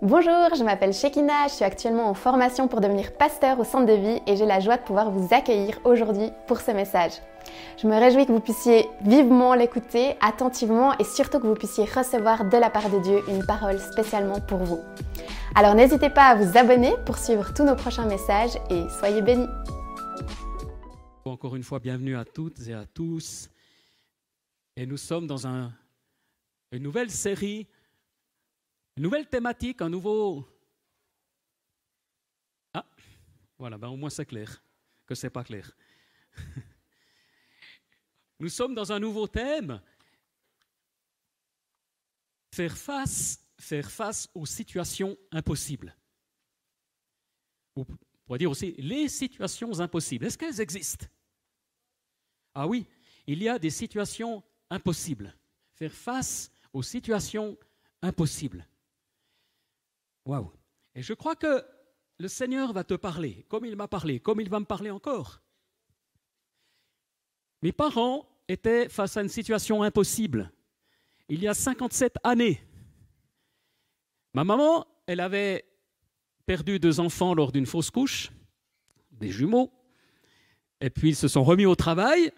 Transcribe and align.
Bonjour, 0.00 0.54
je 0.56 0.62
m'appelle 0.62 0.92
Shekina, 0.92 1.48
je 1.48 1.54
suis 1.54 1.64
actuellement 1.64 2.08
en 2.08 2.14
formation 2.14 2.68
pour 2.68 2.80
devenir 2.80 3.12
pasteur 3.14 3.58
au 3.58 3.64
centre 3.64 3.86
de 3.86 3.94
vie 3.94 4.22
et 4.28 4.36
j'ai 4.36 4.46
la 4.46 4.60
joie 4.60 4.76
de 4.76 4.82
pouvoir 4.82 5.10
vous 5.10 5.34
accueillir 5.34 5.80
aujourd'hui 5.82 6.30
pour 6.46 6.60
ce 6.60 6.70
message. 6.70 7.14
Je 7.82 7.88
me 7.88 7.98
réjouis 7.98 8.24
que 8.24 8.30
vous 8.30 8.38
puissiez 8.38 8.86
vivement 9.00 9.54
l'écouter, 9.54 10.14
attentivement 10.20 10.96
et 10.98 11.04
surtout 11.04 11.40
que 11.40 11.48
vous 11.48 11.56
puissiez 11.56 11.84
recevoir 11.84 12.48
de 12.48 12.56
la 12.56 12.70
part 12.70 12.90
de 12.90 13.00
Dieu 13.00 13.22
une 13.26 13.44
parole 13.44 13.80
spécialement 13.80 14.40
pour 14.40 14.58
vous. 14.58 14.78
Alors 15.56 15.74
n'hésitez 15.74 16.10
pas 16.10 16.28
à 16.28 16.36
vous 16.36 16.56
abonner 16.56 16.94
pour 17.04 17.18
suivre 17.18 17.52
tous 17.52 17.64
nos 17.64 17.74
prochains 17.74 18.06
messages 18.06 18.56
et 18.70 18.84
soyez 19.00 19.20
bénis. 19.20 19.48
Encore 21.24 21.56
une 21.56 21.64
fois, 21.64 21.80
bienvenue 21.80 22.16
à 22.16 22.24
toutes 22.24 22.68
et 22.68 22.72
à 22.72 22.84
tous. 22.86 23.50
Et 24.76 24.86
nous 24.86 24.96
sommes 24.96 25.26
dans 25.26 25.48
un, 25.48 25.72
une 26.70 26.84
nouvelle 26.84 27.10
série 27.10 27.66
une 28.98 29.04
nouvelle 29.04 29.28
thématique, 29.28 29.80
un 29.80 29.88
nouveau... 29.88 30.44
Ah, 32.74 32.84
voilà, 33.56 33.78
ben 33.78 33.86
au 33.86 33.96
moins 33.96 34.10
c'est 34.10 34.26
clair, 34.26 34.60
que 35.06 35.14
c'est 35.14 35.30
pas 35.30 35.44
clair. 35.44 35.70
Nous 38.40 38.48
sommes 38.48 38.74
dans 38.74 38.90
un 38.90 38.98
nouveau 38.98 39.28
thème. 39.28 39.80
Faire 42.52 42.76
face, 42.76 43.40
faire 43.56 43.88
face 43.88 44.28
aux 44.34 44.46
situations 44.46 45.16
impossibles. 45.30 45.96
On 47.76 47.86
pourrait 48.26 48.40
dire 48.40 48.50
aussi 48.50 48.74
les 48.78 49.08
situations 49.08 49.78
impossibles. 49.78 50.26
Est-ce 50.26 50.36
qu'elles 50.36 50.60
existent? 50.60 51.06
Ah 52.52 52.66
oui, 52.66 52.84
il 53.28 53.44
y 53.44 53.48
a 53.48 53.60
des 53.60 53.70
situations 53.70 54.42
impossibles. 54.70 55.32
Faire 55.74 55.92
face 55.92 56.50
aux 56.72 56.82
situations 56.82 57.56
impossibles. 58.02 58.66
Et 60.94 61.02
je 61.02 61.14
crois 61.14 61.36
que 61.36 61.64
le 62.18 62.28
Seigneur 62.28 62.72
va 62.72 62.84
te 62.84 62.94
parler, 62.94 63.46
comme 63.48 63.64
il 63.64 63.76
m'a 63.76 63.88
parlé, 63.88 64.20
comme 64.20 64.40
il 64.40 64.48
va 64.48 64.60
me 64.60 64.64
parler 64.64 64.90
encore. 64.90 65.40
Mes 67.62 67.72
parents 67.72 68.28
étaient 68.48 68.88
face 68.88 69.16
à 69.16 69.22
une 69.22 69.28
situation 69.28 69.82
impossible. 69.82 70.52
Il 71.28 71.40
y 71.40 71.48
a 71.48 71.54
57 71.54 72.16
années. 72.24 72.60
Ma 74.34 74.44
maman, 74.44 74.86
elle 75.06 75.20
avait 75.20 75.64
perdu 76.46 76.78
deux 76.78 77.00
enfants 77.00 77.34
lors 77.34 77.52
d'une 77.52 77.66
fausse 77.66 77.90
couche, 77.90 78.30
des 79.10 79.30
jumeaux, 79.30 79.72
et 80.80 80.90
puis 80.90 81.10
ils 81.10 81.16
se 81.16 81.28
sont 81.28 81.44
remis 81.44 81.66
au 81.66 81.74
travail, 81.74 82.32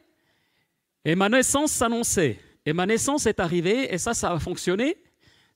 et 1.05 1.15
ma 1.15 1.29
naissance 1.29 1.73
s'annonçait. 1.73 2.39
Et 2.67 2.73
ma 2.73 2.87
naissance 2.87 3.27
est 3.27 3.41
arrivée, 3.41 3.93
et 3.93 3.99
ça, 3.99 4.15
ça 4.15 4.33
a 4.33 4.39
fonctionné. 4.39 4.97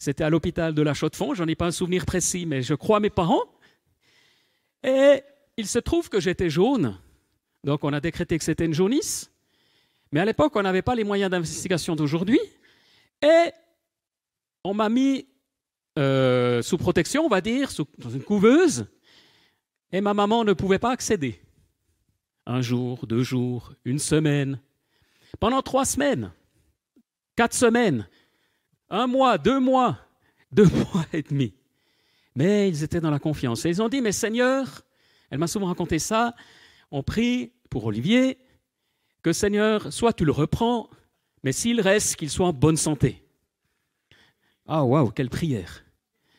C'était 0.04 0.24
à 0.24 0.28
l'hôpital 0.28 0.74
de 0.74 0.82
la 0.82 0.92
Chaux-de-Fonds, 0.92 1.32
j'en 1.32 1.46
ai 1.46 1.54
pas 1.54 1.64
un 1.64 1.70
souvenir 1.70 2.04
précis, 2.04 2.44
mais 2.44 2.60
je 2.60 2.74
crois 2.74 3.00
mes 3.00 3.08
parents. 3.08 3.44
Et 4.82 5.22
il 5.56 5.66
se 5.66 5.78
trouve 5.78 6.10
que 6.10 6.20
j'étais 6.20 6.50
jaune, 6.50 6.98
donc 7.64 7.84
on 7.84 7.92
a 7.94 8.00
décrété 8.00 8.36
que 8.36 8.44
c'était 8.44 8.66
une 8.66 8.74
jaunisse. 8.74 9.30
Mais 10.12 10.20
à 10.20 10.26
l'époque, 10.26 10.54
on 10.56 10.62
n'avait 10.62 10.82
pas 10.82 10.94
les 10.94 11.04
moyens 11.04 11.30
d'investigation 11.30 11.96
d'aujourd'hui. 11.96 12.38
Et 13.22 13.50
on 14.62 14.74
m'a 14.74 14.90
mis 14.90 15.26
euh, 15.98 16.60
sous 16.60 16.76
protection, 16.76 17.24
on 17.24 17.30
va 17.30 17.40
dire, 17.40 17.70
dans 17.96 18.10
une 18.10 18.24
couveuse. 18.24 18.84
Et 19.90 20.02
ma 20.02 20.12
maman 20.12 20.44
ne 20.44 20.52
pouvait 20.52 20.78
pas 20.78 20.90
accéder. 20.90 21.40
Un 22.44 22.60
jour, 22.60 23.06
deux 23.06 23.22
jours, 23.22 23.72
une 23.86 23.98
semaine. 23.98 24.60
Pendant 25.40 25.62
trois 25.62 25.86
semaines, 25.86 26.30
quatre 27.36 27.54
semaines, 27.54 28.06
un 28.94 29.06
mois, 29.06 29.38
deux 29.38 29.60
mois, 29.60 29.98
deux 30.52 30.66
mois 30.66 31.04
et 31.12 31.22
demi. 31.22 31.54
Mais 32.36 32.68
ils 32.68 32.82
étaient 32.82 33.00
dans 33.00 33.10
la 33.10 33.18
confiance. 33.18 33.64
Et 33.64 33.70
ils 33.70 33.82
ont 33.82 33.88
dit, 33.88 34.00
mais 34.00 34.12
Seigneur, 34.12 34.82
elle 35.30 35.38
m'a 35.38 35.46
souvent 35.46 35.66
raconté 35.66 35.98
ça, 35.98 36.34
on 36.90 37.02
prie 37.02 37.52
pour 37.70 37.84
Olivier, 37.84 38.38
que 39.22 39.32
Seigneur, 39.32 39.92
soit 39.92 40.12
tu 40.12 40.24
le 40.24 40.32
reprends, 40.32 40.88
mais 41.42 41.52
s'il 41.52 41.80
reste, 41.80 42.16
qu'il 42.16 42.30
soit 42.30 42.46
en 42.46 42.52
bonne 42.52 42.76
santé. 42.76 43.22
Ah, 44.66 44.84
waouh, 44.84 45.10
quelle 45.10 45.30
prière. 45.30 45.84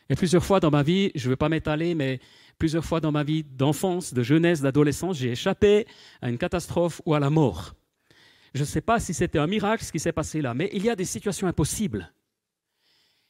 Et 0.08 0.14
plusieurs 0.14 0.44
fois 0.44 0.60
dans 0.60 0.70
ma 0.70 0.82
vie, 0.82 1.10
je 1.14 1.26
ne 1.26 1.30
veux 1.30 1.36
pas 1.36 1.48
m'étaler, 1.48 1.94
mais 1.94 2.20
plusieurs 2.58 2.84
fois 2.84 3.00
dans 3.00 3.12
ma 3.12 3.24
vie 3.24 3.44
d'enfance, 3.44 4.14
de 4.14 4.22
jeunesse, 4.22 4.60
d'adolescence, 4.60 5.18
j'ai 5.18 5.32
échappé 5.32 5.86
à 6.22 6.30
une 6.30 6.38
catastrophe 6.38 7.02
ou 7.04 7.14
à 7.14 7.20
la 7.20 7.28
mort. 7.28 7.74
Je 8.54 8.60
ne 8.60 8.66
sais 8.66 8.80
pas 8.80 9.00
si 9.00 9.12
c'était 9.12 9.38
un 9.38 9.46
miracle 9.46 9.84
ce 9.84 9.92
qui 9.92 10.00
s'est 10.00 10.12
passé 10.12 10.40
là, 10.40 10.54
mais 10.54 10.70
il 10.72 10.84
y 10.84 10.90
a 10.90 10.96
des 10.96 11.04
situations 11.04 11.46
impossibles. 11.46 12.12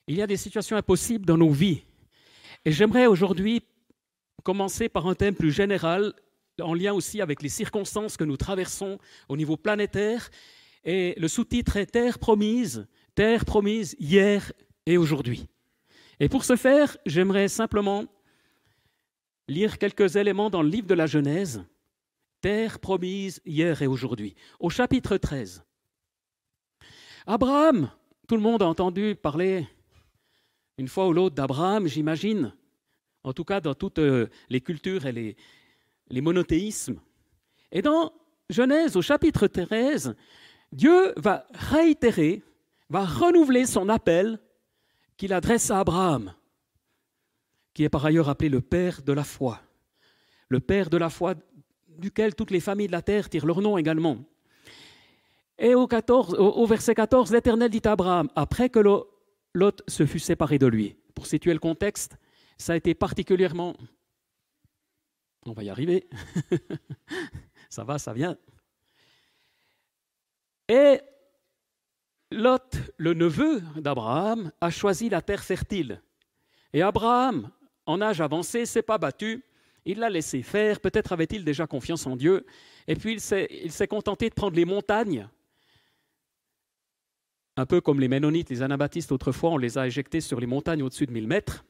Il 0.09 0.17
y 0.17 0.23
a 0.23 0.27
des 0.27 0.37
situations 0.37 0.77
impossibles 0.77 1.27
dans 1.27 1.37
nos 1.37 1.51
vies. 1.51 1.83
Et 2.65 2.73
j'aimerais 2.73 3.07
aujourd'hui 3.07 3.63
commencer 4.45 4.89
par 4.89 5.09
un 5.09 5.15
thème 5.15 5.35
plus 5.35 5.51
général, 5.51 6.15
en 6.61 6.75
lien 6.75 6.93
aussi 6.93 7.21
avec 7.21 7.43
les 7.43 7.49
circonstances 7.49 8.17
que 8.17 8.25
nous 8.25 8.37
traversons 8.37 8.99
au 9.29 9.37
niveau 9.37 9.57
planétaire. 9.57 10.31
Et 10.85 11.15
le 11.19 11.27
sous-titre 11.27 11.77
est 11.77 11.87
Terre 11.87 12.19
promise, 12.21 12.87
Terre 13.17 13.45
promise 13.45 13.97
hier 13.99 14.53
et 14.87 14.97
aujourd'hui. 14.97 15.47
Et 16.21 16.29
pour 16.29 16.45
ce 16.45 16.55
faire, 16.55 16.97
j'aimerais 17.05 17.49
simplement 17.49 18.05
lire 19.49 19.79
quelques 19.79 20.17
éléments 20.17 20.51
dans 20.51 20.63
le 20.63 20.69
livre 20.69 20.87
de 20.87 20.95
la 20.95 21.07
Genèse, 21.07 21.65
Terre 22.41 22.79
promise 22.79 23.41
hier 23.45 23.83
et 23.83 23.87
aujourd'hui, 23.87 24.35
au 24.61 24.71
chapitre 24.71 25.17
13. 25.17 25.65
Abraham, 27.27 27.91
tout 28.29 28.37
le 28.37 28.43
monde 28.43 28.63
a 28.63 28.67
entendu 28.67 29.17
parler 29.17 29.67
une 30.79 30.89
fois 30.89 31.09
ou 31.09 31.13
l'autre 31.13 31.35
d'Abraham, 31.35 31.87
j'imagine, 31.87 32.53
en 33.25 33.33
tout 33.33 33.45
cas 33.45 33.61
dans 33.61 33.75
toutes 33.75 33.99
euh, 33.99 34.29
les 34.49 34.61
cultures 34.61 35.07
et 35.07 35.37
les, 36.11 36.21
monothéismes. 36.21 37.01
Et 37.73 37.83
dans 37.83 38.13
Genèse 38.51 38.97
au 38.97 39.03
chapitre 39.03 39.47
13, 39.47 40.15
Dieu 40.73 41.13
va 41.17 41.47
réitérer, 41.53 42.43
va 42.89 43.05
renouveler 43.05 43.67
son 43.67 43.89
appel 43.89 44.39
qu'il 45.17 45.33
adresse 45.33 45.71
à 45.71 45.81
Abraham, 45.81 46.35
qui 47.73 47.85
est 47.85 47.89
par 47.89 48.05
ailleurs 48.05 48.29
appelé 48.29 48.49
le 48.49 48.61
Père 48.61 49.03
de 49.03 49.13
la 49.13 49.25
foi, 49.25 49.61
le 50.49 50.61
Père 50.61 50.91
de 50.91 50.97
la 50.99 51.09
foi 51.09 51.35
duquel 51.89 52.35
toutes 52.35 52.51
les 52.51 52.61
familles 52.61 52.89
de 52.89 52.93
la 52.93 53.03
terre 53.03 53.31
tirent 53.31 53.47
leur 53.47 53.63
nom 53.63 53.79
également. 53.79 54.19
Et 55.59 55.75
au, 55.75 55.87
14, 55.87 56.35
au 56.39 56.67
verset 56.67 56.95
14, 56.95 57.33
l'Éternel 57.33 57.71
dit 57.71 57.81
à 57.85 57.93
Abraham, 57.93 58.29
après 58.37 58.69
que 58.69 58.79
Lot 59.57 59.83
se 59.89 60.05
fut 60.05 60.19
séparé 60.19 60.59
de 60.59 60.67
lui. 60.67 60.97
Pour 61.15 61.27
situer 61.27 61.55
le 61.55 61.59
contexte, 61.59 62.19
ça 62.59 62.75
a 62.75 62.77
été 62.77 62.95
particulièrement... 62.95 63.75
On 65.47 65.53
va 65.53 65.65
y 65.65 65.71
arriver. 65.71 66.07
ça 67.71 67.83
va, 67.83 67.99
ça 67.99 68.13
vient. 68.13 68.37
Et 70.69 71.01
Lot, 72.31 72.77
le 72.99 73.15
neveu 73.15 73.63
d'Abraham, 73.77 74.53
a 74.61 74.69
choisi 74.69 75.09
la 75.09 75.23
terre 75.23 75.43
fertile. 75.43 76.03
Et 76.75 76.83
Abraham, 76.83 77.51
en 77.87 78.03
âge 78.03 78.21
avancé, 78.21 78.67
s'est 78.67 78.83
pas 78.83 78.99
battu. 78.99 79.43
Il 79.87 80.01
l'a 80.01 80.11
laissé 80.11 80.43
faire. 80.43 80.81
Peut-être 80.81 81.13
avait-il 81.13 81.45
déjà 81.45 81.67
confiance 81.67 82.07
en 82.07 82.17
Dieu. 82.17 82.45
Et 82.87 82.95
puis 82.95 83.15
il 83.15 83.21
s'est 83.23 83.89
contenté 83.89 84.29
de 84.29 84.35
prendre 84.35 84.57
les 84.57 84.67
montagnes 84.67 85.27
un 87.57 87.67
peu 87.67 87.81
comme 87.81 88.01
les 88.01 88.09
Ménonites, 88.09 88.51
les 88.51 88.63
Anabaptistes, 88.63 89.13
autrefois, 89.13 89.51
on 89.51 89.57
les 89.57 89.79
a 89.79 89.87
éjectés 89.87 90.21
sur 90.21 90.41
les 90.41 90.47
montagnes 90.47 90.83
au-dessus 90.83 91.07
de 91.07 91.13
1000 91.13 91.27
mètres. 91.27 91.65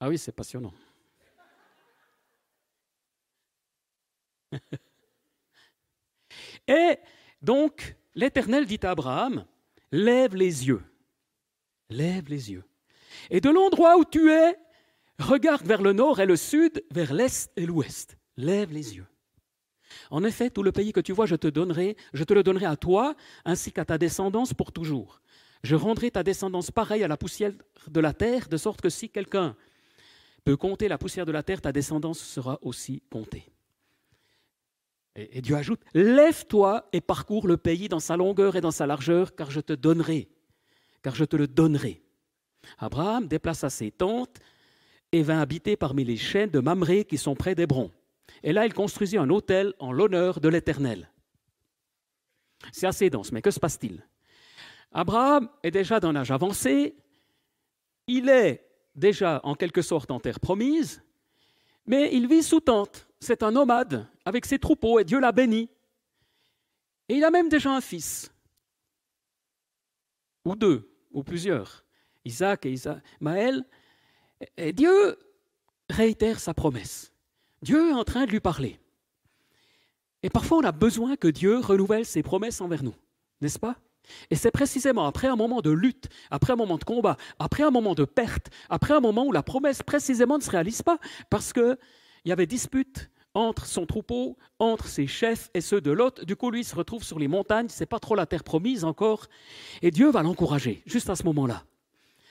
Ah 0.00 0.08
oui, 0.08 0.18
c'est 0.18 0.32
passionnant. 0.32 0.74
Et 6.68 6.98
donc, 7.40 7.96
l'Éternel 8.14 8.66
dit 8.66 8.80
à 8.82 8.90
Abraham, 8.90 9.46
lève 9.90 10.34
les 10.34 10.66
yeux, 10.66 10.82
lève 11.88 12.28
les 12.28 12.52
yeux. 12.52 12.64
Et 13.30 13.40
de 13.40 13.48
l'endroit 13.48 13.96
où 13.96 14.04
tu 14.04 14.30
es, 14.30 14.58
regarde 15.18 15.66
vers 15.66 15.80
le 15.82 15.92
nord 15.92 16.20
et 16.20 16.26
le 16.26 16.36
sud, 16.36 16.84
vers 16.90 17.14
l'est 17.14 17.50
et 17.56 17.64
l'ouest. 17.66 18.18
Lève 18.36 18.72
les 18.72 18.96
yeux. 18.96 19.06
En 20.10 20.24
effet, 20.24 20.50
tout 20.50 20.62
le 20.62 20.72
pays 20.72 20.92
que 20.92 21.00
tu 21.00 21.12
vois, 21.12 21.26
je 21.26 21.36
te 21.36 21.48
donnerai, 21.48 21.96
je 22.12 22.24
te 22.24 22.32
le 22.32 22.42
donnerai 22.42 22.66
à 22.66 22.76
toi, 22.76 23.14
ainsi 23.44 23.72
qu'à 23.72 23.84
ta 23.84 23.98
descendance 23.98 24.54
pour 24.54 24.72
toujours. 24.72 25.20
Je 25.62 25.76
rendrai 25.76 26.10
ta 26.10 26.22
descendance 26.22 26.70
pareille 26.70 27.04
à 27.04 27.08
la 27.08 27.16
poussière 27.16 27.52
de 27.88 28.00
la 28.00 28.12
terre, 28.12 28.48
de 28.48 28.56
sorte 28.56 28.80
que 28.80 28.90
si 28.90 29.08
quelqu'un 29.08 29.56
peut 30.44 30.56
compter 30.56 30.88
la 30.88 30.98
poussière 30.98 31.26
de 31.26 31.32
la 31.32 31.42
terre, 31.42 31.62
ta 31.62 31.72
descendance 31.72 32.18
sera 32.18 32.58
aussi 32.62 33.02
comptée. 33.10 33.50
Et, 35.16 35.40
Dieu 35.40 35.56
ajoute, 35.56 35.80
lève-toi 35.94 36.88
et 36.92 37.00
parcours 37.00 37.46
le 37.46 37.56
pays 37.56 37.88
dans 37.88 38.00
sa 38.00 38.16
longueur 38.16 38.56
et 38.56 38.60
dans 38.60 38.72
sa 38.72 38.86
largeur, 38.86 39.34
car 39.34 39.50
je 39.50 39.60
te 39.60 39.72
donnerai, 39.72 40.28
car 41.02 41.14
je 41.14 41.24
te 41.24 41.36
le 41.36 41.46
donnerai. 41.46 42.02
Abraham 42.78 43.26
déplaça 43.26 43.70
ses 43.70 43.90
tentes 43.90 44.38
et 45.12 45.22
vint 45.22 45.40
habiter 45.40 45.76
parmi 45.76 46.04
les 46.04 46.16
chênes 46.16 46.50
de 46.50 46.58
Mamré 46.58 47.04
qui 47.04 47.16
sont 47.16 47.36
près 47.36 47.54
d'Hébron. 47.54 47.90
Et 48.42 48.52
là, 48.52 48.66
il 48.66 48.74
construisit 48.74 49.18
un 49.18 49.30
hôtel 49.30 49.74
en 49.78 49.92
l'honneur 49.92 50.40
de 50.40 50.48
l'Éternel. 50.48 51.10
C'est 52.72 52.86
assez 52.86 53.10
dense, 53.10 53.32
mais 53.32 53.42
que 53.42 53.50
se 53.50 53.60
passe-t-il? 53.60 54.06
Abraham 54.92 55.48
est 55.62 55.70
déjà 55.70 56.00
d'un 56.00 56.14
âge 56.16 56.30
avancé, 56.30 56.96
il 58.06 58.28
est 58.28 58.66
déjà 58.94 59.40
en 59.42 59.54
quelque 59.54 59.82
sorte 59.82 60.10
en 60.10 60.20
terre 60.20 60.40
promise, 60.40 61.02
mais 61.86 62.14
il 62.14 62.28
vit 62.28 62.42
sous 62.42 62.60
tente. 62.60 63.08
C'est 63.20 63.42
un 63.42 63.50
nomade 63.50 64.06
avec 64.24 64.46
ses 64.46 64.58
troupeaux 64.58 64.98
et 64.98 65.04
Dieu 65.04 65.18
l'a 65.18 65.32
béni. 65.32 65.68
Et 67.08 67.16
il 67.16 67.24
a 67.24 67.30
même 67.30 67.48
déjà 67.48 67.70
un 67.70 67.80
fils, 67.80 68.30
ou 70.44 70.54
deux, 70.54 70.94
ou 71.10 71.22
plusieurs, 71.22 71.84
Isaac 72.24 72.66
et 72.66 72.72
Ismaël. 72.72 73.64
Et 74.56 74.72
Dieu 74.72 75.18
réitère 75.90 76.40
sa 76.40 76.54
promesse. 76.54 77.13
Dieu 77.64 77.88
est 77.88 77.94
en 77.94 78.04
train 78.04 78.26
de 78.26 78.30
lui 78.30 78.40
parler. 78.40 78.78
Et 80.22 80.28
parfois, 80.28 80.58
on 80.58 80.64
a 80.64 80.72
besoin 80.72 81.16
que 81.16 81.28
Dieu 81.28 81.58
renouvelle 81.60 82.04
ses 82.04 82.22
promesses 82.22 82.60
envers 82.60 82.82
nous, 82.82 82.94
n'est-ce 83.40 83.58
pas? 83.58 83.76
Et 84.30 84.36
c'est 84.36 84.50
précisément 84.50 85.06
après 85.06 85.28
un 85.28 85.36
moment 85.36 85.62
de 85.62 85.70
lutte, 85.70 86.10
après 86.30 86.52
un 86.52 86.56
moment 86.56 86.76
de 86.76 86.84
combat, 86.84 87.16
après 87.38 87.62
un 87.62 87.70
moment 87.70 87.94
de 87.94 88.04
perte, 88.04 88.48
après 88.68 88.92
un 88.92 89.00
moment 89.00 89.24
où 89.24 89.32
la 89.32 89.42
promesse 89.42 89.82
précisément 89.82 90.36
ne 90.36 90.42
se 90.42 90.50
réalise 90.50 90.82
pas, 90.82 90.98
parce 91.30 91.54
qu'il 91.54 91.78
y 92.26 92.32
avait 92.32 92.46
dispute 92.46 93.10
entre 93.32 93.64
son 93.64 93.86
troupeau, 93.86 94.36
entre 94.58 94.86
ses 94.86 95.06
chefs 95.06 95.48
et 95.54 95.62
ceux 95.62 95.80
de 95.80 95.90
l'autre. 95.90 96.26
Du 96.26 96.36
coup, 96.36 96.50
lui 96.50 96.64
se 96.64 96.76
retrouve 96.76 97.02
sur 97.02 97.18
les 97.18 97.28
montagnes, 97.28 97.70
c'est 97.70 97.86
pas 97.86 97.98
trop 97.98 98.14
la 98.14 98.26
terre 98.26 98.44
promise 98.44 98.84
encore. 98.84 99.26
Et 99.80 99.90
Dieu 99.90 100.10
va 100.10 100.22
l'encourager, 100.22 100.82
juste 100.84 101.08
à 101.08 101.16
ce 101.16 101.24
moment-là. 101.24 101.64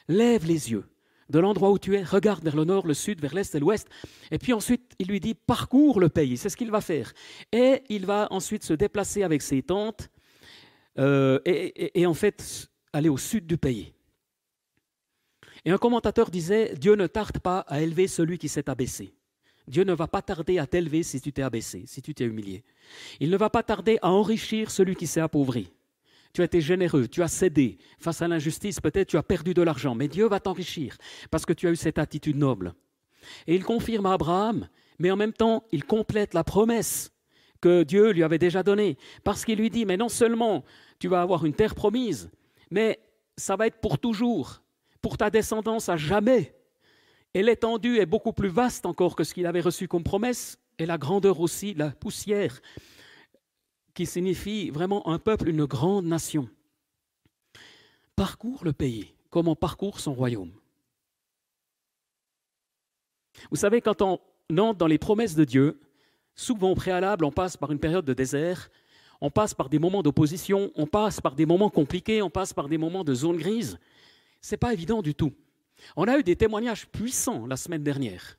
Lève 0.08 0.46
les 0.46 0.72
yeux 0.72 0.86
de 1.34 1.40
l'endroit 1.40 1.72
où 1.72 1.80
tu 1.80 1.96
es, 1.96 2.04
regarde 2.04 2.44
vers 2.44 2.56
le 2.56 2.64
nord, 2.64 2.86
le 2.86 2.94
sud, 2.94 3.20
vers 3.20 3.34
l'est 3.34 3.54
et 3.56 3.60
l'ouest. 3.60 3.90
Et 4.32 4.38
puis 4.38 4.54
ensuite, 4.54 4.94
il 5.00 5.08
lui 5.08 5.20
dit, 5.20 5.34
parcours 5.34 6.00
le 6.00 6.08
pays. 6.08 6.38
C'est 6.38 6.48
ce 6.48 6.56
qu'il 6.56 6.70
va 6.70 6.80
faire. 6.80 7.12
Et 7.52 7.82
il 7.90 8.06
va 8.06 8.28
ensuite 8.30 8.64
se 8.64 8.74
déplacer 8.74 9.24
avec 9.24 9.42
ses 9.42 9.64
tentes 9.64 10.10
euh, 11.00 11.40
et, 11.44 12.00
et 12.00 12.06
en 12.06 12.14
fait 12.14 12.70
aller 12.94 13.10
au 13.10 13.18
sud 13.18 13.48
du 13.48 13.58
pays. 13.58 13.94
Et 15.66 15.72
un 15.72 15.80
commentateur 15.80 16.30
disait, 16.30 16.76
Dieu 16.76 16.94
ne 16.94 17.08
tarde 17.08 17.40
pas 17.40 17.60
à 17.62 17.82
élever 17.82 18.08
celui 18.08 18.38
qui 18.38 18.48
s'est 18.48 18.70
abaissé. 18.70 19.16
Dieu 19.68 19.86
ne 19.86 19.94
va 19.94 20.08
pas 20.08 20.22
tarder 20.22 20.60
à 20.60 20.68
t'élever 20.68 21.02
si 21.02 21.20
tu 21.20 21.34
t'es 21.34 21.42
abaissé, 21.42 21.86
si 21.88 22.02
tu 22.04 22.14
t'es 22.14 22.26
humilié. 22.26 22.64
Il 23.20 23.32
ne 23.32 23.38
va 23.38 23.50
pas 23.50 23.64
tarder 23.64 23.98
à 24.04 24.12
enrichir 24.12 24.70
celui 24.70 24.96
qui 24.96 25.08
s'est 25.08 25.22
appauvri. 25.22 25.72
Tu 26.34 26.42
as 26.42 26.46
été 26.46 26.62
généreux, 26.62 27.08
tu 27.08 27.22
as 27.22 27.28
cédé 27.28 27.78
face 28.00 28.24
à 28.24 28.28
l'injustice, 28.28 28.82
peut-être 28.82 29.10
tu 29.10 29.18
as 29.18 29.24
perdu 29.24 29.54
de 29.54 29.62
l'argent, 29.62 29.94
mais 29.94 30.08
Dieu 30.08 30.28
va 30.28 30.40
t'enrichir 30.40 30.98
parce 31.30 31.46
que 31.46 31.54
tu 31.54 31.68
as 31.68 31.72
eu 31.72 31.76
cette 31.76 32.00
attitude 32.00 32.38
noble. 32.38 32.74
Et 33.46 33.56
il 33.56 33.64
confirme 33.64 34.08
à 34.08 34.14
Abraham, 34.14 34.68
mais 34.98 35.12
en 35.12 35.16
même 35.16 35.34
temps, 35.34 35.64
il 35.72 35.86
complète 35.86 36.34
la 36.34 36.44
promesse 36.44 37.12
que 37.62 37.84
Dieu 37.84 38.12
lui 38.12 38.24
avait 38.24 38.40
déjà 38.40 38.64
donnée, 38.64 38.98
parce 39.24 39.46
qu'il 39.46 39.60
lui 39.60 39.70
dit, 39.70 39.86
mais 39.86 39.96
non 39.96 40.10
seulement 40.10 40.66
tu 41.00 41.08
vas 41.08 41.22
avoir 41.22 41.46
une 41.46 41.54
terre 41.54 41.76
promise, 41.76 42.32
mais 42.72 43.00
ça 43.38 43.56
va 43.56 43.68
être 43.68 43.80
pour 43.80 44.00
toujours, 44.00 44.64
pour 45.02 45.18
ta 45.18 45.30
descendance 45.30 45.88
à 45.88 45.98
jamais. 45.98 46.56
Et 47.36 47.44
l'étendue 47.44 48.00
est 48.00 48.06
beaucoup 48.06 48.34
plus 48.34 48.50
vaste 48.50 48.86
encore 48.86 49.16
que 49.16 49.24
ce 49.24 49.34
qu'il 49.34 49.46
avait 49.46 49.62
reçu 49.62 49.88
comme 49.88 50.04
promesse, 50.04 50.58
et 50.80 50.88
la 50.88 50.98
grandeur 50.98 51.40
aussi, 51.40 51.76
la 51.76 51.92
poussière 51.92 52.60
qui 53.94 54.06
signifie 54.06 54.70
vraiment 54.70 55.08
un 55.08 55.20
peuple, 55.20 55.50
une 55.50 55.66
grande 55.66 56.06
nation, 56.06 56.50
parcourt 58.16 58.64
le 58.64 58.74
pays 58.74 59.14
comme 59.30 59.48
on 59.48 59.56
parcourt 59.56 60.00
son 60.00 60.14
royaume? 60.14 60.52
Vous 63.50 63.58
savez, 63.58 63.82
quand 63.82 64.02
on 64.02 64.20
entre 64.58 64.78
dans 64.78 64.88
les 64.88 64.98
promesses 64.98 65.36
de 65.36 65.44
Dieu, 65.44 65.80
souvent 66.36 66.72
au 66.72 66.76
préalable, 66.76 67.26
on 67.26 67.32
passe 67.32 67.58
par 67.58 67.72
une 67.72 67.80
période 67.80 68.06
de 68.06 68.14
désert, 68.14 68.70
on 69.22 69.30
passe 69.30 69.54
par 69.54 69.70
des 69.70 69.80
moments 69.80 70.04
d'opposition, 70.04 70.72
on 70.76 70.86
passe 70.86 71.22
par 71.22 71.36
des 71.36 71.46
moments 71.46 71.70
compliqués, 71.70 72.22
on 72.22 72.30
passe 72.30 72.54
par 72.54 72.68
des 72.68 72.78
moments 72.78 73.04
de 73.04 73.14
zone 73.14 73.38
grise. 73.38 73.80
Ce 74.42 74.54
n'est 74.54 74.58
pas 74.58 74.74
évident 74.74 75.02
du 75.02 75.16
tout. 75.16 75.34
On 75.96 76.08
a 76.08 76.18
eu 76.18 76.24
des 76.24 76.36
témoignages 76.36 76.88
puissants 76.88 77.46
la 77.48 77.58
semaine 77.58 77.84
dernière 77.84 78.38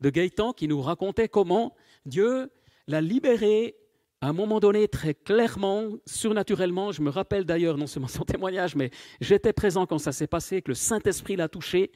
de 0.00 0.10
Gaëtan 0.10 0.52
qui 0.52 0.66
nous 0.68 0.80
racontait 0.80 1.28
comment 1.28 1.74
Dieu 2.06 2.50
l'a 2.86 3.00
libéré 3.00 3.76
à 4.22 4.28
un 4.28 4.32
moment 4.34 4.60
donné, 4.60 4.86
très 4.86 5.14
clairement, 5.14 5.88
surnaturellement, 6.04 6.92
je 6.92 7.00
me 7.00 7.08
rappelle 7.08 7.44
d'ailleurs 7.44 7.78
non 7.78 7.86
seulement 7.86 8.08
son 8.08 8.24
témoignage, 8.26 8.76
mais 8.76 8.90
j'étais 9.20 9.52
présent 9.52 9.86
quand 9.86 9.98
ça 9.98 10.12
s'est 10.12 10.26
passé, 10.26 10.60
que 10.60 10.70
le 10.70 10.74
Saint-Esprit 10.74 11.36
l'a 11.36 11.48
touché. 11.48 11.90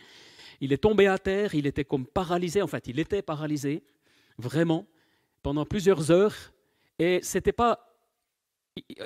Il 0.61 0.73
est 0.73 0.79
tombé 0.79 1.07
à 1.07 1.19
terre, 1.19 1.55
il 1.55 1.67
était 1.67 1.85
comme 1.85 2.07
paralysé, 2.07 2.63
en 2.63 2.67
fait, 2.67 2.87
il 2.87 2.99
était 2.99 3.21
paralysé, 3.21 3.83
vraiment, 4.39 4.87
pendant 5.43 5.67
plusieurs 5.67 6.11
heures. 6.11 6.35
Et 6.99 7.21
c'était 7.23 7.53
pas. 7.53 7.91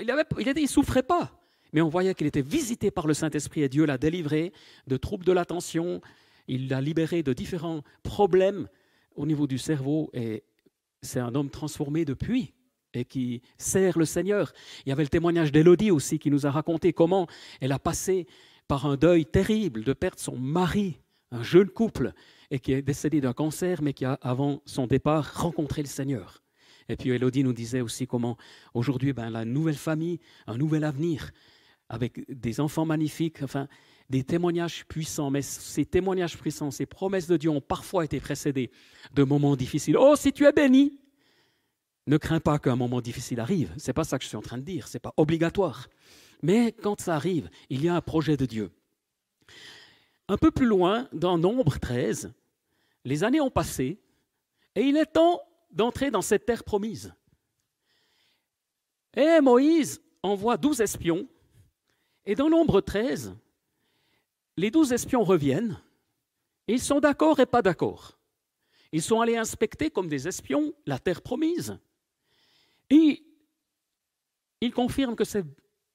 Il, 0.01 0.11
avait, 0.11 0.25
il, 0.57 0.69
souffrait 0.69 1.03
pas, 1.03 1.33
mais 1.73 1.81
on 1.81 1.89
voyait 1.89 2.15
qu'il 2.15 2.27
était 2.27 2.43
visité 2.43 2.91
par 2.91 3.07
le 3.07 3.15
Saint-Esprit 3.15 3.63
et 3.63 3.69
Dieu 3.69 3.85
l'a 3.85 3.99
délivré 3.99 4.53
de 4.87 4.97
troubles 4.97 5.25
de 5.25 5.33
l'attention, 5.33 6.01
il 6.47 6.69
l'a 6.69 6.81
libéré 6.81 7.23
de 7.23 7.35
différents 7.35 7.83
problèmes 8.03 8.69
au 9.15 9.27
niveau 9.27 9.47
du 9.47 9.59
cerveau 9.59 10.09
et 10.15 10.43
c'est 11.03 11.21
un 11.21 11.35
homme 11.35 11.51
transformé 11.51 12.07
depuis 12.07 12.55
et 12.95 13.05
qui 13.05 13.43
sert 13.57 13.99
le 13.99 14.05
Seigneur. 14.05 14.53
Il 14.85 14.89
y 14.89 14.93
avait 14.93 15.03
le 15.03 15.09
témoignage 15.09 15.53
d'Élodie 15.53 15.91
aussi 15.91 16.19
qui 16.19 16.31
nous 16.31 16.47
a 16.47 16.51
raconté 16.51 16.93
comment 16.93 17.27
elle 17.61 17.73
a 17.73 17.79
passé 17.79 18.27
par 18.67 18.87
un 18.87 18.97
deuil 18.97 19.27
terrible 19.27 19.85
de 19.85 19.93
perdre 19.93 20.19
son 20.19 20.37
mari, 20.37 21.01
un 21.31 21.43
jeune 21.43 21.69
couple, 21.69 22.13
et 22.51 22.59
qui 22.59 22.73
est 22.73 22.83
décédé 22.83 23.21
d'un 23.21 23.33
cancer, 23.33 23.83
mais 23.83 23.93
qui 23.93 24.05
a, 24.05 24.19
avant 24.23 24.63
son 24.65 24.87
départ, 24.87 25.35
rencontré 25.35 25.83
le 25.83 25.89
Seigneur. 25.89 26.43
Et 26.89 26.97
puis 26.97 27.11
Élodie 27.11 27.45
nous 27.45 27.53
disait 27.53 27.83
aussi 27.83 28.07
comment 28.07 28.37
aujourd'hui, 28.73 29.13
ben, 29.13 29.31
la 29.31 29.45
nouvelle 29.45 29.77
famille, 29.77 30.21
un 30.47 30.57
nouvel 30.57 30.85
avenir, 30.85 31.31
avec 31.89 32.25
des 32.31 32.61
enfants 32.61 32.87
magnifiques, 32.87 33.43
enfin, 33.43 33.69
des 34.11 34.25
témoignages 34.25 34.87
puissants. 34.87 35.31
Mais 35.31 35.43
ces 35.43 35.85
témoignages 35.85 36.39
puissants, 36.39 36.71
ces 36.71 36.87
promesses 36.87 37.27
de 37.27 37.37
Dieu 37.37 37.51
ont 37.51 37.61
parfois 37.61 38.05
été 38.05 38.21
précédés 38.21 38.71
de 39.15 39.23
moments 39.23 39.57
difficiles. 39.57 39.97
Oh, 39.99 40.15
si 40.17 40.33
tu 40.33 40.45
es 40.45 40.53
béni, 40.53 40.99
ne 42.09 42.17
crains 42.17 42.41
pas 42.41 42.59
qu'un 42.59 42.77
moment 42.77 43.01
difficile 43.01 43.39
arrive. 43.41 43.73
Ce 43.79 43.87
n'est 43.87 43.93
pas 43.93 44.05
ça 44.05 44.19
que 44.19 44.25
je 44.25 44.29
suis 44.29 44.37
en 44.37 44.43
train 44.43 44.59
de 44.59 44.63
dire. 44.63 44.89
Ce 44.89 44.97
n'est 44.97 45.01
pas 45.01 45.15
obligatoire. 45.17 45.89
Mais 46.43 46.73
quand 46.73 47.01
ça 47.01 47.15
arrive, 47.15 47.51
il 47.71 47.85
y 47.85 47.89
a 47.89 47.95
un 47.95 48.01
projet 48.01 48.37
de 48.37 48.47
Dieu. 48.47 48.71
Un 50.29 50.37
peu 50.37 50.51
plus 50.51 50.67
loin, 50.67 51.09
dans 51.13 51.39
Nombre 51.39 51.79
13, 51.79 52.33
les 53.05 53.25
années 53.25 53.41
ont 53.41 53.51
passé 53.51 53.99
et 54.75 54.83
il 54.83 54.97
est 54.97 55.07
temps 55.07 55.41
d'entrer 55.71 56.11
dans 56.11 56.23
cette 56.23 56.47
terre 56.47 56.65
promise. 56.65 57.15
Et 59.17 59.41
Moïse 59.41 60.01
envoie 60.23 60.57
douze 60.57 60.81
espions 60.81 61.27
et 62.27 62.35
dans 62.35 62.51
Nombre 62.51 62.81
13, 62.81 63.35
les 64.57 64.71
douze 64.71 64.93
espions 64.93 65.25
reviennent 65.25 65.79
ils 66.69 66.83
sont 66.83 67.01
d'accord 67.01 67.41
et 67.41 67.47
pas 67.47 67.63
d'accord. 67.63 68.19
Ils 68.93 69.03
sont 69.03 69.21
allés 69.21 69.37
inspecter 69.37 69.91
comme 69.91 70.09
des 70.09 70.29
espions 70.29 70.75
la 70.87 70.99
terre 70.99 71.23
promise. 71.23 71.79
Et 72.91 73.23
il 74.61 74.73
confirme 74.73 75.15
que 75.17 75.25
c'est 75.25 75.45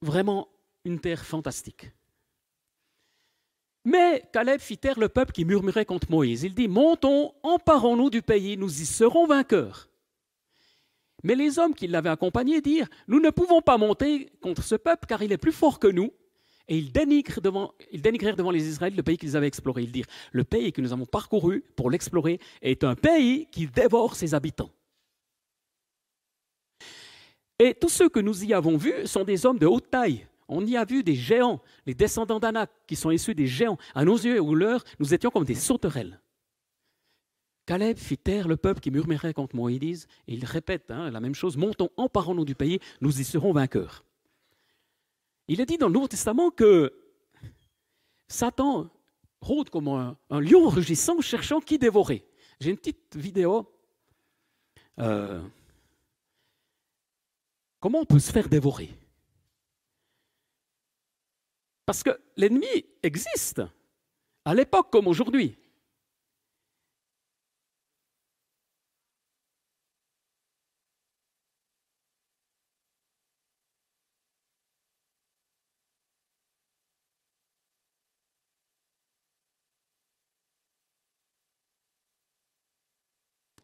vraiment 0.01 0.47
une 0.85 1.00
terre 1.00 1.25
fantastique. 1.25 1.91
Mais 3.85 4.23
Caleb 4.31 4.62
fit 4.62 4.77
taire 4.77 5.00
le 5.00 5.09
peuple 5.09 5.33
qui 5.33 5.43
murmurait 5.43 5.85
contre 5.85 6.09
Moïse. 6.09 6.43
Il 6.43 6.53
dit, 6.53 6.67
montons, 6.67 7.33
emparons-nous 7.43 8.09
du 8.09 8.21
pays, 8.21 8.55
nous 8.55 8.81
y 8.81 8.85
serons 8.85 9.27
vainqueurs. 9.27 9.89
Mais 11.23 11.35
les 11.35 11.59
hommes 11.59 11.73
qui 11.73 11.88
l'avaient 11.88 12.09
accompagné 12.09 12.62
dirent, 12.62 12.89
nous 13.07 13.19
ne 13.19 13.29
pouvons 13.29 13.62
pas 13.62 13.77
monter 13.77 14.29
contre 14.41 14.63
ce 14.63 14.75
peuple 14.75 15.05
car 15.07 15.21
il 15.21 15.31
est 15.31 15.38
plus 15.38 15.51
fort 15.51 15.79
que 15.79 15.88
nous. 15.88 16.12
Et 16.69 16.77
ils 16.77 16.93
dénigrèrent 16.93 17.41
devant, 17.41 17.73
ils 17.91 18.01
devant 18.01 18.51
les 18.51 18.69
Israélites 18.69 18.95
le 18.95 19.03
pays 19.03 19.17
qu'ils 19.17 19.35
avaient 19.35 19.47
exploré. 19.47 19.83
Ils 19.83 19.91
dirent, 19.91 20.07
le 20.31 20.45
pays 20.45 20.71
que 20.71 20.79
nous 20.79 20.93
avons 20.93 21.05
parcouru 21.05 21.62
pour 21.75 21.91
l'explorer 21.91 22.39
est 22.62 22.85
un 22.85 22.95
pays 22.95 23.47
qui 23.51 23.67
dévore 23.67 24.15
ses 24.15 24.33
habitants. 24.33 24.71
Et 27.60 27.74
tous 27.74 27.89
ceux 27.89 28.10
que 28.10 28.19
nous 28.19 28.43
y 28.43 28.53
avons 28.53 28.77
vus 28.77 29.05
sont 29.05 29.24
des 29.24 29.45
hommes 29.45 29.60
de 29.60 29.67
haute 29.67 29.89
taille. 29.89 30.27
On 30.48 30.65
y 30.65 30.75
a 30.75 30.86
vu 30.86 31.03
des 31.03 31.15
géants, 31.15 31.62
les 31.86 31.93
descendants 31.93 32.39
d'Anak, 32.39 32.69
qui 32.88 32.95
sont 32.95 33.12
issus 33.12 33.36
des 33.36 33.48
géants. 33.48 33.77
À 33.95 34.03
nos 34.03 34.17
yeux 34.17 34.39
ou 34.39 34.55
leurs, 34.55 34.83
nous 35.00 35.13
étions 35.13 35.29
comme 35.29 35.45
des 35.45 35.55
sauterelles. 35.55 36.19
Caleb 37.65 37.98
fit 37.98 38.17
taire 38.17 38.48
le 38.48 38.57
peuple 38.57 38.81
qui 38.81 38.91
murmurait 38.91 39.33
contre 39.33 39.55
Moïse, 39.55 40.07
et 40.27 40.33
il 40.33 40.43
répète 40.43 40.91
hein, 40.91 41.10
la 41.12 41.22
même 41.22 41.36
chose, 41.36 41.55
montons, 41.55 41.89
emparons-nous 41.95 42.43
du 42.43 42.55
pays, 42.55 42.79
nous 43.00 43.22
y 43.22 43.24
serons 43.24 43.53
vainqueurs. 43.53 44.03
Il 45.48 45.62
est 45.62 45.65
dit 45.65 45.77
dans 45.77 45.88
le 45.88 45.93
Nouveau 45.93 46.07
Testament 46.07 46.51
que 46.51 46.93
Satan 48.27 48.89
rôde 49.41 49.69
comme 49.69 49.88
un, 49.88 50.17
lion 50.29 50.67
rugissant 50.69 51.22
cherchant 51.22 51.60
qui 51.60 51.77
dévorer. 51.77 52.25
J'ai 52.60 52.72
une 52.72 52.77
petite 52.77 53.15
vidéo. 53.15 53.69
Euh, 55.00 55.41
Comment 57.83 57.99
on 57.99 58.05
peut 58.05 58.17
se 58.17 58.31
faire 58.31 58.47
dévorer? 58.47 58.97
Parce 61.85 62.01
que 62.01 62.17
l'ennemi 62.37 62.85
existe, 63.03 63.61
à 64.45 64.53
l'époque 64.53 64.89
comme 64.89 65.07
aujourd'hui. 65.07 65.57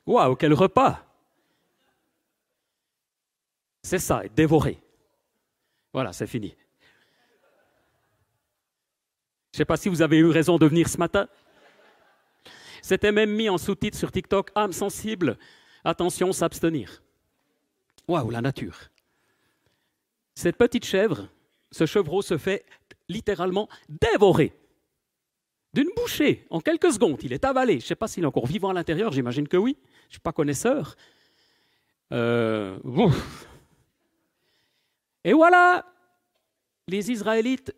Waouh, 0.05 0.35
quel 0.35 0.53
repas 0.53 1.08
c'est 3.89 3.97
ça, 3.97 4.21
dévoré. 4.35 4.79
Voilà, 5.93 6.13
c'est 6.13 6.27
fini. 6.27 6.55
Je 9.51 9.55
ne 9.55 9.57
sais 9.57 9.65
pas 9.65 9.77
si 9.77 9.89
vous 9.89 10.03
avez 10.03 10.17
eu 10.17 10.27
raison 10.27 10.59
de 10.59 10.67
venir 10.67 10.87
ce 10.87 10.99
matin. 10.99 11.27
C'était 12.83 13.11
même 13.11 13.31
mis 13.31 13.49
en 13.49 13.57
sous-titre 13.57 13.97
sur 13.97 14.11
TikTok, 14.11 14.51
âme 14.53 14.73
sensible, 14.73 15.39
attention, 15.83 16.31
s'abstenir. 16.33 17.01
Waouh, 18.07 18.29
la 18.29 18.41
nature. 18.41 18.77
Cette 20.35 20.57
petite 20.57 20.85
chèvre, 20.85 21.27
ce 21.71 21.87
chevreau 21.87 22.21
se 22.21 22.37
fait 22.37 22.65
littéralement 23.07 23.67
dévorer. 23.89 24.53
D'une 25.73 25.89
bouchée, 25.95 26.45
en 26.51 26.59
quelques 26.59 26.93
secondes. 26.93 27.23
Il 27.23 27.33
est 27.33 27.43
avalé. 27.43 27.79
Je 27.79 27.85
ne 27.85 27.87
sais 27.87 27.95
pas 27.95 28.07
s'il 28.07 28.23
est 28.23 28.27
encore 28.27 28.45
vivant 28.45 28.69
à 28.69 28.73
l'intérieur, 28.73 29.11
j'imagine 29.13 29.47
que 29.47 29.57
oui. 29.57 29.77
Je 29.81 30.09
ne 30.09 30.11
suis 30.11 30.19
pas 30.19 30.31
connaisseur. 30.31 30.95
Euh, 32.11 32.77
Et 35.23 35.33
voilà, 35.33 35.85
les 36.87 37.11
Israélites 37.11 37.73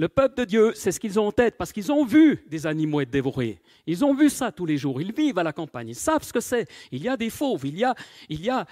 le 0.00 0.08
peuple 0.08 0.36
de 0.36 0.44
Dieu, 0.44 0.72
c'est 0.76 0.92
ce 0.92 1.00
qu'ils 1.00 1.18
ont 1.18 1.26
en 1.26 1.32
tête, 1.32 1.56
parce 1.58 1.72
qu'ils 1.72 1.90
ont 1.90 2.04
vu 2.04 2.44
des 2.46 2.68
animaux 2.68 3.00
être 3.00 3.10
dévorés. 3.10 3.60
Ils 3.84 4.04
ont 4.04 4.14
vu 4.14 4.30
ça 4.30 4.52
tous 4.52 4.64
les 4.64 4.78
jours. 4.78 5.00
Ils 5.00 5.12
vivent 5.12 5.38
à 5.38 5.42
la 5.42 5.52
campagne. 5.52 5.88
Ils 5.88 5.96
savent 5.96 6.22
ce 6.22 6.32
que 6.32 6.40
c'est. 6.40 6.68
Il 6.92 7.02
y 7.02 7.08
a 7.08 7.16
des 7.16 7.30
fauves. 7.30 7.66
Il 7.66 7.76
y 7.76 7.84
a, 7.84 7.96
il 8.28 8.40
y 8.40 8.48
a, 8.48 8.64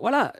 voilà. 0.00 0.32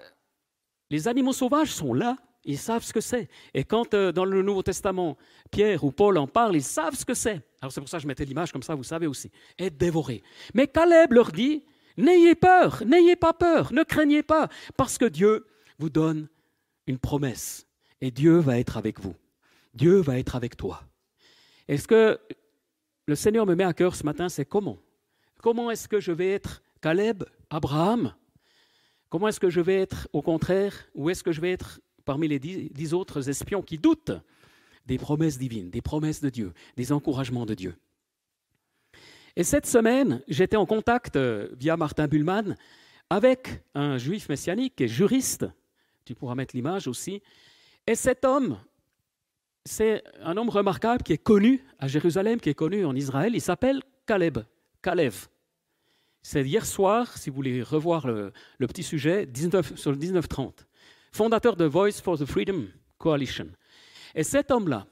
Les 0.90 1.07
animaux 1.07 1.33
sauvages 1.33 1.71
sont 1.71 1.95
là. 1.95 2.16
Ils 2.45 2.59
savent 2.59 2.83
ce 2.83 2.92
que 2.92 3.00
c'est. 3.00 3.28
Et 3.54 3.62
quand 3.62 3.95
euh, 3.95 4.11
dans 4.11 4.25
le 4.25 4.42
Nouveau 4.42 4.64
Testament, 4.64 5.16
Pierre 5.52 5.85
ou 5.85 5.92
Paul 5.92 6.19
en 6.19 6.26
parlent, 6.26 6.57
ils 6.57 6.64
savent 6.64 6.97
ce 6.97 7.04
que 7.04 7.14
c'est. 7.14 7.40
Alors 7.61 7.71
c'est 7.71 7.81
pour 7.81 7.88
ça 7.88 7.99
que 7.99 8.02
je 8.02 8.09
mettais 8.09 8.25
l'image 8.25 8.50
comme 8.50 8.64
ça, 8.64 8.75
vous 8.75 8.83
savez 8.83 9.07
aussi. 9.07 9.31
Être 9.61 9.76
dévoré. 9.76 10.25
Mais 10.54 10.66
Caleb 10.66 11.12
leur 11.12 11.31
dit, 11.31 11.62
n'ayez 11.97 12.35
peur, 12.35 12.83
n'ayez 12.85 13.14
pas 13.14 13.33
peur, 13.33 13.73
ne 13.73 13.85
craignez 13.85 14.25
pas, 14.25 14.49
parce 14.76 14.99
que 14.99 15.04
Dieu 15.04 15.47
vous 15.78 15.88
donne 15.88 16.28
une 16.87 16.99
promesse. 16.99 17.67
Et 18.01 18.11
Dieu 18.11 18.39
va 18.39 18.59
être 18.59 18.77
avec 18.77 19.01
vous. 19.01 19.15
Dieu 19.75 20.01
va 20.01 20.19
être 20.19 20.37
avec 20.37 20.57
toi. 20.57 20.83
Et 21.69 21.77
ce 21.77 21.87
que 21.87 22.19
le 23.07 23.15
Seigneur 23.15 23.47
me 23.47 23.55
met 23.55 23.65
à 23.65 23.73
cœur 23.73 23.95
ce 23.95 24.05
matin, 24.05 24.29
c'est 24.29 24.45
comment? 24.45 24.79
Comment 25.41 25.71
est-ce 25.71 25.89
que 25.89 26.01
je 26.01 26.12
vais 26.12 26.31
être 26.31 26.62
Caleb, 26.81 27.25
Abraham? 27.51 28.15
Comment 29.09 29.29
est-ce 29.29 29.41
que 29.41 29.51
je 29.51 29.61
vais 29.61 29.77
être 29.77 30.09
au 30.12 30.23
contraire 30.23 30.89
Ou 30.95 31.11
est-ce 31.11 31.23
que 31.23 31.33
je 31.33 31.41
vais 31.41 31.53
être 31.53 31.81
parmi 32.05 32.29
les 32.29 32.39
dix, 32.39 32.95
autres 32.95 33.29
espions 33.29 33.62
qui 33.62 33.79
doutent 33.79 34.12
des 34.87 34.99
promesses 34.99 35.39
divines, 35.39 35.71
des 35.71 35.83
promesses 35.83 36.21
de 36.21 36.31
Dieu, 36.31 36.53
des 36.77 36.93
encouragements 36.93 37.47
de 37.47 37.55
Dieu? 37.55 37.75
Et 39.37 39.45
cette 39.45 39.67
semaine, 39.67 40.23
j'étais 40.29 40.57
en 40.57 40.67
contact 40.67 41.17
euh, 41.17 41.49
via 41.59 41.77
Martin 41.77 42.07
Bullman 42.07 42.55
avec 43.09 43.62
un 43.75 43.99
juif 43.99 44.29
messianique 44.29 44.81
est 44.81 44.89
juriste. 44.89 45.47
Tu 46.05 46.15
pourras 46.15 46.35
mettre 46.35 46.55
l'image 46.57 46.89
aussi. 46.89 47.23
Et 47.87 47.95
cet 47.95 48.25
homme 48.25 48.59
c'est 49.65 50.03
un 50.23 50.37
homme 50.37 50.49
remarquable 50.49 51.03
qui 51.03 51.13
est 51.13 51.23
connu 51.23 51.65
à 51.79 51.87
Jérusalem, 51.87 52.41
qui 52.41 52.51
est 52.51 52.55
connu 52.55 52.85
en 52.85 52.95
Israël. 52.95 53.33
Il 53.35 53.41
s'appelle 53.41 53.81
Caleb. 54.07 54.39
Caleb. 54.83 55.13
C'est 56.23 56.43
hier 56.43 56.67
soir, 56.67 57.17
si 57.17 57.31
vous 57.31 57.37
voulez 57.37 57.63
revoir 57.63 58.07
le, 58.07 58.33
petit 58.61 58.83
sujet, 58.83 59.27
19, 59.27 59.77
sur 59.77 59.91
le 59.91 59.97
19-30. 59.97 60.67
Fondateur 61.13 61.57
de 61.57 61.65
Voice 61.65 62.01
for 62.03 62.19
the 62.19 62.25
Freedom 62.25 62.67
Coalition. 62.99 63.49
Et 64.15 64.23
cet 64.23 64.51
homme-là, 64.51 64.87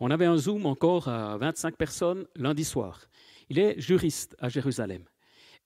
on 0.00 0.10
avait 0.10 0.26
un 0.26 0.36
Zoom 0.36 0.66
encore 0.66 1.08
à 1.08 1.36
25 1.36 1.76
personnes 1.76 2.26
lundi 2.36 2.64
soir. 2.64 3.00
Il 3.48 3.58
est 3.58 3.80
juriste 3.80 4.36
à 4.38 4.48
Jérusalem. 4.48 5.04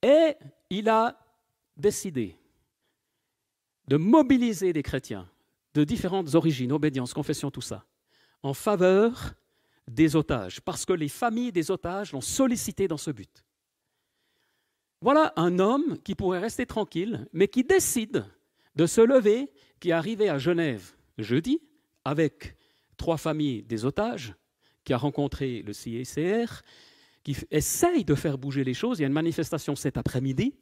Et 0.03 0.35
il 0.71 0.89
a 0.89 1.19
décidé 1.77 2.37
de 3.89 3.97
mobiliser 3.97 4.73
des 4.73 4.83
chrétiens 4.83 5.29
de 5.75 5.85
différentes 5.85 6.35
origines, 6.35 6.73
obédience, 6.73 7.13
confession, 7.13 7.51
tout 7.51 7.61
ça, 7.61 7.85
en 8.43 8.55
faveur 8.55 9.35
des 9.89 10.17
otages, 10.17 10.61
parce 10.61 10.85
que 10.85 10.93
les 10.93 11.09
familles 11.09 11.53
des 11.53 11.71
otages 11.71 12.13
l'ont 12.13 12.21
sollicité 12.21 12.89
dans 12.89 12.97
ce 12.97 13.11
but. 13.11 13.45
Voilà 15.03 15.33
un 15.37 15.59
homme 15.59 15.99
qui 16.03 16.15
pourrait 16.15 16.39
rester 16.39 16.67
tranquille, 16.67 17.29
mais 17.33 17.49
qui 17.49 17.63
décide 17.63 18.25
de 18.75 18.87
se 18.87 19.01
lever, 19.01 19.53
qui 19.79 19.91
est 19.91 19.93
arrivé 19.93 20.29
à 20.29 20.39
Genève 20.39 20.97
jeudi, 21.19 21.61
avec 22.05 22.57
trois 22.97 23.19
familles 23.19 23.63
des 23.63 23.85
otages, 23.85 24.35
qui 24.85 24.93
a 24.93 24.97
rencontré 24.97 25.63
le 25.63 25.73
CICR, 25.73 26.63
qui 27.23 27.37
essaye 27.51 28.05
de 28.05 28.15
faire 28.15 28.39
bouger 28.39 28.65
les 28.65 28.75
choses. 28.75 28.99
Il 28.99 29.03
y 29.03 29.05
a 29.05 29.09
une 29.09 29.13
manifestation 29.13 29.77
cet 29.77 29.99
après-midi, 29.99 30.55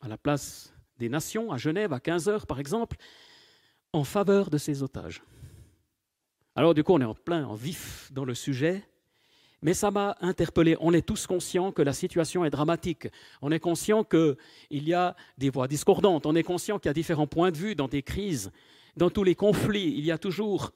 à 0.00 0.08
la 0.08 0.18
place 0.18 0.73
des 0.98 1.08
Nations, 1.08 1.52
à 1.52 1.56
Genève, 1.56 1.92
à 1.92 1.98
15h 1.98 2.46
par 2.46 2.60
exemple, 2.60 2.96
en 3.92 4.04
faveur 4.04 4.50
de 4.50 4.58
ces 4.58 4.82
otages. 4.82 5.22
Alors 6.56 6.74
du 6.74 6.84
coup, 6.84 6.92
on 6.92 7.00
est 7.00 7.04
en 7.04 7.14
plein, 7.14 7.46
en 7.46 7.54
vif 7.54 8.10
dans 8.12 8.24
le 8.24 8.34
sujet, 8.34 8.84
mais 9.62 9.74
ça 9.74 9.90
m'a 9.90 10.16
interpellé. 10.20 10.76
On 10.78 10.92
est 10.92 11.06
tous 11.06 11.26
conscients 11.26 11.72
que 11.72 11.80
la 11.80 11.94
situation 11.94 12.44
est 12.44 12.50
dramatique. 12.50 13.08
On 13.40 13.50
est 13.50 13.58
conscient 13.60 14.04
qu'il 14.04 14.36
y 14.70 14.92
a 14.92 15.16
des 15.38 15.48
voix 15.48 15.66
discordantes. 15.66 16.26
On 16.26 16.36
est 16.36 16.42
conscient 16.42 16.78
qu'il 16.78 16.90
y 16.90 16.90
a 16.90 16.94
différents 16.94 17.26
points 17.26 17.50
de 17.50 17.56
vue 17.56 17.74
dans 17.74 17.88
des 17.88 18.02
crises. 18.02 18.52
Dans 18.96 19.08
tous 19.10 19.24
les 19.24 19.34
conflits, 19.34 19.94
il 19.96 20.04
y 20.04 20.12
a 20.12 20.18
toujours 20.18 20.72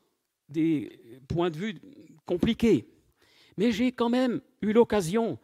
des 0.49 1.21
points 1.29 1.51
de 1.51 1.57
vue 1.59 1.79
compliqués. 2.25 2.89
Mais 3.59 3.73
j'ai 3.73 3.93
quand 3.93 4.09
même 4.09 4.41
eu 4.63 4.73
l'occasion, 4.73 5.39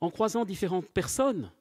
en 0.00 0.10
croisant 0.10 0.44
différentes 0.44 0.88
personnes, 0.88 1.52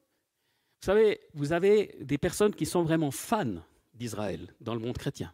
vous 0.81 0.85
savez, 0.85 1.19
vous 1.33 1.53
avez 1.53 1.95
des 2.01 2.17
personnes 2.17 2.53
qui 2.53 2.65
sont 2.65 2.83
vraiment 2.83 3.11
fans 3.11 3.63
d'Israël 3.93 4.53
dans 4.61 4.73
le 4.73 4.79
monde 4.79 4.97
chrétien 4.97 5.33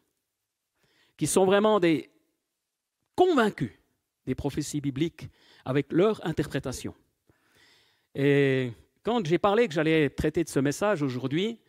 qui 1.17 1.27
sont 1.27 1.45
vraiment 1.45 1.79
des 1.79 2.09
convaincus 3.15 3.71
des 4.25 4.35
prophéties 4.35 4.81
bibliques 4.81 5.27
avec 5.65 5.91
leur 5.91 6.25
interprétation. 6.25 6.93
Et 8.15 8.71
quand 9.03 9.25
j'ai 9.25 9.37
parlé 9.37 9.67
que 9.67 9.73
j'allais 9.73 10.09
traiter 10.09 10.43
de 10.43 10.49
ce 10.49 10.59
message 10.59 11.01
aujourd'hui, 11.01 11.59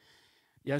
il 0.64 0.70
y 0.70 0.72
a 0.72 0.78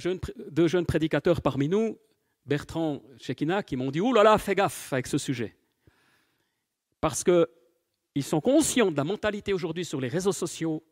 deux 0.50 0.68
jeunes 0.68 0.86
prédicateurs 0.86 1.42
parmi 1.42 1.68
nous, 1.68 1.98
Bertrand 2.46 3.02
Chekina, 3.18 3.62
qui 3.62 3.76
m'ont 3.76 3.90
dit 3.90 4.00
Oh 4.00 4.12
là 4.12 4.22
là, 4.22 4.38
fais 4.38 4.54
gaffe 4.54 4.92
avec 4.92 5.06
ce 5.06 5.18
sujet. 5.18 5.56
Parce 7.00 7.24
qu'ils 7.24 8.22
sont 8.22 8.40
conscients 8.40 8.90
de 8.90 8.96
la 8.96 9.04
mentalité 9.04 9.52
aujourd'hui 9.52 9.84
sur 9.84 10.00
les 10.00 10.08
réseaux 10.08 10.32
sociaux. 10.32 10.84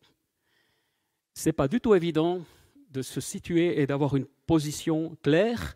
Ce 1.35 1.49
n'est 1.49 1.53
pas 1.53 1.69
du 1.69 1.81
tout 1.81 1.95
évident 1.95 2.45
de 2.91 3.03
se 3.03 3.21
situer 3.21 3.81
et 3.81 3.87
d'avoir 3.87 4.17
une 4.17 4.27
position 4.47 5.17
claire 5.23 5.75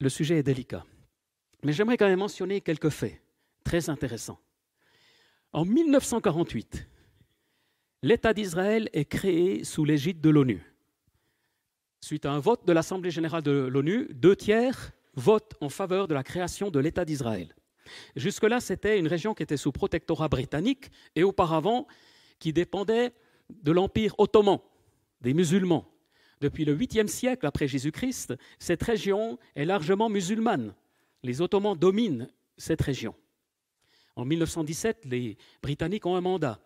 le 0.00 0.08
sujet 0.08 0.38
est 0.38 0.42
délicat. 0.42 0.84
Mais 1.64 1.72
j'aimerais 1.72 1.96
quand 1.96 2.06
même 2.06 2.20
mentionner 2.20 2.60
quelques 2.60 2.90
faits 2.90 3.20
très 3.64 3.90
intéressants. 3.90 4.38
En 5.52 5.64
1948, 5.64 6.88
l'État 8.02 8.32
d'Israël 8.32 8.88
est 8.92 9.06
créé 9.06 9.64
sous 9.64 9.84
l'égide 9.84 10.20
de 10.20 10.30
l'ONU. 10.30 10.62
Suite 12.00 12.26
à 12.26 12.32
un 12.32 12.38
vote 12.38 12.64
de 12.64 12.72
l'Assemblée 12.72 13.10
générale 13.10 13.42
de 13.42 13.50
l'ONU, 13.50 14.08
deux 14.12 14.36
tiers 14.36 14.92
votent 15.14 15.54
en 15.60 15.68
faveur 15.68 16.06
de 16.06 16.14
la 16.14 16.22
création 16.22 16.70
de 16.70 16.78
l'État 16.78 17.04
d'Israël. 17.04 17.52
Jusque-là, 18.14 18.60
c'était 18.60 18.98
une 18.98 19.08
région 19.08 19.34
qui 19.34 19.42
était 19.42 19.56
sous 19.56 19.72
protectorat 19.72 20.28
britannique 20.28 20.90
et 21.16 21.24
auparavant 21.24 21.88
qui 22.38 22.52
dépendait 22.52 23.12
de 23.50 23.72
l'Empire 23.72 24.14
ottoman, 24.18 24.60
des 25.20 25.34
musulmans. 25.34 25.90
Depuis 26.40 26.64
le 26.64 26.76
8e 26.76 27.08
siècle 27.08 27.46
après 27.46 27.66
Jésus-Christ, 27.66 28.34
cette 28.58 28.82
région 28.82 29.38
est 29.56 29.64
largement 29.64 30.08
musulmane. 30.08 30.74
Les 31.22 31.40
Ottomans 31.40 31.76
dominent 31.76 32.28
cette 32.56 32.82
région. 32.82 33.14
En 34.14 34.24
1917, 34.24 35.04
les 35.04 35.36
Britanniques 35.62 36.06
ont 36.06 36.14
un 36.14 36.20
mandat 36.20 36.60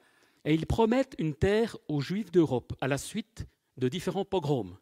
et 0.44 0.54
ils 0.54 0.66
promettent 0.66 1.14
une 1.18 1.34
terre 1.34 1.76
aux 1.88 2.00
Juifs 2.00 2.30
d'Europe 2.30 2.74
à 2.80 2.88
la 2.88 2.98
suite 2.98 3.46
de 3.78 3.88
différents 3.88 4.24
pogroms. 4.24 4.76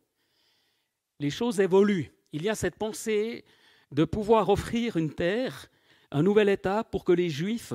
Les 1.20 1.30
choses 1.30 1.60
évoluent. 1.60 2.12
Il 2.32 2.42
y 2.42 2.48
a 2.48 2.54
cette 2.54 2.76
pensée 2.76 3.44
de 3.92 4.04
pouvoir 4.04 4.48
offrir 4.48 4.96
une 4.96 5.12
terre, 5.12 5.68
un 6.10 6.22
nouvel 6.22 6.48
État 6.48 6.84
pour 6.84 7.04
que 7.04 7.12
les 7.12 7.28
Juifs 7.28 7.74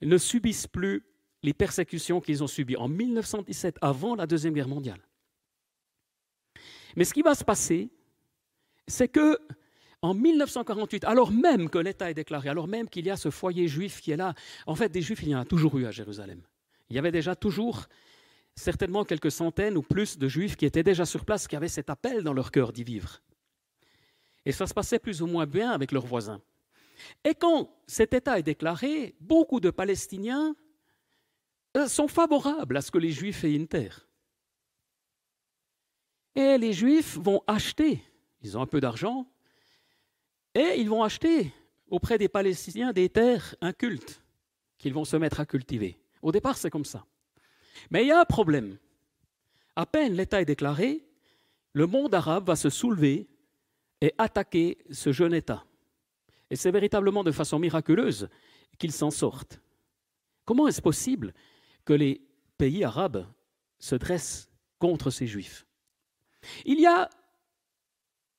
ne 0.00 0.18
subissent 0.18 0.66
plus 0.66 1.04
les 1.42 1.52
persécutions 1.52 2.20
qu'ils 2.20 2.42
ont 2.42 2.46
subies 2.46 2.76
en 2.76 2.88
1917, 2.88 3.78
avant 3.80 4.14
la 4.14 4.26
Deuxième 4.26 4.54
Guerre 4.54 4.68
mondiale. 4.68 5.00
Mais 6.96 7.04
ce 7.04 7.14
qui 7.14 7.22
va 7.22 7.34
se 7.34 7.44
passer, 7.44 7.90
c'est 8.86 9.08
que 9.08 9.38
en 10.02 10.14
1948, 10.14 11.04
alors 11.04 11.30
même 11.30 11.70
que 11.70 11.78
l'État 11.78 12.10
est 12.10 12.14
déclaré, 12.14 12.48
alors 12.48 12.66
même 12.66 12.88
qu'il 12.88 13.06
y 13.06 13.10
a 13.10 13.16
ce 13.16 13.30
foyer 13.30 13.68
juif 13.68 14.00
qui 14.00 14.10
est 14.10 14.16
là, 14.16 14.34
en 14.66 14.74
fait, 14.74 14.88
des 14.88 15.00
juifs, 15.00 15.22
il 15.22 15.28
y 15.28 15.34
en 15.34 15.40
a 15.40 15.44
toujours 15.44 15.78
eu 15.78 15.86
à 15.86 15.92
Jérusalem. 15.92 16.42
Il 16.90 16.96
y 16.96 16.98
avait 16.98 17.12
déjà 17.12 17.36
toujours 17.36 17.86
certainement 18.56 19.04
quelques 19.04 19.30
centaines 19.30 19.76
ou 19.76 19.82
plus 19.82 20.18
de 20.18 20.28
juifs 20.28 20.56
qui 20.56 20.66
étaient 20.66 20.82
déjà 20.82 21.06
sur 21.06 21.24
place, 21.24 21.46
qui 21.46 21.56
avaient 21.56 21.68
cet 21.68 21.88
appel 21.88 22.22
dans 22.24 22.32
leur 22.32 22.50
cœur 22.50 22.72
d'y 22.72 22.84
vivre. 22.84 23.22
Et 24.44 24.52
ça 24.52 24.66
se 24.66 24.74
passait 24.74 24.98
plus 24.98 25.22
ou 25.22 25.26
moins 25.26 25.46
bien 25.46 25.70
avec 25.70 25.92
leurs 25.92 26.04
voisins. 26.04 26.42
Et 27.24 27.34
quand 27.34 27.70
cet 27.86 28.12
État 28.12 28.38
est 28.38 28.42
déclaré, 28.42 29.14
beaucoup 29.20 29.60
de 29.60 29.70
Palestiniens 29.70 30.54
sont 31.86 32.08
favorables 32.08 32.76
à 32.76 32.82
ce 32.82 32.90
que 32.90 32.98
les 32.98 33.12
Juifs 33.12 33.44
aient 33.44 33.54
une 33.54 33.68
terre. 33.68 34.06
Et 36.34 36.58
les 36.58 36.72
Juifs 36.72 37.18
vont 37.18 37.42
acheter, 37.46 38.02
ils 38.42 38.56
ont 38.56 38.62
un 38.62 38.66
peu 38.66 38.80
d'argent, 38.80 39.26
et 40.54 40.76
ils 40.78 40.88
vont 40.88 41.02
acheter 41.02 41.52
auprès 41.88 42.18
des 42.18 42.28
Palestiniens 42.28 42.92
des 42.92 43.08
terres 43.08 43.54
incultes 43.60 44.22
qu'ils 44.78 44.94
vont 44.94 45.04
se 45.04 45.16
mettre 45.16 45.40
à 45.40 45.46
cultiver. 45.46 45.98
Au 46.22 46.32
départ, 46.32 46.56
c'est 46.56 46.70
comme 46.70 46.84
ça. 46.84 47.04
Mais 47.90 48.04
il 48.04 48.08
y 48.08 48.12
a 48.12 48.20
un 48.20 48.24
problème. 48.24 48.78
À 49.76 49.86
peine 49.86 50.14
l'État 50.14 50.40
est 50.40 50.46
déclaré, 50.46 51.06
le 51.72 51.86
monde 51.86 52.14
arabe 52.14 52.46
va 52.46 52.56
se 52.56 52.70
soulever 52.70 53.28
et 54.00 54.12
attaquer 54.18 54.78
ce 54.90 55.12
jeune 55.12 55.34
État. 55.34 55.64
Et 56.50 56.56
c'est 56.56 56.70
véritablement 56.70 57.24
de 57.24 57.32
façon 57.32 57.58
miraculeuse 57.58 58.28
qu'ils 58.78 58.92
s'en 58.92 59.10
sortent. 59.10 59.60
Comment 60.44 60.68
est-ce 60.68 60.82
possible 60.82 61.32
que 61.84 61.92
les 61.92 62.20
pays 62.58 62.84
arabes 62.84 63.26
se 63.78 63.94
dressent 63.94 64.48
contre 64.78 65.10
ces 65.10 65.26
juifs 65.26 65.66
Il 66.64 66.80
y 66.80 66.86
a 66.86 67.08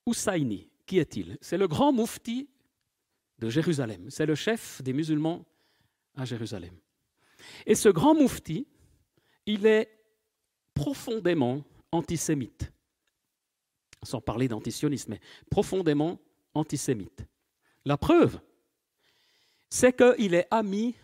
Hussaini. 0.06 0.70
Qui 0.86 1.00
est-il? 1.00 1.38
C'est 1.42 1.58
le 1.58 1.68
grand 1.68 1.94
moufti 1.94 2.50
de 3.40 3.50
Jérusalem. 3.50 4.10
C'est 4.10 4.26
le 4.26 4.36
chef 4.36 4.82
des 4.82 4.94
musulmans 4.94 5.46
à 6.16 6.26
Jérusalem. 6.26 6.78
Et 7.66 7.76
ce 7.76 7.90
grand 7.90 8.14
moufti, 8.14 8.68
il 9.46 9.66
est 9.66 9.90
profondément 10.74 11.64
antisémite. 11.92 12.72
Sans 14.04 14.20
parler 14.20 14.48
d'antisionisme, 14.48 15.12
mais 15.12 15.22
profondément 15.50 16.20
antisémite. 16.54 17.26
La 17.86 17.98
preuve, 17.98 18.40
c'est 19.70 19.96
qu'il 19.96 20.34
est 20.34 20.48
ami 20.52 20.96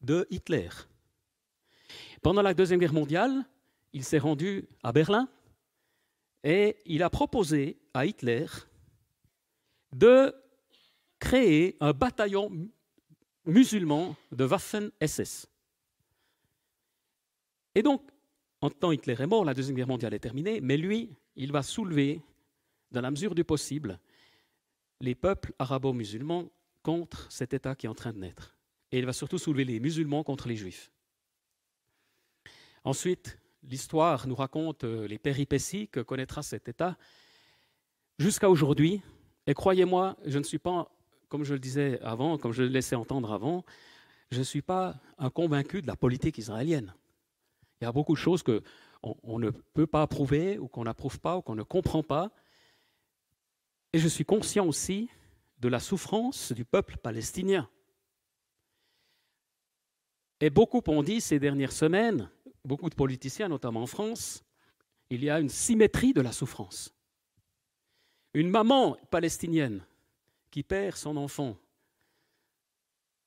de 0.00 0.26
Hitler. 0.30 0.68
Pendant 2.22 2.42
la 2.42 2.54
Deuxième 2.54 2.80
Guerre 2.80 2.92
mondiale, 2.92 3.44
il 3.92 4.04
s'est 4.04 4.18
rendu 4.18 4.68
à 4.82 4.92
Berlin 4.92 5.28
et 6.44 6.76
il 6.86 7.02
a 7.02 7.10
proposé 7.10 7.78
à 7.94 8.06
Hitler 8.06 8.46
de 9.92 10.34
créer 11.18 11.76
un 11.80 11.92
bataillon 11.92 12.50
musulman 13.44 14.16
de 14.32 14.44
Waffen-SS. 14.44 15.46
Et 17.74 17.82
donc, 17.82 18.02
en 18.60 18.70
temps 18.70 18.92
Hitler 18.92 19.16
est 19.18 19.26
mort, 19.26 19.44
la 19.44 19.54
Deuxième 19.54 19.76
Guerre 19.76 19.88
mondiale 19.88 20.14
est 20.14 20.18
terminée, 20.18 20.60
mais 20.60 20.76
lui, 20.76 21.10
il 21.36 21.52
va 21.52 21.62
soulever, 21.62 22.20
dans 22.90 23.00
la 23.00 23.10
mesure 23.10 23.34
du 23.34 23.44
possible, 23.44 23.98
les 25.00 25.14
peuples 25.14 25.54
arabo-musulmans 25.58 26.50
contre 26.82 27.30
cet 27.30 27.54
État 27.54 27.74
qui 27.74 27.86
est 27.86 27.88
en 27.88 27.94
train 27.94 28.12
de 28.12 28.18
naître. 28.18 28.56
Et 28.90 28.98
il 28.98 29.06
va 29.06 29.12
surtout 29.12 29.38
soulever 29.38 29.64
les 29.64 29.80
musulmans 29.80 30.24
contre 30.24 30.48
les 30.48 30.56
juifs. 30.56 30.90
Ensuite, 32.84 33.38
l'histoire 33.62 34.26
nous 34.26 34.34
raconte 34.34 34.84
euh, 34.84 35.06
les 35.06 35.18
péripéties 35.18 35.88
que 35.88 36.00
connaîtra 36.00 36.42
cet 36.42 36.68
État 36.68 36.96
jusqu'à 38.18 38.50
aujourd'hui. 38.50 39.02
Et 39.46 39.54
croyez-moi, 39.54 40.16
je 40.24 40.38
ne 40.38 40.44
suis 40.44 40.58
pas, 40.58 40.90
comme 41.28 41.44
je 41.44 41.54
le 41.54 41.60
disais 41.60 42.00
avant, 42.02 42.38
comme 42.38 42.52
je 42.52 42.62
le 42.62 42.68
laissais 42.68 42.96
entendre 42.96 43.32
avant, 43.32 43.64
je 44.30 44.38
ne 44.38 44.44
suis 44.44 44.62
pas 44.62 45.00
un 45.18 45.30
convaincu 45.30 45.82
de 45.82 45.86
la 45.86 45.96
politique 45.96 46.38
israélienne. 46.38 46.94
Il 47.80 47.84
y 47.84 47.86
a 47.86 47.92
beaucoup 47.92 48.14
de 48.14 48.18
choses 48.18 48.42
qu'on 48.42 48.62
on 49.02 49.38
ne 49.38 49.50
peut 49.50 49.86
pas 49.86 50.02
approuver, 50.02 50.58
ou 50.58 50.68
qu'on 50.68 50.84
n'approuve 50.84 51.20
pas, 51.20 51.36
ou 51.36 51.42
qu'on 51.42 51.54
ne 51.54 51.62
comprend 51.62 52.02
pas. 52.02 52.30
Et 53.92 53.98
je 53.98 54.08
suis 54.08 54.24
conscient 54.24 54.66
aussi 54.66 55.08
de 55.60 55.68
la 55.68 55.80
souffrance 55.80 56.52
du 56.52 56.64
peuple 56.64 56.96
palestinien. 56.98 57.68
Et 60.40 60.50
beaucoup 60.50 60.82
ont 60.86 61.02
dit 61.02 61.20
ces 61.20 61.40
dernières 61.40 61.72
semaines, 61.72 62.30
beaucoup 62.64 62.90
de 62.90 62.94
politiciens, 62.94 63.48
notamment 63.48 63.82
en 63.82 63.86
France, 63.86 64.44
il 65.10 65.24
y 65.24 65.30
a 65.30 65.40
une 65.40 65.48
symétrie 65.48 66.12
de 66.12 66.20
la 66.20 66.32
souffrance. 66.32 66.94
Une 68.34 68.50
maman 68.50 68.96
palestinienne 69.10 69.84
qui 70.50 70.62
perd 70.62 70.96
son 70.96 71.16
enfant 71.16 71.56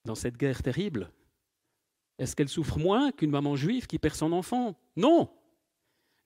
dans 0.06 0.16
cette 0.16 0.38
guerre 0.38 0.62
terrible, 0.62 1.12
est-ce 2.18 2.36
qu'elle 2.36 2.50
souffre 2.50 2.78
moins 2.78 3.12
qu'une 3.12 3.32
maman 3.32 3.56
juive 3.56 3.88
qui 3.88 3.98
perd 3.98 4.14
son 4.14 4.32
enfant? 4.32 4.76
Non 4.96 5.32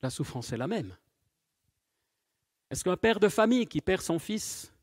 La 0.02 0.10
souffrance 0.10 0.52
est 0.52 0.58
la 0.58 0.68
même. 0.68 0.96
Est-ce 2.70 2.84
qu'un 2.84 2.98
père 2.98 3.20
de 3.20 3.30
famille 3.30 3.66
qui 3.66 3.80
perd 3.80 4.02
son 4.02 4.20
fils 4.20 4.74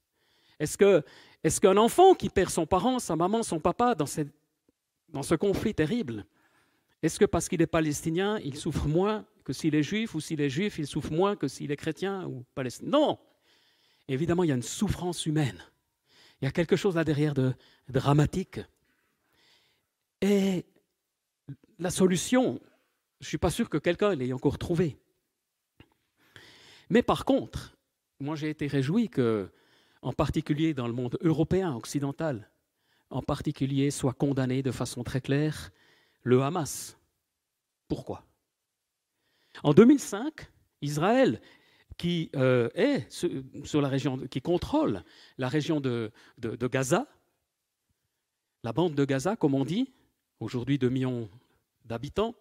Est-ce 0.58 1.60
qu'un 1.60 1.76
enfant 1.76 2.14
qui 2.14 2.30
perd 2.30 2.48
son 2.48 2.64
parent, 2.64 2.98
sa 2.98 3.14
maman, 3.14 3.42
son 3.42 3.60
papa 3.60 3.94
dans 3.94 4.06
ce 4.06 5.34
conflit 5.34 5.74
terrible, 5.74 6.24
est-ce 7.02 7.18
que 7.18 7.24
parce 7.24 7.48
qu'il 7.48 7.60
est 7.60 7.66
palestinien, 7.66 8.38
il 8.44 8.56
souffre 8.56 8.86
moins 8.86 9.26
que 9.44 9.52
s'il 9.52 9.74
est 9.74 9.82
juif, 9.82 10.14
ou 10.14 10.20
s'il 10.20 10.40
est 10.40 10.50
juif, 10.50 10.78
il 10.78 10.86
souffre 10.86 11.12
moins 11.12 11.34
que 11.34 11.48
s'il 11.48 11.72
est 11.72 11.76
chrétien 11.76 12.26
ou 12.26 12.44
palestinien? 12.54 12.90
Non 12.90 13.18
Évidemment, 14.08 14.44
il 14.44 14.48
y 14.48 14.52
a 14.52 14.56
une 14.56 14.62
souffrance 14.62 15.26
humaine. 15.26 15.60
Il 16.40 16.44
y 16.44 16.48
a 16.48 16.52
quelque 16.52 16.76
chose 16.76 16.96
là 16.96 17.04
derrière 17.04 17.34
de 17.34 17.54
dramatique. 17.88 18.60
Et 20.20 20.64
la 21.78 21.90
solution, 21.90 22.60
je 23.20 23.26
ne 23.26 23.28
suis 23.28 23.38
pas 23.38 23.50
sûr 23.50 23.68
que 23.68 23.78
quelqu'un 23.78 24.14
l'ait 24.14 24.32
encore 24.32 24.58
trouvée. 24.58 24.98
Mais 26.90 27.02
par 27.02 27.24
contre, 27.24 27.76
moi 28.20 28.36
j'ai 28.36 28.50
été 28.50 28.66
réjoui 28.66 29.08
que, 29.08 29.50
en 30.02 30.12
particulier 30.12 30.74
dans 30.74 30.86
le 30.86 30.92
monde 30.92 31.18
européen, 31.22 31.74
occidental, 31.74 32.50
en 33.10 33.22
particulier, 33.22 33.90
soit 33.90 34.12
condamné 34.12 34.62
de 34.62 34.70
façon 34.70 35.02
très 35.02 35.20
claire 35.20 35.70
le 36.22 36.42
Hamas. 36.42 36.96
Pourquoi? 37.88 38.24
En 39.62 39.74
2005, 39.74 40.32
Israël, 40.80 41.40
qui 41.98 42.30
euh, 42.36 42.68
est 42.74 43.10
sur 43.10 43.82
la 43.82 43.88
région, 43.88 44.18
qui 44.28 44.40
contrôle 44.40 45.04
la 45.38 45.48
région 45.48 45.80
de, 45.80 46.10
Gaza, 46.38 47.06
la 48.64 48.72
bande 48.72 48.94
de 48.94 49.04
Gaza, 49.04 49.36
comme 49.36 49.54
on 49.54 49.64
dit, 49.64 49.92
aujourd'hui 50.40 50.78
2 50.78 50.88
millions 50.88 51.28
d'habitants, 51.84 52.34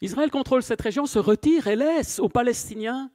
Israël 0.00 0.30
contrôle 0.30 0.62
cette 0.62 0.80
région, 0.80 1.06
se 1.06 1.18
retire 1.18 1.66
et 1.66 1.76
laisse 1.76 2.18
aux 2.18 2.28
Palestiniens 2.28 3.10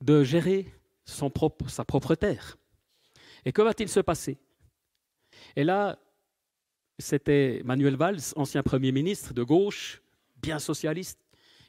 de 0.00 0.22
gérer 0.22 0.72
sa 1.04 1.84
propre 1.84 2.14
terre. 2.14 2.56
Et 3.44 3.52
que 3.52 3.62
va-t-il 3.62 3.88
se 3.88 4.00
passer? 4.00 4.38
Et 5.54 5.64
là, 5.64 5.98
c'était 6.98 7.62
Manuel 7.64 7.96
Valls, 7.96 8.20
ancien 8.36 8.62
Premier 8.62 8.92
ministre 8.92 9.34
de 9.34 9.42
gauche, 9.42 10.02
bien 10.42 10.58
socialiste, 10.58 11.18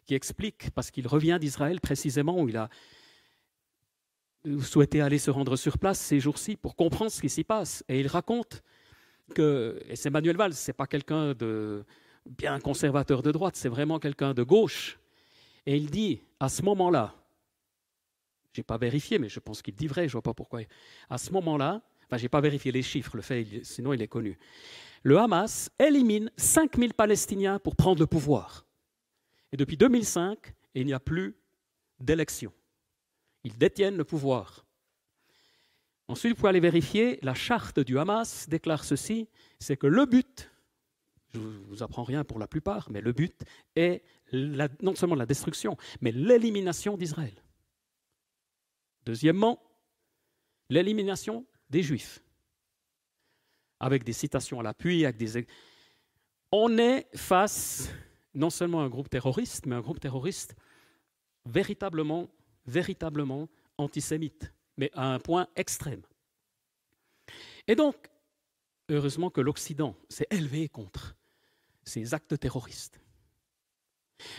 qui 0.05 0.15
explique, 0.15 0.71
parce 0.71 0.91
qu'il 0.91 1.07
revient 1.07 1.37
d'Israël 1.39 1.81
précisément, 1.81 2.39
où 2.41 2.49
il 2.49 2.57
a 2.57 2.69
souhaité 4.61 5.01
aller 5.01 5.17
se 5.17 5.29
rendre 5.29 5.57
sur 5.57 5.77
place 5.77 5.99
ces 5.99 6.19
jours-ci 6.19 6.55
pour 6.55 6.75
comprendre 6.75 7.11
ce 7.11 7.19
qui 7.19 7.29
s'y 7.29 7.43
passe. 7.43 7.83
Et 7.89 7.99
il 7.99 8.07
raconte 8.07 8.63
que, 9.35 9.81
et 9.89 9.95
c'est 9.95 10.09
Manuel 10.09 10.37
Valls, 10.37 10.53
ce 10.53 10.69
n'est 10.69 10.73
pas 10.73 10.87
quelqu'un 10.87 11.33
de 11.33 11.83
bien 12.25 12.59
conservateur 12.59 13.21
de 13.21 13.31
droite, 13.31 13.55
c'est 13.55 13.69
vraiment 13.69 13.99
quelqu'un 13.99 14.33
de 14.33 14.43
gauche. 14.43 14.99
Et 15.65 15.75
il 15.75 15.89
dit, 15.89 16.21
à 16.39 16.47
ce 16.47 16.61
moment-là, 16.61 17.13
je 18.53 18.61
n'ai 18.61 18.63
pas 18.63 18.77
vérifié, 18.77 19.19
mais 19.19 19.29
je 19.29 19.39
pense 19.39 19.61
qu'il 19.61 19.75
dit 19.75 19.87
vrai, 19.87 20.03
je 20.03 20.07
ne 20.07 20.13
vois 20.13 20.21
pas 20.21 20.33
pourquoi. 20.33 20.61
À 21.09 21.17
ce 21.17 21.31
moment-là, 21.31 21.81
enfin, 22.05 22.17
je 22.17 22.23
n'ai 22.23 22.29
pas 22.29 22.41
vérifié 22.41 22.71
les 22.71 22.81
chiffres, 22.81 23.15
le 23.15 23.21
fait, 23.21 23.45
sinon 23.63 23.93
il 23.93 24.01
est 24.01 24.07
connu. 24.07 24.37
Le 25.07 25.17
Hamas 25.17 25.69
élimine 25.79 26.29
5000 26.35 26.93
Palestiniens 26.93 27.59
pour 27.59 27.77
prendre 27.77 28.01
le 28.01 28.07
pouvoir. 28.07 28.65
Et 29.53 29.55
depuis 29.55 29.77
2005, 29.77 30.53
il 30.75 30.85
n'y 30.85 30.91
a 30.91 30.99
plus 30.99 31.37
d'élection. 32.01 32.51
Ils 33.45 33.57
détiennent 33.57 33.95
le 33.95 34.03
pouvoir. 34.03 34.65
Ensuite, 36.09 36.33
vous 36.33 36.35
pouvez 36.35 36.49
aller 36.49 36.59
vérifier, 36.59 37.19
la 37.21 37.33
charte 37.33 37.79
du 37.79 37.97
Hamas 37.97 38.49
déclare 38.49 38.83
ceci, 38.83 39.29
c'est 39.59 39.77
que 39.77 39.87
le 39.87 40.05
but, 40.05 40.51
je 41.33 41.39
ne 41.39 41.65
vous 41.69 41.83
apprends 41.83 42.03
rien 42.03 42.25
pour 42.25 42.37
la 42.37 42.49
plupart, 42.49 42.91
mais 42.91 42.99
le 42.99 43.13
but 43.13 43.45
est 43.77 44.03
non 44.81 44.93
seulement 44.95 45.15
la 45.15 45.25
destruction, 45.25 45.77
mais 46.01 46.11
l'élimination 46.11 46.97
d'Israël. 46.97 47.45
Deuxièmement, 49.05 49.63
l'élimination 50.69 51.45
des 51.69 51.81
Juifs, 51.81 52.21
avec 53.79 54.03
des 54.03 54.13
citations 54.13 54.59
à 54.59 54.63
l'appui, 54.63 55.05
avec 55.05 55.17
des... 55.17 55.45
On 56.51 56.77
est 56.77 57.07
face 57.15 57.89
non 58.33 58.49
seulement 58.49 58.81
à 58.81 58.83
un 58.83 58.89
groupe 58.89 59.09
terroriste, 59.09 59.65
mais 59.65 59.75
un 59.75 59.81
groupe 59.81 59.99
terroriste 59.99 60.55
véritablement, 61.45 62.29
véritablement 62.65 63.47
antisémite 63.77 64.51
mais 64.77 64.91
à 64.93 65.13
un 65.13 65.19
point 65.19 65.47
extrême. 65.55 66.01
Et 67.67 67.75
donc, 67.75 67.95
heureusement 68.89 69.29
que 69.29 69.41
l'Occident 69.41 69.95
s'est 70.07 70.27
élevé 70.29 70.69
contre 70.69 71.15
ces 71.83 72.13
actes 72.13 72.39
terroristes. 72.39 73.01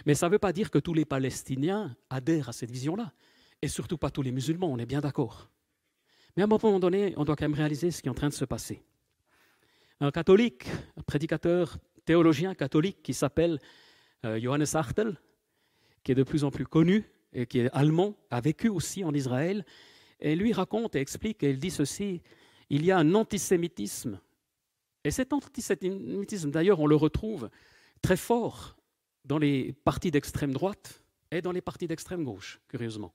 Mais 0.07 0.15
ça 0.15 0.27
ne 0.27 0.33
veut 0.33 0.39
pas 0.39 0.53
dire 0.53 0.71
que 0.71 0.79
tous 0.79 0.95
les 0.95 1.05
Palestiniens 1.05 1.97
adhèrent 2.11 2.49
à 2.49 2.53
cette 2.53 2.71
vision-là, 2.71 3.13
et 3.61 3.69
surtout 3.69 3.99
pas 3.99 4.11
tous 4.11 4.23
les 4.23 4.33
musulmans, 4.33 4.73
on 4.73 4.79
est 4.79 4.87
bien 4.87 5.01
d'accord. 5.01 5.51
Mais 6.37 6.43
à 6.43 6.47
un 6.47 6.49
moment 6.49 6.79
donné, 6.79 7.15
on 7.17 7.25
doit 7.25 7.37
quand 7.37 7.45
même 7.45 7.55
réaliser 7.55 7.91
ce 7.91 8.01
qui 8.01 8.09
est 8.09 8.11
en 8.11 8.15
train 8.15 8.29
de 8.29 8.35
se 8.35 8.45
passer. 8.45 8.83
Un 10.01 10.11
catholique, 10.11 10.67
un 10.97 11.03
prédicateur 11.03 11.77
théologien 12.05 12.55
catholique 12.55 13.03
qui 13.03 13.15
s'appelle 13.15 13.59
euh, 14.25 14.41
Johannes 14.41 14.67
Hartel, 14.75 15.21
qui 16.05 16.13
est 16.13 16.15
de 16.15 16.23
plus 16.23 16.45
en 16.45 16.51
plus 16.51 16.67
connu 16.67 17.05
et 17.33 17.47
qui 17.47 17.61
est 17.61 17.71
allemand, 17.73 18.15
a 18.31 18.41
vécu 18.41 18.69
aussi 18.69 19.05
en 19.05 19.13
Israël. 19.13 19.65
Et 20.21 20.37
lui 20.37 20.53
raconte 20.53 20.97
et 20.97 21.01
explique, 21.01 21.43
et 21.43 21.51
il 21.51 21.59
dit 21.59 21.71
ceci, 21.71 22.23
il 22.71 22.85
y 22.85 22.91
a 22.91 22.99
un 22.99 23.15
antisémitisme. 23.15 24.21
Et 25.05 25.11
cet 25.11 25.33
antisémitisme, 25.33 26.51
d'ailleurs, 26.51 26.81
on 26.81 26.87
le 26.87 26.97
retrouve 26.97 27.51
très 28.03 28.17
fort 28.17 28.77
dans 29.25 29.39
les 29.39 29.73
partis 29.73 30.11
d'extrême 30.11 30.53
droite 30.53 31.03
et 31.31 31.43
dans 31.43 31.53
les 31.53 31.61
partis 31.61 31.87
d'extrême 31.87 32.25
gauche, 32.25 32.61
curieusement. 32.69 33.13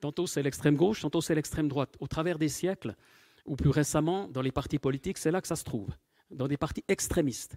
Tantôt 0.00 0.26
c'est 0.26 0.42
l'extrême 0.42 0.76
gauche, 0.76 1.00
tantôt 1.00 1.20
c'est 1.20 1.34
l'extrême 1.34 1.68
droite. 1.68 1.96
Au 2.00 2.06
travers 2.06 2.38
des 2.38 2.48
siècles, 2.48 2.94
ou 3.44 3.56
plus 3.56 3.70
récemment 3.70 4.28
dans 4.28 4.42
les 4.42 4.52
partis 4.52 4.78
politiques, 4.78 5.18
c'est 5.18 5.30
là 5.30 5.40
que 5.40 5.48
ça 5.48 5.56
se 5.56 5.64
trouve, 5.64 5.90
dans 6.30 6.48
des 6.48 6.56
partis 6.56 6.84
extrémistes. 6.88 7.56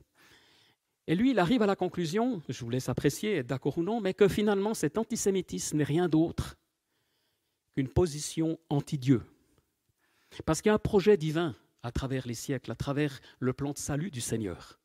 Et 1.08 1.15
lui, 1.15 1.32
il 1.32 1.39
arrive 1.39 1.62
à 1.62 1.67
la 1.67 1.78
conclusion, 1.78 2.41
je 2.50 2.63
vous 2.63 2.69
laisse 2.69 2.89
apprécier, 2.89 3.41
d'accord 3.41 3.78
ou 3.78 3.84
non, 3.84 4.02
mais 4.02 4.13
que 4.13 4.28
finalement 4.28 4.73
cet 4.73 4.97
antisémitisme 4.97 5.78
n'est 5.78 5.86
rien 5.86 6.10
d'autre 6.10 6.58
qu'une 7.73 7.88
position 7.88 8.60
anti-Dieu. 8.69 9.23
Parce 10.45 10.62
qu'il 10.62 10.69
y 10.69 10.71
a 10.71 10.76
un 10.76 10.80
projet 10.80 11.15
divin 11.15 11.56
à 11.82 11.91
travers 11.91 12.28
les 12.28 12.34
siècles, 12.34 12.71
à 12.71 12.76
travers 12.76 13.21
le 13.39 13.54
plan 13.54 13.71
de 13.71 13.78
salut 13.78 14.12
du 14.12 14.19
Seigneur. 14.19 14.80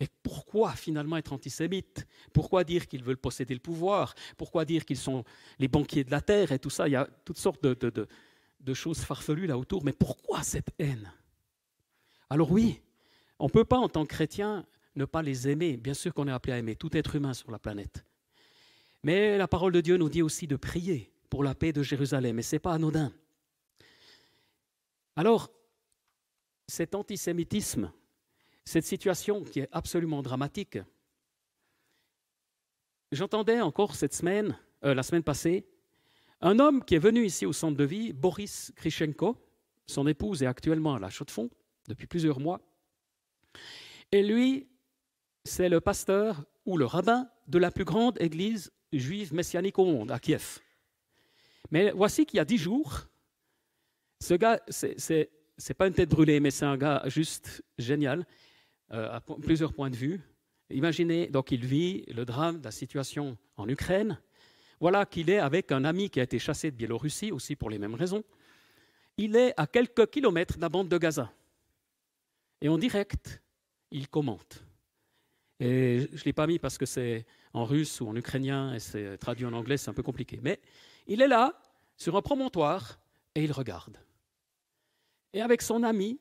Et 0.00 0.08
pourquoi 0.22 0.72
finalement 0.72 1.16
être 1.16 1.32
antisémite? 1.32 2.06
Pourquoi 2.32 2.64
dire 2.64 2.86
qu'ils 2.88 3.04
veulent 3.04 3.16
posséder 3.16 3.54
le 3.54 3.60
pouvoir? 3.60 4.14
Pourquoi 4.36 4.64
dire 4.64 4.84
qu'ils 4.84 4.98
sont 4.98 5.24
les 5.58 5.68
banquiers 5.68 6.04
de 6.04 6.10
la 6.10 6.20
terre 6.20 6.52
et 6.52 6.58
tout 6.58 6.70
ça? 6.70 6.88
Il 6.88 6.92
y 6.92 6.96
a 6.96 7.08
toutes 7.24 7.38
sortes 7.38 7.62
de, 7.62 7.74
de 7.88 8.08
choses 8.74 9.00
farfelues 9.00 9.46
là 9.46 9.58
autour. 9.58 9.84
Mais 9.84 9.92
pourquoi 9.92 10.42
cette 10.42 10.70
haine? 10.78 11.12
Alors 12.30 12.50
oui, 12.50 12.82
on 13.38 13.46
ne 13.46 13.50
peut 13.50 13.64
pas 13.64 13.78
en 13.78 13.88
tant 13.88 14.04
que 14.04 14.14
chrétien 14.14 14.66
ne 14.94 15.04
pas 15.04 15.22
les 15.22 15.48
aimer. 15.48 15.76
Bien 15.76 15.94
sûr 15.94 16.12
qu'on 16.14 16.28
est 16.28 16.32
appelé 16.32 16.54
à 16.54 16.58
aimer 16.58 16.76
tout 16.76 16.96
être 16.96 17.14
humain 17.14 17.34
sur 17.34 17.50
la 17.50 17.58
planète. 17.58 18.04
Mais 19.02 19.38
la 19.38 19.46
parole 19.46 19.72
de 19.72 19.80
Dieu 19.80 19.96
nous 19.96 20.08
dit 20.08 20.22
aussi 20.22 20.46
de 20.46 20.56
prier 20.56 21.12
pour 21.30 21.44
la 21.44 21.54
paix 21.54 21.72
de 21.72 21.82
Jérusalem, 21.82 22.38
et 22.38 22.42
ce 22.42 22.56
n'est 22.56 22.60
pas 22.60 22.72
anodin. 22.72 23.12
Alors, 25.14 25.50
cet 26.66 26.94
antisémitisme, 26.94 27.92
cette 28.64 28.84
situation 28.84 29.44
qui 29.44 29.60
est 29.60 29.68
absolument 29.72 30.22
dramatique, 30.22 30.78
j'entendais 33.12 33.60
encore 33.60 33.94
cette 33.94 34.14
semaine, 34.14 34.58
euh, 34.84 34.94
la 34.94 35.02
semaine 35.02 35.22
passée, 35.22 35.66
un 36.40 36.58
homme 36.58 36.84
qui 36.84 36.94
est 36.94 37.00
venu 37.00 37.24
ici 37.24 37.46
au 37.46 37.52
centre 37.52 37.76
de 37.76 37.84
vie, 37.84 38.12
Boris 38.12 38.72
Krishenko, 38.76 39.36
son 39.86 40.06
épouse 40.06 40.42
est 40.42 40.46
actuellement 40.46 40.94
à 40.94 40.98
la 40.98 41.10
Chaux-de-Fonds 41.10 41.50
depuis 41.88 42.06
plusieurs 42.06 42.40
mois, 42.40 42.60
et 44.12 44.22
lui, 44.22 44.68
c'est 45.44 45.68
le 45.68 45.80
pasteur 45.80 46.44
ou 46.64 46.76
le 46.76 46.84
rabbin 46.84 47.28
de 47.48 47.58
la 47.58 47.70
plus 47.70 47.84
grande 47.84 48.20
église 48.20 48.72
juive 48.92 49.32
messianique 49.34 49.78
au 49.78 49.84
monde, 49.84 50.10
à 50.10 50.18
Kiev. 50.18 50.58
Mais 51.70 51.90
voici 51.90 52.26
qu'il 52.26 52.38
y 52.38 52.40
a 52.40 52.44
dix 52.44 52.58
jours, 52.58 53.06
ce 54.20 54.34
gars, 54.34 54.60
c'est 54.68 55.30
n'est 55.68 55.74
pas 55.74 55.86
une 55.86 55.94
tête 55.94 56.10
brûlée, 56.10 56.40
mais 56.40 56.50
c'est 56.50 56.64
un 56.64 56.76
gars 56.76 57.02
juste 57.06 57.62
génial, 57.78 58.26
euh, 58.92 59.10
à 59.10 59.20
plusieurs 59.20 59.72
points 59.72 59.90
de 59.90 59.96
vue. 59.96 60.20
Imaginez, 60.70 61.28
donc 61.28 61.50
il 61.50 61.64
vit 61.64 62.04
le 62.08 62.24
drame 62.24 62.58
de 62.58 62.64
la 62.64 62.70
situation 62.70 63.36
en 63.56 63.68
Ukraine. 63.68 64.20
Voilà 64.80 65.06
qu'il 65.06 65.30
est 65.30 65.38
avec 65.38 65.72
un 65.72 65.84
ami 65.84 66.10
qui 66.10 66.20
a 66.20 66.22
été 66.22 66.38
chassé 66.38 66.70
de 66.70 66.76
Biélorussie, 66.76 67.32
aussi 67.32 67.56
pour 67.56 67.70
les 67.70 67.78
mêmes 67.78 67.94
raisons. 67.94 68.24
Il 69.16 69.36
est 69.36 69.54
à 69.56 69.66
quelques 69.66 70.10
kilomètres 70.10 70.56
de 70.56 70.62
la 70.62 70.68
bande 70.68 70.88
de 70.88 70.98
Gaza. 70.98 71.32
Et 72.60 72.68
en 72.68 72.76
direct, 72.76 73.42
il 73.90 74.08
commente. 74.08 74.64
Et 75.58 76.08
je 76.12 76.20
ne 76.20 76.24
l'ai 76.24 76.32
pas 76.32 76.46
mis 76.46 76.58
parce 76.58 76.76
que 76.76 76.84
c'est 76.84 77.24
en 77.54 77.64
russe 77.64 78.00
ou 78.00 78.08
en 78.08 78.16
ukrainien 78.16 78.74
et 78.74 78.78
c'est 78.78 79.16
traduit 79.16 79.46
en 79.46 79.54
anglais, 79.54 79.78
c'est 79.78 79.88
un 79.88 79.94
peu 79.94 80.02
compliqué. 80.02 80.38
Mais 80.42 80.60
il 81.06 81.22
est 81.22 81.28
là, 81.28 81.58
sur 81.96 82.16
un 82.16 82.22
promontoire, 82.22 82.98
et 83.34 83.44
il 83.44 83.52
regarde. 83.52 83.98
Et 85.32 85.40
avec 85.40 85.62
son 85.62 85.82
ami, 85.82 86.18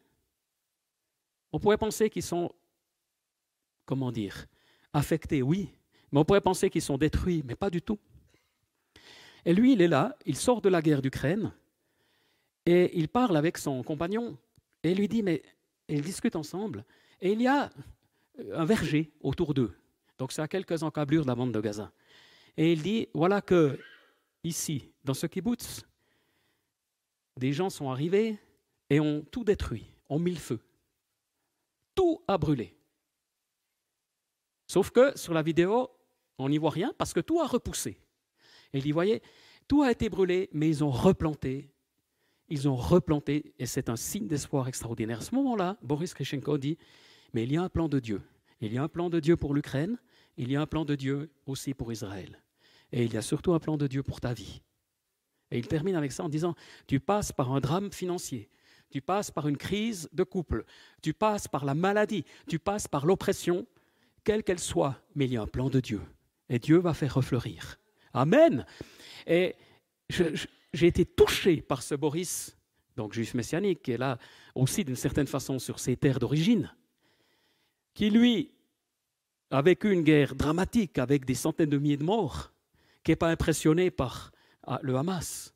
on 1.51 1.59
pourrait 1.59 1.77
penser 1.77 2.09
qu'ils 2.09 2.23
sont, 2.23 2.53
comment 3.85 4.11
dire, 4.11 4.45
affectés, 4.93 5.41
oui, 5.41 5.69
mais 6.11 6.19
on 6.19 6.25
pourrait 6.25 6.41
penser 6.41 6.69
qu'ils 6.69 6.81
sont 6.81 6.97
détruits, 6.97 7.43
mais 7.45 7.55
pas 7.55 7.69
du 7.69 7.81
tout. 7.81 7.99
Et 9.45 9.53
lui, 9.53 9.73
il 9.73 9.81
est 9.81 9.87
là, 9.87 10.17
il 10.25 10.35
sort 10.35 10.61
de 10.61 10.69
la 10.69 10.81
guerre 10.81 11.01
d'Ukraine, 11.01 11.53
et 12.65 12.97
il 12.97 13.07
parle 13.07 13.37
avec 13.37 13.57
son 13.57 13.83
compagnon, 13.83 14.37
et 14.83 14.91
il 14.91 14.97
lui 14.97 15.07
dit, 15.07 15.21
mais, 15.21 15.43
ils 15.87 16.01
discutent 16.01 16.35
ensemble, 16.35 16.83
et 17.21 17.31
il 17.31 17.41
y 17.41 17.47
a 17.47 17.69
un 18.53 18.65
verger 18.65 19.11
autour 19.21 19.53
d'eux. 19.53 19.73
Donc 20.17 20.31
c'est 20.31 20.41
à 20.41 20.47
quelques 20.47 20.81
encablures 20.83 21.23
de 21.23 21.27
la 21.27 21.35
bande 21.35 21.51
de 21.51 21.61
Gaza. 21.61 21.91
Et 22.57 22.73
il 22.73 22.81
dit, 22.81 23.07
voilà 23.13 23.41
que 23.41 23.79
ici, 24.43 24.91
dans 25.03 25.13
ce 25.13 25.27
kibbutz, 25.27 25.83
des 27.37 27.53
gens 27.53 27.69
sont 27.69 27.89
arrivés 27.89 28.39
et 28.89 28.99
ont 28.99 29.23
tout 29.29 29.43
détruit, 29.43 29.85
ont 30.09 30.19
mis 30.19 30.31
le 30.31 30.39
feu. 30.39 30.59
Tout 31.93 32.21
a 32.27 32.37
brûlé. 32.37 32.75
Sauf 34.67 34.89
que 34.89 35.17
sur 35.17 35.33
la 35.33 35.41
vidéo, 35.41 35.89
on 36.37 36.49
n'y 36.49 36.57
voit 36.57 36.71
rien 36.71 36.93
parce 36.97 37.13
que 37.13 37.19
tout 37.19 37.39
a 37.39 37.47
repoussé. 37.47 37.97
Et 38.75 38.79
il 38.79 38.83
dit, 38.83 38.91
voyez, 38.91 39.21
tout 39.69 39.83
a 39.83 39.91
été 39.91 40.09
brûlé, 40.09 40.49
mais 40.51 40.67
ils 40.67 40.83
ont 40.83 40.91
replanté. 40.91 41.71
Ils 42.49 42.67
ont 42.67 42.75
replanté, 42.75 43.55
et 43.57 43.65
c'est 43.65 43.89
un 43.89 43.95
signe 43.95 44.27
d'espoir 44.27 44.67
extraordinaire. 44.67 45.19
À 45.19 45.21
ce 45.21 45.33
moment-là, 45.33 45.77
Boris 45.81 46.13
Krishenko 46.13 46.57
dit, 46.57 46.77
mais 47.33 47.43
il 47.43 47.53
y 47.53 47.57
a 47.57 47.63
un 47.63 47.69
plan 47.69 47.87
de 47.87 48.01
Dieu. 48.01 48.21
Il 48.59 48.73
y 48.73 48.77
a 48.77 48.83
un 48.83 48.89
plan 48.89 49.09
de 49.09 49.21
Dieu 49.21 49.37
pour 49.37 49.53
l'Ukraine, 49.53 49.97
il 50.35 50.51
y 50.51 50.57
a 50.57 50.61
un 50.61 50.65
plan 50.65 50.83
de 50.83 50.93
Dieu 50.95 51.31
aussi 51.45 51.73
pour 51.73 51.93
Israël. 51.93 52.43
Et 52.91 53.05
il 53.05 53.13
y 53.13 53.17
a 53.17 53.21
surtout 53.21 53.53
un 53.53 53.59
plan 53.59 53.77
de 53.77 53.87
Dieu 53.87 54.03
pour 54.03 54.19
ta 54.19 54.33
vie. 54.33 54.61
Et 55.51 55.57
il 55.57 55.67
termine 55.69 55.95
avec 55.95 56.11
ça 56.11 56.25
en 56.25 56.29
disant, 56.29 56.53
tu 56.85 56.99
passes 56.99 57.31
par 57.31 57.53
un 57.53 57.61
drame 57.61 57.93
financier, 57.93 58.49
tu 58.89 58.99
passes 58.99 59.31
par 59.31 59.47
une 59.47 59.57
crise 59.57 60.09
de 60.11 60.23
couple, 60.23 60.65
tu 61.01 61.13
passes 61.13 61.47
par 61.47 61.63
la 61.63 61.75
maladie, 61.75 62.25
tu 62.49 62.59
passes 62.59 62.89
par 62.89 63.05
l'oppression, 63.05 63.65
quelle 64.25 64.43
qu'elle 64.43 64.59
soit, 64.59 65.01
mais 65.15 65.27
il 65.27 65.31
y 65.31 65.37
a 65.37 65.41
un 65.41 65.47
plan 65.47 65.69
de 65.69 65.79
Dieu. 65.79 66.01
Et 66.49 66.59
Dieu 66.59 66.77
va 66.77 66.93
faire 66.93 67.13
refleurir. 67.13 67.79
Amen. 68.15 68.65
Et 69.27 69.55
j'ai 70.09 70.87
été 70.87 71.05
touché 71.05 71.61
par 71.61 71.83
ce 71.83 71.95
Boris, 71.95 72.57
donc 72.95 73.13
juif 73.13 73.33
messianique, 73.33 73.83
qui 73.83 73.91
est 73.91 73.97
là 73.97 74.17
aussi 74.55 74.83
d'une 74.83 74.95
certaine 74.95 75.27
façon 75.27 75.59
sur 75.59 75.79
ses 75.79 75.95
terres 75.97 76.19
d'origine 76.19 76.71
qui 77.95 78.11
lui 78.11 78.51
a 79.49 79.61
vécu 79.63 79.91
une 79.91 80.03
guerre 80.03 80.35
dramatique 80.35 80.99
avec 80.99 81.25
des 81.25 81.33
centaines 81.33 81.69
de 81.69 81.77
milliers 81.77 81.97
de 81.97 82.03
morts, 82.03 82.51
qui 83.03 83.11
n'est 83.11 83.15
pas 83.15 83.29
impressionné 83.29 83.89
par 83.89 84.31
ah, 84.67 84.79
le 84.83 84.95
Hamas. 84.95 85.53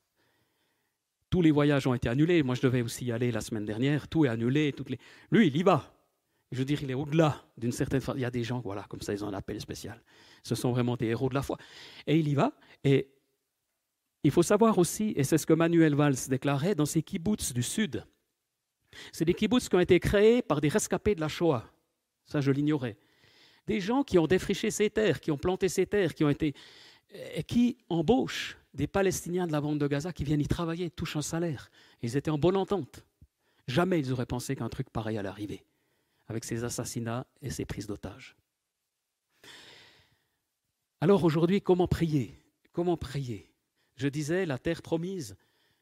Tous 1.29 1.43
les 1.43 1.51
voyages 1.51 1.85
ont 1.85 1.93
été 1.93 2.09
annulés. 2.09 2.41
Moi, 2.41 2.55
je 2.55 2.61
devais 2.61 2.81
aussi 2.81 3.05
y 3.05 3.11
aller 3.11 3.31
la 3.31 3.41
semaine 3.41 3.65
dernière. 3.65 4.07
Tout 4.07 4.25
est 4.25 4.29
annulé. 4.29 4.73
Toutes 4.73 4.89
les... 4.89 4.99
Lui, 5.29 5.47
il 5.47 5.57
y 5.57 5.61
va. 5.61 5.93
Je 6.51 6.57
veux 6.57 6.65
dire, 6.65 6.81
il 6.81 6.89
est 6.89 6.95
au-delà 6.95 7.43
d'une 7.57 7.71
certaine 7.71 8.01
façon. 8.01 8.17
Il 8.17 8.21
y 8.21 8.25
a 8.25 8.31
des 8.31 8.43
gens, 8.43 8.59
voilà, 8.59 8.83
comme 8.83 9.01
ça, 9.01 9.13
ils 9.13 9.23
ont 9.23 9.27
un 9.27 9.33
appel 9.33 9.59
spécial. 9.61 10.01
Ce 10.43 10.55
sont 10.55 10.71
vraiment 10.71 10.95
des 10.95 11.07
héros 11.07 11.29
de 11.29 11.35
la 11.35 11.43
foi. 11.43 11.57
Et 12.07 12.17
il 12.17 12.27
y 12.27 12.33
va. 12.33 12.53
Et 12.83 13.11
il 14.23 14.31
faut 14.31 14.43
savoir 14.43 14.77
aussi, 14.77 15.13
et 15.15 15.23
c'est 15.23 15.37
ce 15.37 15.45
que 15.45 15.53
Manuel 15.53 15.95
Valls 15.95 16.15
déclarait 16.27 16.75
dans 16.75 16.85
ses 16.85 17.03
kibbutz 17.03 17.53
du 17.53 17.63
Sud, 17.63 18.05
c'est 19.11 19.25
des 19.25 19.33
kibbutz 19.33 19.69
qui 19.69 19.75
ont 19.75 19.79
été 19.79 19.99
créés 19.99 20.41
par 20.41 20.59
des 20.61 20.69
rescapés 20.69 21.15
de 21.15 21.21
la 21.21 21.27
Shoah. 21.27 21.63
Ça, 22.25 22.41
je 22.41 22.51
l'ignorais. 22.51 22.97
Des 23.67 23.79
gens 23.79 24.03
qui 24.03 24.17
ont 24.17 24.27
défriché 24.27 24.71
ces 24.71 24.89
terres, 24.89 25.19
qui 25.19 25.31
ont 25.31 25.37
planté 25.37 25.69
ces 25.69 25.85
terres, 25.85 26.13
qui 26.15 26.23
ont 26.23 26.29
été. 26.29 26.53
qui 27.47 27.77
embauchent 27.89 28.57
des 28.73 28.87
Palestiniens 28.87 29.47
de 29.47 29.51
la 29.51 29.61
bande 29.61 29.79
de 29.79 29.87
Gaza 29.87 30.13
qui 30.13 30.23
viennent 30.23 30.41
y 30.41 30.47
travailler, 30.47 30.89
touchent 30.89 31.15
un 31.15 31.21
salaire. 31.21 31.69
Ils 32.01 32.17
étaient 32.17 32.31
en 32.31 32.37
bonne 32.37 32.55
entente. 32.55 33.05
Jamais 33.67 33.99
ils 33.99 34.11
auraient 34.11 34.25
pensé 34.25 34.55
qu'un 34.55 34.69
truc 34.69 34.89
pareil 34.89 35.17
allait 35.17 35.29
arriver, 35.29 35.63
avec 36.29 36.45
ces 36.45 36.63
assassinats 36.63 37.25
et 37.41 37.49
ces 37.49 37.65
prises 37.65 37.87
d'otages. 37.87 38.37
Alors 41.01 41.23
aujourd'hui, 41.23 41.61
comment 41.61 41.87
prier? 41.87 42.35
Comment 42.71 42.97
prier? 42.97 43.51
Je 43.95 44.07
disais 44.07 44.45
la 44.45 44.57
terre 44.57 44.81
promise 44.81 45.35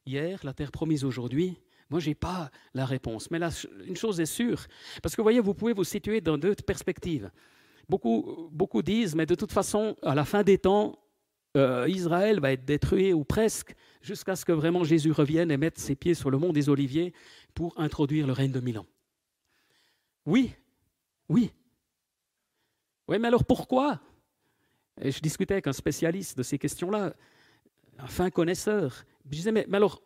hier, 0.05 0.39
la 0.43 0.53
terre 0.53 0.71
promise 0.71 1.03
aujourd'hui. 1.03 1.59
Moi, 1.89 1.99
je 1.99 2.09
n'ai 2.09 2.15
pas 2.15 2.49
la 2.73 2.85
réponse. 2.85 3.29
Mais 3.31 3.39
là, 3.39 3.49
une 3.85 3.95
chose 3.95 4.19
est 4.19 4.25
sûre, 4.25 4.65
parce 5.01 5.15
que 5.15 5.21
vous 5.21 5.25
voyez, 5.25 5.39
vous 5.39 5.53
pouvez 5.53 5.73
vous 5.73 5.83
situer 5.83 6.21
dans 6.21 6.37
deux 6.37 6.55
perspectives. 6.55 7.31
Beaucoup, 7.87 8.49
beaucoup 8.51 8.81
disent, 8.81 9.15
mais 9.15 9.25
de 9.25 9.35
toute 9.35 9.51
façon, 9.51 9.95
à 10.01 10.13
la 10.13 10.25
fin 10.25 10.43
des 10.43 10.57
temps, 10.57 10.99
euh, 11.55 11.87
Israël 11.87 12.39
va 12.39 12.51
être 12.51 12.65
détruit 12.65 13.13
ou 13.13 13.23
presque, 13.23 13.73
jusqu'à 14.01 14.35
ce 14.35 14.43
que 14.43 14.51
vraiment 14.51 14.83
Jésus 14.83 15.11
revienne 15.11 15.49
et 15.49 15.57
mette 15.57 15.77
ses 15.77 15.95
pieds 15.95 16.13
sur 16.13 16.29
le 16.29 16.37
mont 16.37 16.51
des 16.51 16.67
Oliviers 16.67 17.13
pour 17.53 17.79
introduire 17.79 18.27
le 18.27 18.33
règne 18.33 18.51
de 18.51 18.59
Milan. 18.59 18.85
Oui, 20.27 20.53
oui. 21.29 21.51
Oui, 23.07 23.17
mais 23.17 23.29
alors 23.29 23.45
pourquoi? 23.45 23.99
Je 25.01 25.19
discutais 25.21 25.55
avec 25.55 25.67
un 25.67 25.73
spécialiste 25.73 26.37
de 26.37 26.43
ces 26.43 26.59
questions-là, 26.59 27.15
un 27.97 28.07
fin 28.07 28.29
connaisseur. 28.29 29.05
Je 29.25 29.29
disais, 29.31 29.51
mais, 29.51 29.65
mais 29.69 29.77
alors, 29.77 30.03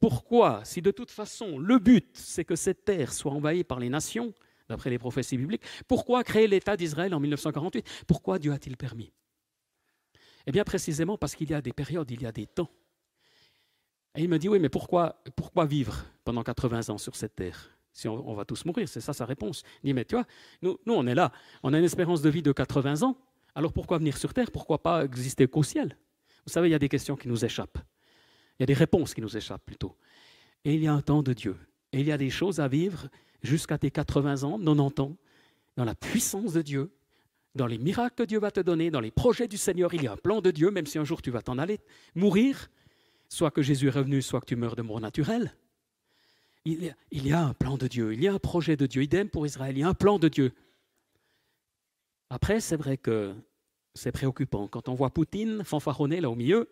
pourquoi, 0.00 0.64
si 0.64 0.82
de 0.82 0.90
toute 0.90 1.12
façon 1.12 1.58
le 1.58 1.78
but 1.78 2.16
c'est 2.16 2.44
que 2.44 2.56
cette 2.56 2.84
terre 2.84 3.12
soit 3.12 3.32
envahie 3.32 3.62
par 3.62 3.78
les 3.78 3.88
nations, 3.88 4.34
d'après 4.68 4.90
les 4.90 4.98
prophéties 4.98 5.38
bibliques. 5.38 5.62
Pourquoi 5.86 6.24
créer 6.24 6.48
l'État 6.48 6.76
d'Israël 6.76 7.14
en 7.14 7.20
1948 7.20 8.04
Pourquoi 8.08 8.40
Dieu 8.40 8.52
a-t-il 8.52 8.76
permis? 8.76 9.12
Eh 10.46 10.50
bien, 10.50 10.64
précisément 10.64 11.16
parce 11.16 11.36
qu'il 11.36 11.50
y 11.50 11.54
a 11.54 11.60
des 11.60 11.72
périodes, 11.72 12.10
il 12.10 12.22
y 12.22 12.26
a 12.26 12.32
des 12.32 12.46
temps. 12.46 12.70
Et 14.16 14.22
il 14.22 14.28
me 14.28 14.38
dit, 14.38 14.48
oui, 14.48 14.58
mais 14.58 14.68
pourquoi, 14.68 15.22
pourquoi 15.36 15.66
vivre 15.66 16.04
pendant 16.24 16.42
80 16.42 16.88
ans 16.88 16.98
sur 16.98 17.14
cette 17.14 17.36
terre? 17.36 17.75
Si 17.96 18.08
on, 18.08 18.34
va 18.34 18.44
tous 18.44 18.66
mourir, 18.66 18.86
c'est 18.90 19.00
ça 19.00 19.14
sa 19.14 19.24
réponse. 19.24 19.62
Il 19.82 19.86
dit, 19.86 19.94
mais 19.94 20.04
tu 20.04 20.16
vois, 20.16 20.26
nous, 20.60 20.78
nous, 20.84 20.92
on 20.92 21.06
est 21.06 21.14
là, 21.14 21.32
on 21.62 21.72
a 21.72 21.78
une 21.78 21.84
espérance 21.84 22.20
de 22.20 22.28
vie 22.28 22.42
de 22.42 22.52
80 22.52 23.02
ans, 23.02 23.16
alors 23.54 23.72
pourquoi 23.72 23.96
venir 23.96 24.18
sur 24.18 24.34
Terre? 24.34 24.50
Pourquoi 24.50 24.82
pas 24.82 25.02
exister 25.02 25.46
qu'au 25.46 25.62
ciel? 25.62 25.96
Vous 26.44 26.52
savez, 26.52 26.68
il 26.68 26.72
y 26.72 26.74
a 26.74 26.78
des 26.78 26.90
questions 26.90 27.16
qui 27.16 27.26
nous 27.26 27.42
échappent. 27.42 27.78
Il 28.58 28.62
y 28.62 28.64
a 28.64 28.66
des 28.66 28.74
réponses 28.74 29.14
qui 29.14 29.22
nous 29.22 29.34
échappent 29.34 29.64
plutôt. 29.64 29.96
Et 30.66 30.74
il 30.74 30.82
y 30.82 30.86
a 30.86 30.92
un 30.92 31.00
temps 31.00 31.22
de 31.22 31.32
Dieu. 31.32 31.56
Et 31.92 32.00
il 32.00 32.06
y 32.06 32.12
a 32.12 32.18
des 32.18 32.28
choses 32.28 32.60
à 32.60 32.68
vivre 32.68 33.08
jusqu'à 33.42 33.78
tes 33.78 33.90
80 33.90 34.42
ans, 34.42 34.58
90 34.58 35.00
ans, 35.00 35.16
dans 35.78 35.84
la 35.86 35.94
puissance 35.94 36.52
de 36.52 36.60
Dieu, 36.60 36.90
dans 37.54 37.66
les 37.66 37.78
miracles 37.78 38.14
que 38.14 38.28
Dieu 38.28 38.38
va 38.38 38.50
te 38.50 38.60
donner, 38.60 38.90
dans 38.90 39.00
les 39.00 39.10
projets 39.10 39.48
du 39.48 39.56
Seigneur. 39.56 39.94
Il 39.94 40.02
y 40.02 40.06
a 40.06 40.12
un 40.12 40.18
plan 40.18 40.42
de 40.42 40.50
Dieu, 40.50 40.70
même 40.70 40.84
si 40.84 40.98
un 40.98 41.04
jour 41.04 41.22
tu 41.22 41.30
vas 41.30 41.40
t'en 41.40 41.56
aller 41.56 41.80
mourir, 42.14 42.68
soit 43.30 43.50
que 43.50 43.62
Jésus 43.62 43.86
est 43.86 43.90
revenu, 43.90 44.20
soit 44.20 44.42
que 44.42 44.46
tu 44.46 44.56
meurs 44.56 44.76
de 44.76 44.82
mort 44.82 45.00
naturelle. 45.00 45.54
Il 46.68 46.92
y, 47.12 47.32
a, 47.32 47.46
un 47.46 47.54
plan 47.54 47.76
de 47.76 47.86
Dieu, 47.86 48.12
il 48.12 48.20
y 48.20 48.26
a 48.26 48.32
un 48.32 48.40
projet 48.40 48.76
de 48.76 48.86
Dieu. 48.86 49.04
Idem 49.04 49.28
pour 49.28 49.46
Israël, 49.46 49.76
il 49.76 49.82
y 49.82 49.84
a 49.84 49.88
un 49.88 49.94
plan 49.94 50.18
de 50.18 50.26
Dieu. 50.26 50.52
Après, 52.28 52.58
c'est 52.58 52.74
vrai 52.74 52.96
que 52.96 53.36
c'est 53.94 54.10
préoccupant. 54.10 54.66
Quand 54.66 54.88
on 54.88 54.94
voit 54.94 55.10
Poutine 55.10 55.62
fanfaronner 55.62 56.20
là 56.20 56.28
au 56.28 56.34
milieu, 56.34 56.68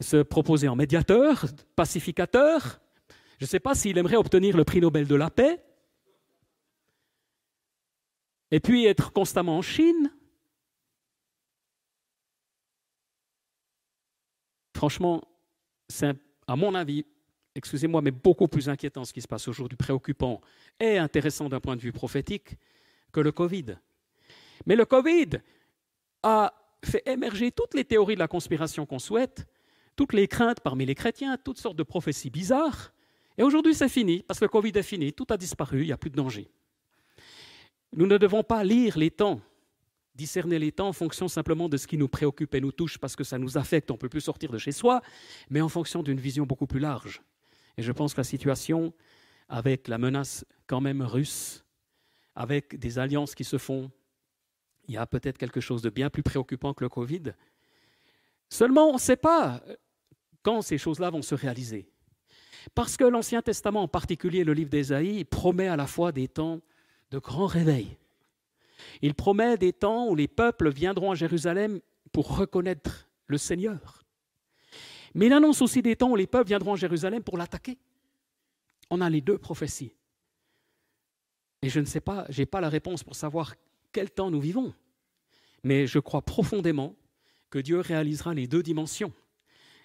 se 0.00 0.22
proposer 0.22 0.68
en 0.68 0.74
médiateur, 0.74 1.44
pacificateur, 1.76 2.80
je 3.38 3.44
ne 3.44 3.46
sais 3.46 3.60
pas 3.60 3.74
s'il 3.74 3.98
aimerait 3.98 4.16
obtenir 4.16 4.56
le 4.56 4.64
prix 4.64 4.80
Nobel 4.80 5.06
de 5.06 5.14
la 5.16 5.28
paix, 5.28 5.62
et 8.50 8.58
puis 8.58 8.86
être 8.86 9.12
constamment 9.12 9.58
en 9.58 9.62
Chine. 9.62 10.10
Franchement, 14.74 15.22
c'est 15.90 16.16
à 16.46 16.56
mon 16.56 16.74
avis, 16.74 17.04
excusez-moi, 17.54 18.02
mais 18.02 18.10
beaucoup 18.10 18.48
plus 18.48 18.68
inquiétant 18.68 19.04
ce 19.04 19.12
qui 19.12 19.20
se 19.20 19.28
passe 19.28 19.48
aujourd'hui, 19.48 19.76
préoccupant 19.76 20.40
et 20.78 20.98
intéressant 20.98 21.48
d'un 21.48 21.60
point 21.60 21.76
de 21.76 21.80
vue 21.80 21.92
prophétique 21.92 22.56
que 23.12 23.20
le 23.20 23.32
Covid. 23.32 23.76
Mais 24.66 24.76
le 24.76 24.84
Covid 24.84 25.40
a 26.22 26.54
fait 26.84 27.02
émerger 27.06 27.50
toutes 27.50 27.74
les 27.74 27.84
théories 27.84 28.14
de 28.14 28.20
la 28.20 28.28
conspiration 28.28 28.86
qu'on 28.86 28.98
souhaite, 28.98 29.46
toutes 29.96 30.12
les 30.12 30.28
craintes 30.28 30.60
parmi 30.60 30.86
les 30.86 30.94
chrétiens, 30.94 31.36
toutes 31.36 31.58
sortes 31.58 31.76
de 31.76 31.82
prophéties 31.82 32.30
bizarres. 32.30 32.92
Et 33.36 33.42
aujourd'hui, 33.42 33.74
c'est 33.74 33.88
fini, 33.88 34.22
parce 34.22 34.38
que 34.38 34.44
le 34.44 34.50
Covid 34.50 34.72
est 34.74 34.82
fini, 34.82 35.12
tout 35.12 35.26
a 35.30 35.36
disparu, 35.36 35.82
il 35.82 35.86
n'y 35.86 35.92
a 35.92 35.96
plus 35.96 36.10
de 36.10 36.16
danger. 36.16 36.50
Nous 37.92 38.06
ne 38.06 38.18
devons 38.18 38.42
pas 38.42 38.62
lire 38.64 38.96
les 38.96 39.10
temps, 39.10 39.40
discerner 40.14 40.58
les 40.58 40.72
temps 40.72 40.88
en 40.88 40.92
fonction 40.92 41.26
simplement 41.28 41.68
de 41.68 41.76
ce 41.76 41.86
qui 41.86 41.96
nous 41.96 42.08
préoccupe 42.08 42.54
et 42.54 42.60
nous 42.60 42.72
touche, 42.72 42.98
parce 42.98 43.16
que 43.16 43.24
ça 43.24 43.38
nous 43.38 43.58
affecte, 43.58 43.90
on 43.90 43.94
ne 43.94 43.98
peut 43.98 44.08
plus 44.08 44.20
sortir 44.20 44.50
de 44.50 44.58
chez 44.58 44.72
soi, 44.72 45.00
mais 45.48 45.60
en 45.60 45.68
fonction 45.68 46.02
d'une 46.02 46.20
vision 46.20 46.44
beaucoup 46.44 46.66
plus 46.66 46.80
large. 46.80 47.22
Et 47.76 47.82
je 47.82 47.92
pense 47.92 48.14
que 48.14 48.20
la 48.20 48.24
situation, 48.24 48.92
avec 49.48 49.88
la 49.88 49.98
menace 49.98 50.44
quand 50.66 50.80
même 50.80 51.02
russe, 51.02 51.64
avec 52.34 52.78
des 52.78 52.98
alliances 52.98 53.34
qui 53.34 53.44
se 53.44 53.58
font 53.58 53.90
il 54.90 54.94
y 54.94 54.96
a 54.96 55.06
peut-être 55.06 55.38
quelque 55.38 55.60
chose 55.60 55.82
de 55.82 55.88
bien 55.88 56.10
plus 56.10 56.24
préoccupant 56.24 56.74
que 56.74 56.82
le 56.82 56.88
Covid. 56.88 57.34
Seulement, 58.48 58.90
on 58.90 58.94
ne 58.94 58.98
sait 58.98 59.16
pas 59.16 59.62
quand 60.42 60.62
ces 60.62 60.78
choses-là 60.78 61.10
vont 61.10 61.22
se 61.22 61.36
réaliser. 61.36 61.88
Parce 62.74 62.96
que 62.96 63.04
l'Ancien 63.04 63.40
Testament, 63.40 63.82
en 63.82 63.88
particulier 63.88 64.42
le 64.42 64.52
livre 64.52 64.70
d'Ésaïe, 64.70 65.24
promet 65.24 65.68
à 65.68 65.76
la 65.76 65.86
fois 65.86 66.10
des 66.10 66.26
temps 66.26 66.60
de 67.12 67.18
grand 67.18 67.46
réveil. 67.46 67.96
Il 69.00 69.14
promet 69.14 69.56
des 69.56 69.72
temps 69.72 70.08
où 70.08 70.16
les 70.16 70.26
peuples 70.26 70.70
viendront 70.70 71.12
à 71.12 71.14
Jérusalem 71.14 71.80
pour 72.10 72.36
reconnaître 72.36 73.08
le 73.26 73.38
Seigneur. 73.38 73.99
Mais 75.14 75.26
il 75.26 75.32
annonce 75.32 75.62
aussi 75.62 75.82
des 75.82 75.96
temps 75.96 76.10
où 76.10 76.16
les 76.16 76.26
peuples 76.26 76.48
viendront 76.48 76.74
à 76.74 76.76
Jérusalem 76.76 77.22
pour 77.22 77.36
l'attaquer. 77.36 77.78
On 78.90 79.00
a 79.00 79.10
les 79.10 79.20
deux 79.20 79.38
prophéties. 79.38 79.92
Et 81.62 81.68
je 81.68 81.80
ne 81.80 81.84
sais 81.84 82.00
pas, 82.00 82.26
je 82.28 82.40
n'ai 82.40 82.46
pas 82.46 82.60
la 82.60 82.68
réponse 82.68 83.04
pour 83.04 83.14
savoir 83.14 83.54
quel 83.92 84.10
temps 84.10 84.30
nous 84.30 84.40
vivons. 84.40 84.72
Mais 85.62 85.86
je 85.86 85.98
crois 85.98 86.22
profondément 86.22 86.96
que 87.50 87.58
Dieu 87.58 87.80
réalisera 87.80 88.32
les 88.34 88.46
deux 88.46 88.62
dimensions. 88.62 89.12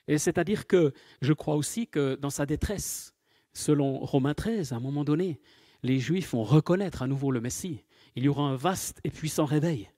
Et 0.07 0.17
c'est-à-dire 0.17 0.67
que 0.67 0.93
je 1.21 1.33
crois 1.33 1.55
aussi 1.55 1.87
que 1.87 2.15
dans 2.15 2.29
sa 2.29 2.45
détresse, 2.45 3.13
selon 3.53 3.99
Romains 3.99 4.35
13, 4.35 4.71
à 4.71 4.75
un 4.75 4.79
moment 4.79 5.03
donné, 5.03 5.39
les 5.83 5.99
Juifs 5.99 6.31
vont 6.31 6.43
reconnaître 6.43 7.01
à 7.01 7.07
nouveau 7.07 7.31
le 7.31 7.41
Messie. 7.41 7.83
Il 8.15 8.23
y 8.23 8.27
aura 8.27 8.43
un 8.43 8.55
vaste 8.55 9.01
et 9.03 9.09
puissant 9.09 9.45
réveil. 9.45 9.89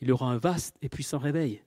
Il 0.00 0.08
y 0.08 0.12
aura 0.12 0.30
un 0.30 0.38
vaste 0.38 0.76
et 0.80 0.88
puissant 0.88 1.18
réveil. 1.18 1.62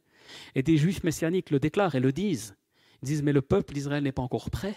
Et 0.56 0.64
des 0.64 0.78
Juifs 0.78 1.04
messianiques 1.04 1.52
le 1.52 1.60
déclarent 1.60 1.96
et 1.96 2.00
le 2.00 2.12
disent. 2.12 2.56
Disent, 3.04 3.22
mais 3.22 3.34
le 3.34 3.42
peuple 3.42 3.74
d'Israël 3.74 4.04
n'est 4.04 4.12
pas 4.12 4.22
encore 4.22 4.50
prêt. 4.50 4.76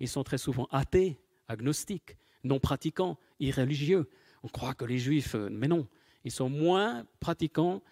Ils 0.00 0.08
sont 0.08 0.24
très 0.24 0.38
souvent 0.38 0.66
athées, 0.70 1.18
agnostiques, 1.48 2.16
non 2.44 2.58
pratiquants, 2.58 3.18
irréligieux. 3.40 4.08
On 4.42 4.48
croit 4.48 4.74
que 4.74 4.84
les 4.84 4.98
Juifs, 4.98 5.34
euh, 5.34 5.48
mais 5.50 5.68
non, 5.68 5.86
ils 6.24 6.30
sont 6.30 6.48
moins 6.48 7.06
pratiquants 7.20 7.82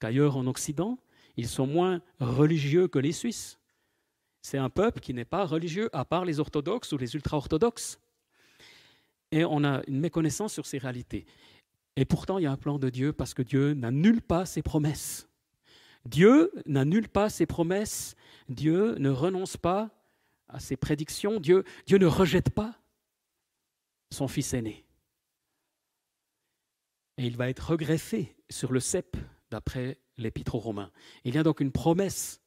qu'ailleurs 0.00 0.36
en 0.36 0.46
Occident. 0.46 0.98
Ils 1.36 1.48
sont 1.48 1.66
moins 1.66 2.02
religieux 2.20 2.88
que 2.88 2.98
les 2.98 3.12
Suisses. 3.12 3.58
C'est 4.42 4.58
un 4.58 4.68
peuple 4.68 5.00
qui 5.00 5.14
n'est 5.14 5.24
pas 5.24 5.46
religieux, 5.46 5.88
à 5.92 6.04
part 6.04 6.24
les 6.24 6.38
orthodoxes 6.38 6.92
ou 6.92 6.98
les 6.98 7.14
ultra-orthodoxes. 7.14 7.98
Et 9.32 9.44
on 9.44 9.64
a 9.64 9.82
une 9.86 10.00
méconnaissance 10.00 10.52
sur 10.52 10.66
ces 10.66 10.78
réalités. 10.78 11.24
Et 11.96 12.04
pourtant, 12.04 12.38
il 12.38 12.42
y 12.42 12.46
a 12.46 12.52
un 12.52 12.56
plan 12.56 12.78
de 12.78 12.90
Dieu 12.90 13.12
parce 13.12 13.32
que 13.32 13.42
Dieu 13.42 13.74
n'annule 13.74 14.20
pas 14.20 14.44
ses 14.44 14.62
promesses. 14.62 15.28
Dieu 16.04 16.52
n'annule 16.66 17.08
pas 17.08 17.30
ses 17.30 17.46
promesses. 17.46 18.16
Dieu 18.48 18.94
ne 18.98 19.10
renonce 19.10 19.56
pas 19.56 19.90
à 20.48 20.60
ses 20.60 20.76
prédictions. 20.76 21.40
Dieu, 21.40 21.64
ne 21.88 22.06
rejette 22.06 22.50
pas 22.50 22.78
son 24.10 24.28
fils 24.28 24.54
aîné 24.54 24.84
et 27.16 27.26
il 27.26 27.36
va 27.36 27.48
être 27.48 27.70
regreffé 27.70 28.34
sur 28.50 28.72
le 28.72 28.80
cep, 28.80 29.16
d'après 29.50 29.98
l'épître 30.16 30.54
aux 30.54 30.60
Romains. 30.60 30.90
Il 31.24 31.34
y 31.34 31.38
a 31.38 31.42
donc 31.42 31.60
une 31.60 31.72
promesse 31.72 32.40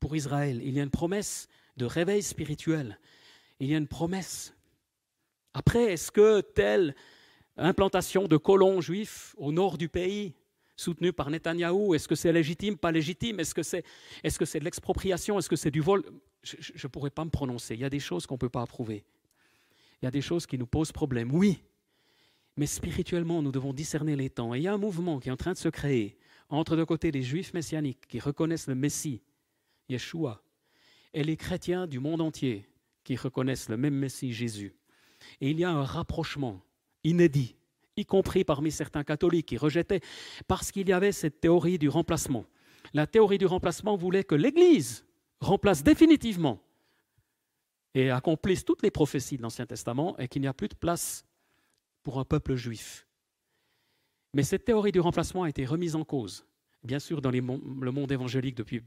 pour 0.00 0.16
Israël, 0.16 0.60
il 0.64 0.74
y 0.74 0.80
a 0.80 0.82
une 0.82 0.90
promesse 0.90 1.48
de 1.76 1.84
réveil 1.84 2.22
spirituel, 2.22 2.98
il 3.60 3.68
y 3.68 3.74
a 3.74 3.78
une 3.78 3.88
promesse. 3.88 4.54
Après, 5.54 5.92
est-ce 5.92 6.10
que 6.10 6.40
telle 6.40 6.94
implantation 7.56 8.26
de 8.26 8.36
colons 8.36 8.80
juifs 8.80 9.34
au 9.38 9.52
nord 9.52 9.78
du 9.78 9.88
pays, 9.88 10.34
soutenue 10.80 11.12
par 11.12 11.30
Netanyahou, 11.30 11.94
est-ce 11.94 12.08
que 12.08 12.14
c'est 12.14 12.32
légitime, 12.32 12.76
pas 12.76 12.90
légitime? 12.90 13.40
Est-ce 13.40 13.54
que 13.54 13.62
c'est 13.62 13.84
est 14.22 14.28
-ce 14.28 14.58
de 14.58 14.64
l'expropriation? 14.64 15.38
Est-ce 15.38 15.48
que 15.48 15.56
c'est 15.56 15.70
du 15.70 15.80
vol? 15.80 16.02
Je 16.42 16.86
ne 16.86 16.88
pourrais 16.88 17.10
pas 17.10 17.24
me 17.24 17.30
prononcer. 17.30 17.74
Il 17.74 17.80
y 17.80 17.84
a 17.84 17.90
des 17.90 18.00
choses 18.00 18.26
qu'on 18.26 18.34
ne 18.34 18.44
peut 18.44 18.48
pas 18.48 18.62
approuver. 18.62 19.04
Il 20.00 20.06
y 20.06 20.08
a 20.08 20.10
des 20.10 20.22
choses 20.22 20.46
qui 20.46 20.56
nous 20.58 20.66
posent 20.66 20.92
problème. 20.92 21.30
Oui, 21.32 21.62
mais 22.56 22.66
spirituellement, 22.66 23.42
nous 23.42 23.52
devons 23.52 23.72
discerner 23.72 24.16
les 24.16 24.30
temps. 24.30 24.54
Et 24.54 24.58
il 24.58 24.62
y 24.62 24.68
a 24.68 24.74
un 24.74 24.78
mouvement 24.78 25.20
qui 25.20 25.28
est 25.28 25.32
en 25.32 25.36
train 25.36 25.52
de 25.52 25.58
se 25.58 25.68
créer 25.68 26.16
entre 26.48 26.76
de 26.76 26.84
côté 26.84 27.10
les 27.10 27.22
juifs 27.22 27.52
messianiques 27.54 28.06
qui 28.08 28.18
reconnaissent 28.18 28.66
le 28.66 28.74
Messie, 28.74 29.22
Yeshua, 29.88 30.42
et 31.12 31.22
les 31.22 31.36
chrétiens 31.36 31.86
du 31.86 32.00
monde 32.00 32.20
entier 32.20 32.66
qui 33.04 33.16
reconnaissent 33.16 33.68
le 33.68 33.76
même 33.76 33.94
Messie, 33.94 34.32
Jésus. 34.32 34.74
Et 35.40 35.50
il 35.50 35.58
y 35.60 35.64
a 35.64 35.70
un 35.70 35.84
rapprochement 35.84 36.60
inédit, 37.04 37.56
y 38.00 38.06
compris 38.06 38.44
parmi 38.44 38.70
certains 38.70 39.04
catholiques 39.04 39.46
qui 39.46 39.56
rejetaient, 39.56 40.00
parce 40.48 40.72
qu'il 40.72 40.88
y 40.88 40.92
avait 40.92 41.12
cette 41.12 41.40
théorie 41.40 41.78
du 41.78 41.88
remplacement. 41.88 42.44
La 42.92 43.06
théorie 43.06 43.38
du 43.38 43.46
remplacement 43.46 43.96
voulait 43.96 44.24
que 44.24 44.34
l'Église 44.34 45.04
remplace 45.40 45.82
définitivement 45.82 46.60
et 47.94 48.10
accomplisse 48.10 48.64
toutes 48.64 48.82
les 48.82 48.90
prophéties 48.90 49.36
de 49.36 49.42
l'Ancien 49.42 49.66
Testament 49.66 50.16
et 50.18 50.28
qu'il 50.28 50.42
n'y 50.42 50.48
a 50.48 50.54
plus 50.54 50.68
de 50.68 50.74
place 50.74 51.24
pour 52.02 52.18
un 52.18 52.24
peuple 52.24 52.54
juif. 52.54 53.06
Mais 54.34 54.42
cette 54.42 54.64
théorie 54.64 54.92
du 54.92 55.00
remplacement 55.00 55.42
a 55.42 55.48
été 55.48 55.64
remise 55.64 55.96
en 55.96 56.04
cause, 56.04 56.44
bien 56.84 56.98
sûr 56.98 57.20
dans 57.20 57.30
le 57.30 57.40
monde 57.40 58.12
évangélique 58.12 58.56
depuis 58.56 58.82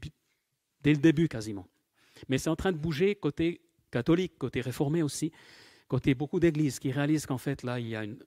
dès 0.80 0.92
le 0.92 0.98
début 0.98 1.28
quasiment. 1.28 1.66
Mais 2.28 2.38
c'est 2.38 2.50
en 2.50 2.56
train 2.56 2.72
de 2.72 2.78
bouger 2.78 3.14
côté 3.14 3.60
catholique, 3.90 4.38
côté 4.38 4.60
réformé 4.60 5.02
aussi, 5.02 5.32
côté 5.88 6.14
beaucoup 6.14 6.40
d'églises 6.40 6.78
qui 6.78 6.90
réalisent 6.90 7.26
qu'en 7.26 7.38
fait 7.38 7.62
là 7.62 7.78
il 7.78 7.88
y 7.88 7.96
a 7.96 8.04
une 8.04 8.18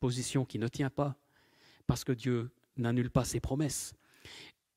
position 0.00 0.44
qui 0.44 0.58
ne 0.58 0.68
tient 0.68 0.90
pas 0.90 1.16
parce 1.86 2.04
que 2.04 2.12
Dieu 2.12 2.50
n'annule 2.76 3.10
pas 3.10 3.24
ses 3.24 3.40
promesses. 3.40 3.94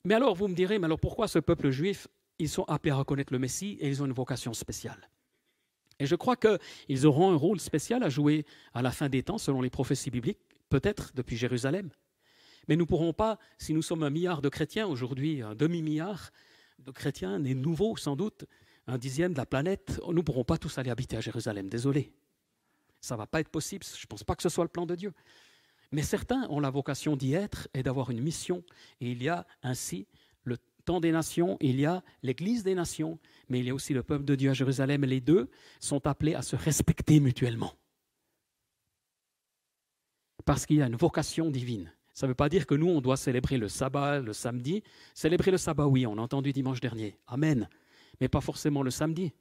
Mais 0.05 0.13
alors 0.13 0.35
vous 0.35 0.47
me 0.47 0.55
direz, 0.55 0.79
mais 0.79 0.85
alors 0.85 0.99
pourquoi 0.99 1.27
ce 1.27 1.39
peuple 1.39 1.69
juif, 1.69 2.07
ils 2.37 2.49
sont 2.49 2.63
appelés 2.63 2.91
à 2.91 2.95
reconnaître 2.95 3.33
le 3.33 3.39
Messie 3.39 3.77
et 3.81 3.89
ils 3.89 4.01
ont 4.01 4.05
une 4.05 4.13
vocation 4.13 4.53
spéciale? 4.53 5.09
Et 5.99 6.05
je 6.05 6.15
crois 6.15 6.37
qu'ils 6.37 7.05
auront 7.05 7.31
un 7.31 7.35
rôle 7.35 7.59
spécial 7.59 8.03
à 8.03 8.09
jouer 8.09 8.45
à 8.73 8.81
la 8.81 8.91
fin 8.91 9.09
des 9.09 9.23
temps, 9.23 9.37
selon 9.37 9.61
les 9.61 9.69
prophéties 9.69 10.11
bibliques, 10.11 10.39
peut-être 10.69 11.11
depuis 11.13 11.35
Jérusalem. 11.35 11.89
Mais 12.67 12.75
nous 12.75 12.85
ne 12.85 12.87
pourrons 12.87 13.13
pas, 13.13 13.37
si 13.57 13.73
nous 13.73 13.81
sommes 13.81 14.03
un 14.03 14.09
milliard 14.09 14.41
de 14.41 14.47
chrétiens 14.47 14.87
aujourd'hui, 14.87 15.41
un 15.41 15.55
demi-milliard 15.55 16.31
de 16.79 16.91
chrétiens 16.91 17.39
nés 17.39 17.55
nouveaux 17.55 17.97
sans 17.97 18.15
doute, 18.15 18.45
un 18.87 18.97
dixième 18.97 19.33
de 19.33 19.37
la 19.37 19.45
planète, 19.45 19.99
nous 20.07 20.13
ne 20.13 20.21
pourrons 20.21 20.45
pas 20.45 20.57
tous 20.57 20.77
aller 20.77 20.89
habiter 20.89 21.17
à 21.17 21.21
Jérusalem, 21.21 21.67
désolé. 21.67 22.13
Ça 23.01 23.15
ne 23.15 23.19
va 23.19 23.27
pas 23.27 23.39
être 23.39 23.49
possible, 23.49 23.85
je 23.85 24.03
ne 24.03 24.07
pense 24.07 24.23
pas 24.23 24.35
que 24.35 24.43
ce 24.43 24.49
soit 24.49 24.63
le 24.63 24.69
plan 24.69 24.85
de 24.85 24.95
Dieu. 24.95 25.13
Mais 25.91 26.01
certains 26.03 26.47
ont 26.49 26.59
la 26.59 26.69
vocation 26.69 27.15
d'y 27.15 27.33
être 27.33 27.67
et 27.73 27.81
d'avoir 27.81 28.11
une 28.11 28.21
mission. 28.21 28.63
Et 29.01 29.11
il 29.11 29.23
y 29.23 29.29
a 29.29 29.47
ainsi 29.63 30.07
le 30.43 30.57
temps 30.85 30.99
des 30.99 31.11
nations, 31.11 31.57
il 31.61 31.79
y 31.79 31.85
a 31.85 32.03
l'Église 32.21 32.63
des 32.63 32.75
nations, 32.75 33.17
mais 33.47 33.59
il 33.59 33.65
y 33.65 33.69
a 33.69 33.73
aussi 33.73 33.93
le 33.93 34.03
peuple 34.03 34.25
de 34.25 34.35
Dieu 34.35 34.51
à 34.51 34.53
Jérusalem. 34.53 35.03
Les 35.05 35.21
deux 35.21 35.49
sont 35.79 36.05
appelés 36.05 36.35
à 36.35 36.41
se 36.41 36.55
respecter 36.55 37.19
mutuellement. 37.19 37.73
Parce 40.45 40.65
qu'il 40.65 40.77
y 40.77 40.81
a 40.81 40.87
une 40.87 40.95
vocation 40.95 41.49
divine. 41.49 41.91
Ça 42.13 42.25
ne 42.25 42.31
veut 42.31 42.35
pas 42.35 42.49
dire 42.49 42.67
que 42.67 42.75
nous, 42.75 42.89
on 42.89 43.01
doit 43.01 43.17
célébrer 43.17 43.57
le 43.57 43.69
sabbat 43.69 44.19
le 44.19 44.33
samedi. 44.33 44.83
Célébrer 45.13 45.51
le 45.51 45.57
sabbat, 45.57 45.87
oui, 45.87 46.05
on 46.05 46.17
a 46.17 46.21
entendu 46.21 46.51
dimanche 46.51 46.81
dernier. 46.81 47.17
Amen. 47.27 47.69
Mais 48.19 48.27
pas 48.27 48.41
forcément 48.41 48.83
le 48.83 48.91
samedi. 48.91 49.31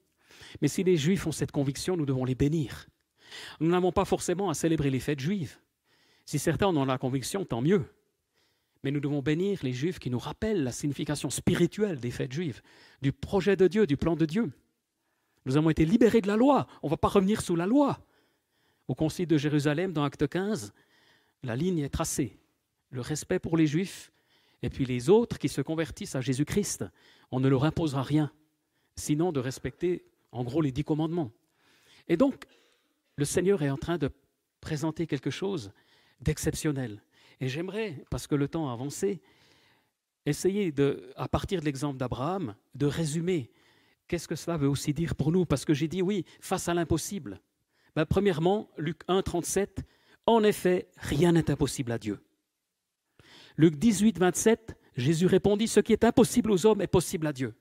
Mais 0.63 0.69
si 0.69 0.85
les 0.85 0.97
Juifs 0.97 1.27
ont 1.27 1.33
cette 1.33 1.51
conviction, 1.51 1.97
nous 1.97 2.07
devons 2.07 2.25
les 2.25 2.35
bénir. 2.35 2.87
Nous 3.61 3.71
n'avons 3.71 3.93
pas 3.93 4.05
forcément 4.05 4.51
à 4.51 4.55
célébrer 4.55 4.91
les 4.91 5.01
fêtes 5.01 5.21
juives. 5.21 5.59
Si 6.25 6.39
certains 6.39 6.67
en 6.67 6.77
ont 6.77 6.85
la 6.85 6.99
conviction, 6.99 7.45
tant 7.45 7.63
mieux. 7.63 7.85
Mais 8.83 8.91
nous 8.91 9.01
devons 9.01 9.23
bénir 9.23 9.61
les 9.63 9.73
Juifs 9.73 9.99
qui 9.99 10.11
nous 10.11 10.19
rappellent 10.19 10.63
la 10.63 10.73
signification 10.73 11.31
spirituelle 11.31 11.99
des 11.99 12.11
fêtes 12.11 12.33
juives, 12.33 12.63
du 13.03 13.13
projet 13.13 13.57
de 13.57 13.67
Dieu, 13.67 13.87
du 13.87 13.97
plan 13.97 14.15
de 14.15 14.25
Dieu. 14.25 14.53
Nous 15.47 15.57
avons 15.57 15.71
été 15.71 15.85
libérés 15.85 16.21
de 16.21 16.29
la 16.29 16.37
loi. 16.37 16.67
On 16.83 16.87
ne 16.87 16.91
va 16.91 16.97
pas 16.97 17.09
revenir 17.09 17.41
sous 17.41 17.57
la 17.57 17.67
loi. 17.67 17.99
Au 18.87 18.95
Concile 18.95 19.27
de 19.27 19.37
Jérusalem, 19.37 19.93
dans 19.93 20.05
Acte 20.05 20.29
15, 20.29 20.73
la 21.43 21.57
ligne 21.57 21.79
est 21.79 21.89
tracée 21.89 22.39
le 22.91 23.01
respect 23.01 23.39
pour 23.39 23.57
les 23.57 23.67
Juifs, 23.67 24.13
et 24.63 24.71
puis 24.71 24.85
les 24.85 25.09
autres 25.09 25.39
qui 25.39 25.49
se 25.49 25.61
convertissent 25.61 26.15
à 26.15 26.21
Jésus-Christ. 26.21 26.85
On 27.31 27.41
ne 27.41 27.49
leur 27.49 27.65
imposera 27.65 28.03
rien, 28.03 28.33
sinon 28.97 29.33
de 29.33 29.41
respecter 29.41 30.05
en 30.33 30.43
gros 30.43 30.61
les 30.61 30.73
dix 30.73 30.85
commandements. 30.85 31.31
Et 32.09 32.17
donc, 32.17 32.47
le 33.19 33.25
Seigneur 33.25 33.61
est 33.63 33.69
en 33.69 33.77
train 33.77 33.99
de 33.99 34.11
présenter 34.61 35.09
quelque 35.09 35.31
chose 35.31 35.73
d'exceptionnel. 36.21 37.03
Et 37.41 37.49
j'aimerais, 37.49 38.05
parce 38.11 38.29
que 38.29 38.37
le 38.37 38.47
temps 38.47 38.71
a 38.71 38.73
avancé, 38.73 39.21
essayer, 40.25 40.71
de, 40.71 41.13
à 41.17 41.27
partir 41.29 41.61
de 41.61 41.65
l'exemple 41.65 41.99
d'Abraham, 41.99 42.55
de 42.77 42.87
résumer 42.87 43.51
qu'est-ce 44.07 44.29
que 44.29 44.37
cela 44.37 44.57
veut 44.57 44.69
aussi 44.69 44.95
dire 44.95 45.17
pour 45.17 45.33
nous. 45.33 45.45
Parce 45.45 45.65
que 45.65 45.75
j'ai 45.75 45.89
dit 45.89 46.01
oui, 46.01 46.25
face 46.41 46.69
à 46.69 46.75
l'impossible. 46.75 47.41
Ben, 47.97 48.07
premièrement, 48.07 48.71
Luc 48.79 49.01
1, 49.09 49.23
37, 49.23 49.83
en 50.27 50.45
effet, 50.45 50.89
rien 50.99 51.33
n'est 51.33 51.51
impossible 51.51 51.91
à 51.91 51.99
Dieu. 51.99 52.21
Luc 53.57 53.75
18, 53.77 54.17
27, 54.17 54.79
Jésus 54.97 55.27
répondit, 55.27 55.67
ce 55.67 55.81
qui 55.81 55.93
est 55.93 56.05
impossible 56.05 56.53
aux 56.53 56.67
hommes 56.67 56.83
est 56.83 56.87
possible 56.87 57.27
à 57.27 57.33
Dieu. 57.33 57.53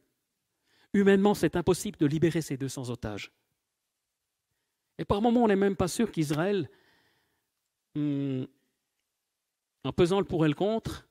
Humainement, 0.94 1.34
c'est 1.34 1.56
impossible 1.56 1.98
de 1.98 2.06
libérer 2.06 2.42
ces 2.42 2.58
200 2.58 2.92
otages. 2.92 3.32
Et 4.98 5.06
par 5.06 5.22
moments, 5.22 5.44
on 5.44 5.48
n'est 5.48 5.56
même 5.56 5.76
pas 5.76 5.88
sûr 5.88 6.12
qu'Israël, 6.12 6.70
hmm, 7.96 8.44
en 9.84 9.94
pesant 9.94 10.20
le 10.20 10.26
pour 10.26 10.46
et 10.46 10.50
le 10.50 10.56
contre, 10.56 11.08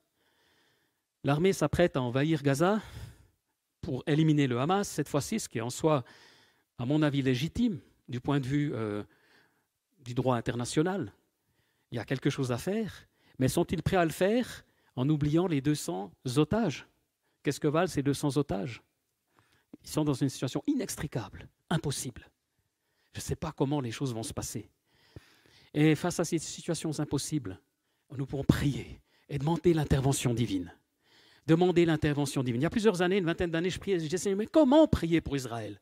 l'armée 1.23 1.53
s'apprête 1.53 1.95
à 1.95 2.01
envahir 2.01 2.43
Gaza 2.43 2.81
pour 3.81 4.03
éliminer 4.07 4.47
le 4.47 4.59
Hamas, 4.59 4.87
cette 4.87 5.07
fois-ci, 5.07 5.39
ce 5.39 5.47
qui 5.47 5.59
est 5.59 5.61
en 5.61 5.69
soi, 5.69 6.03
à 6.77 6.85
mon 6.85 7.01
avis, 7.01 7.21
légitime 7.21 7.79
du 8.07 8.19
point 8.19 8.39
de 8.39 8.45
vue 8.45 8.73
euh, 8.73 9.03
du 10.03 10.13
droit 10.13 10.35
international. 10.35 11.13
Il 11.91 11.95
y 11.95 11.99
a 11.99 12.05
quelque 12.05 12.29
chose 12.29 12.51
à 12.51 12.57
faire, 12.57 13.07
mais 13.39 13.47
sont-ils 13.47 13.81
prêts 13.81 13.97
à 13.97 14.05
le 14.05 14.11
faire 14.11 14.63
en 14.95 15.07
oubliant 15.09 15.47
les 15.47 15.61
200 15.61 16.11
otages? 16.35 16.87
Qu'est-ce 17.43 17.59
que 17.59 17.67
valent 17.67 17.87
ces 17.87 18.03
200 18.03 18.35
otages? 18.37 18.81
Ils 19.83 19.89
sont 19.89 20.03
dans 20.03 20.13
une 20.13 20.29
situation 20.29 20.63
inextricable, 20.67 21.47
impossible. 21.69 22.29
Je 23.17 23.21
ne 23.23 23.25
sais 23.25 23.35
pas 23.35 23.51
comment 23.51 23.81
les 23.81 23.89
choses 23.89 24.13
vont 24.13 24.21
se 24.21 24.31
passer. 24.31 24.69
Et 25.73 25.95
face 25.95 26.19
à 26.19 26.23
ces 26.23 26.37
situations 26.37 26.99
impossibles, 26.99 27.59
nous 28.15 28.27
pourrons 28.27 28.43
prier 28.43 29.01
et 29.27 29.39
demander 29.39 29.73
l'intervention 29.73 30.35
divine. 30.35 30.71
Demander 31.47 31.85
l'intervention 31.85 32.43
divine. 32.43 32.61
Il 32.61 32.63
y 32.63 32.67
a 32.67 32.69
plusieurs 32.69 33.01
années, 33.01 33.17
une 33.17 33.25
vingtaine 33.25 33.49
d'années, 33.49 33.71
je 33.71 33.79
priais, 33.79 33.99
je 33.99 34.07
disais, 34.07 34.35
mais 34.35 34.45
comment 34.45 34.87
prier 34.87 35.19
pour 35.19 35.35
Israël? 35.35 35.81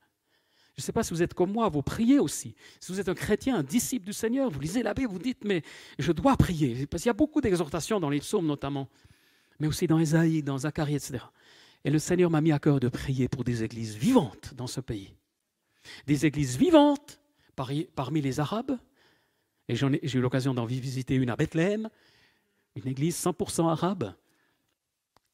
Je 0.78 0.82
ne 0.82 0.84
sais 0.84 0.94
pas 0.94 1.04
si 1.04 1.14
vous 1.14 1.22
êtes 1.22 1.34
comme 1.34 1.52
moi, 1.52 1.68
vous 1.68 1.82
priez 1.82 2.20
aussi. 2.20 2.56
Si 2.80 2.94
vous 2.94 3.02
êtes 3.02 3.10
un 3.10 3.14
chrétien, 3.14 3.58
un 3.58 3.64
disciple 3.64 4.06
du 4.06 4.14
Seigneur, 4.14 4.50
vous 4.50 4.62
lisez 4.62 4.82
la 4.82 4.94
Bible, 4.94 5.12
vous 5.12 5.20
dites, 5.20 5.44
mais 5.44 5.62
je 6.00 6.14
dois 6.14 6.38
prier. 6.38 6.88
Parce 6.88 7.04
qu'il 7.04 7.10
y 7.10 7.12
a 7.12 7.14
beaucoup 7.14 7.42
d'exhortations 7.42 8.00
dans 8.00 8.10
les 8.10 8.22
psaumes 8.22 8.48
notamment 8.48 8.88
mais 9.60 9.68
aussi 9.68 9.88
dans 9.88 10.00
Ésaïe, 10.00 10.44
dans 10.44 10.60
Zacharie, 10.60 10.96
etc. 10.96 11.20
Et 11.84 11.90
le 11.90 12.00
Seigneur 12.00 12.30
m'a 12.30 12.42
mis 12.42 12.52
à 12.52 12.60
cœur 12.60 12.80
de 12.80 12.90
prier 12.90 13.28
pour 13.28 13.44
des 13.44 13.64
églises 13.64 13.96
vivantes 13.96 14.54
dans 14.56 14.68
ce 14.68 14.82
pays. 14.82 15.16
Des 16.08 16.26
églises 16.26 16.58
vivantes 16.58 17.20
parmi 17.56 18.22
les 18.22 18.40
Arabes. 18.40 18.78
Et 19.68 19.76
j'ai 19.76 20.18
eu 20.18 20.22
l'occasion 20.22 20.54
d'en 20.54 20.66
visiter 20.66 21.16
une 21.16 21.30
à 21.30 21.36
Bethléem, 21.36 21.90
une 22.76 22.88
église 22.88 23.16
100% 23.18 23.70
arabe. 23.70 24.14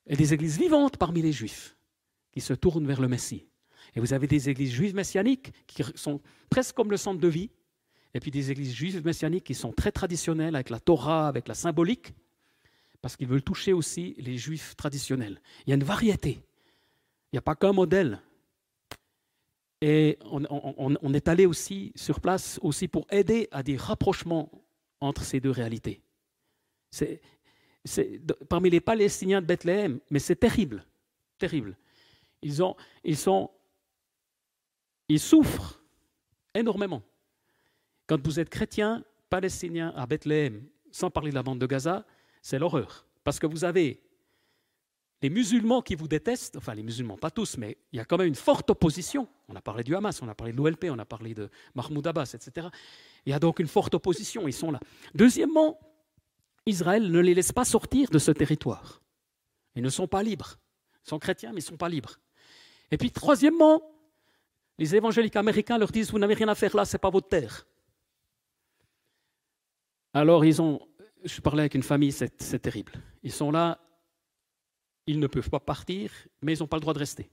Et 0.08 0.16
des 0.16 0.34
églises 0.34 0.58
vivantes 0.58 0.98
parmi 0.98 1.22
les 1.22 1.32
Juifs 1.32 1.76
qui 2.32 2.42
se 2.42 2.54
tournent 2.54 2.88
vers 2.88 3.02
le 3.02 3.08
Messie. 3.08 3.46
Et 3.96 4.00
vous 4.00 4.14
avez 4.14 4.28
des 4.28 4.50
églises 4.50 4.72
juives 4.72 4.96
messianiques 4.96 5.52
qui 5.68 5.84
sont 5.96 6.22
presque 6.50 6.76
comme 6.76 6.92
le 6.92 6.98
centre 6.98 7.20
de 7.20 7.28
vie, 7.28 7.50
et 8.14 8.20
puis 8.20 8.32
des 8.32 8.52
églises 8.52 8.74
juives 8.74 9.04
messianiques 9.06 9.44
qui 9.44 9.56
sont 9.56 9.72
très 9.72 9.92
traditionnelles 9.92 10.56
avec 10.56 10.70
la 10.70 10.80
Torah, 10.80 11.28
avec 11.28 11.48
la 11.48 11.54
symbolique, 11.54 12.14
parce 13.02 13.16
qu'ils 13.16 13.28
veulent 13.28 13.44
toucher 13.44 13.74
aussi 13.74 14.16
les 14.18 14.38
juifs 14.38 14.76
traditionnels. 14.76 15.42
Il 15.66 15.70
y 15.70 15.74
a 15.74 15.76
une 15.76 15.84
variété. 15.84 16.44
Il 17.32 17.36
n'y 17.36 17.40
a 17.40 17.42
pas 17.42 17.56
qu'un 17.56 17.74
modèle. 17.74 18.22
Et 19.82 20.20
on, 20.30 21.14
est 21.14 21.28
allé 21.28 21.48
aussi 21.48 21.92
sur 21.96 22.20
place 22.20 22.60
aussi 22.62 22.88
pour 22.88 23.08
aider 23.10 23.48
à 23.52 23.64
des 23.64 23.76
rapprochements 23.76 24.52
entre 25.00 25.24
ces 25.24 25.40
deux 25.40 25.50
réalités. 25.50 26.02
C'est, 26.92 27.20
parmi 28.48 28.70
les 28.70 28.80
Palestiniens 28.80 29.42
de 29.42 29.48
Bethléem, 29.48 30.00
mais 30.12 30.20
c'est 30.20 30.36
terrible, 30.36 30.86
terrible. 31.40 31.76
Ils, 32.44 32.62
ont, 32.62 32.76
ils, 33.04 33.18
sont, 33.18 33.50
ils 35.10 35.20
souffrent 35.20 35.82
énormément. 36.54 37.02
Quand 38.06 38.24
vous 38.24 38.40
êtes 38.40 38.50
chrétien, 38.50 39.04
palestinien 39.32 39.94
à 39.96 40.06
Bethléem, 40.06 40.64
sans 40.92 41.10
parler 41.10 41.32
de 41.32 41.36
la 41.36 41.44
bande 41.44 41.60
de 41.60 41.66
Gaza, 41.66 42.06
c'est 42.44 42.60
l'horreur. 42.60 43.08
Parce 43.24 43.40
que 43.40 43.48
vous 43.48 43.64
avez 43.64 44.00
les 45.22 45.30
musulmans 45.30 45.82
qui 45.82 45.96
vous 45.96 46.08
détestent, 46.08 46.58
enfin 46.58 46.74
les 46.74 46.84
musulmans, 46.84 47.18
pas 47.18 47.32
tous, 47.32 47.58
mais 47.58 47.78
il 47.92 47.98
y 47.98 48.00
a 48.00 48.06
quand 48.06 48.18
même 48.18 48.28
une 48.28 48.36
forte 48.36 48.70
opposition. 48.70 49.28
On 49.48 49.56
a 49.56 49.62
parlé 49.62 49.84
du 49.84 49.96
Hamas, 49.96 50.22
on 50.22 50.28
a 50.28 50.36
parlé 50.36 50.52
de 50.54 50.58
l'OLP, 50.58 50.86
on 50.90 51.00
a 51.00 51.06
parlé 51.06 51.34
de 51.34 51.50
Mahmoud 51.76 52.06
Abbas, 52.08 52.34
etc. 52.34 52.68
Il 53.26 53.32
y 53.32 53.34
a 53.34 53.40
donc 53.40 53.60
une 53.60 53.68
forte 53.68 53.94
opposition, 53.94 54.48
ils 54.48 54.54
sont 54.54 54.72
là. 54.72 54.80
Deuxièmement, 55.14 55.80
Israël 56.66 57.12
ne 57.12 57.20
les 57.20 57.34
laisse 57.34 57.52
pas 57.52 57.66
sortir 57.66 58.10
de 58.10 58.20
ce 58.20 58.32
territoire. 58.32 59.02
Ils 59.76 59.84
ne 59.84 59.90
sont 59.90 60.08
pas 60.08 60.24
libres. 60.24 60.58
Ils 61.06 61.10
sont 61.10 61.20
chrétiens, 61.20 61.52
mais 61.52 61.62
ils 61.62 61.66
ne 61.66 61.70
sont 61.70 61.78
pas 61.78 61.90
libres. 61.90 62.20
Et 62.90 62.98
puis 62.98 63.12
troisièmement, 63.12 63.82
les 64.78 64.96
évangéliques 64.96 65.36
américains 65.36 65.78
leur 65.78 65.92
disent, 65.92 66.12
vous 66.12 66.20
n'avez 66.20 66.34
rien 66.34 66.48
à 66.48 66.56
faire 66.56 66.76
là, 66.76 66.86
ce 66.86 66.96
n'est 66.96 67.00
pas 67.00 67.10
votre 67.10 67.30
terre. 67.30 67.68
Alors 70.14 70.44
ils 70.44 70.62
ont 70.62 70.82
je 71.24 71.42
parlais 71.42 71.62
avec 71.62 71.76
une 71.76 71.84
famille, 71.84 72.12
c'est 72.12 72.60
terrible. 72.60 72.94
Ils 73.24 73.32
sont 73.32 73.52
là, 73.52 73.80
ils 75.08 75.20
ne 75.20 75.28
peuvent 75.28 75.50
pas 75.50 75.60
partir, 75.60 76.12
mais 76.42 76.56
ils 76.56 76.60
n'ont 76.60 76.68
pas 76.68 76.78
le 76.78 76.82
droit 76.82 76.94
de 76.94 77.00
rester. 77.00 77.30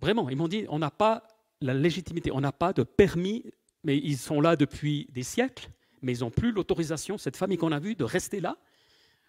Vraiment, 0.00 0.28
ils 0.28 0.36
m'ont 0.36 0.48
dit, 0.48 0.66
on 0.68 0.78
n'a 0.78 0.90
pas 0.90 1.26
la 1.60 1.74
légitimité, 1.74 2.30
on 2.32 2.40
n'a 2.40 2.52
pas 2.52 2.72
de 2.72 2.82
permis, 2.82 3.44
mais 3.84 3.98
ils 3.98 4.18
sont 4.18 4.40
là 4.40 4.56
depuis 4.56 5.08
des 5.10 5.22
siècles, 5.22 5.68
mais 6.02 6.16
ils 6.16 6.20
n'ont 6.20 6.30
plus 6.30 6.52
l'autorisation, 6.52 7.18
cette 7.18 7.36
famille 7.36 7.58
qu'on 7.58 7.72
a 7.72 7.80
vue, 7.80 7.94
de 7.94 8.04
rester 8.04 8.40
là. 8.40 8.56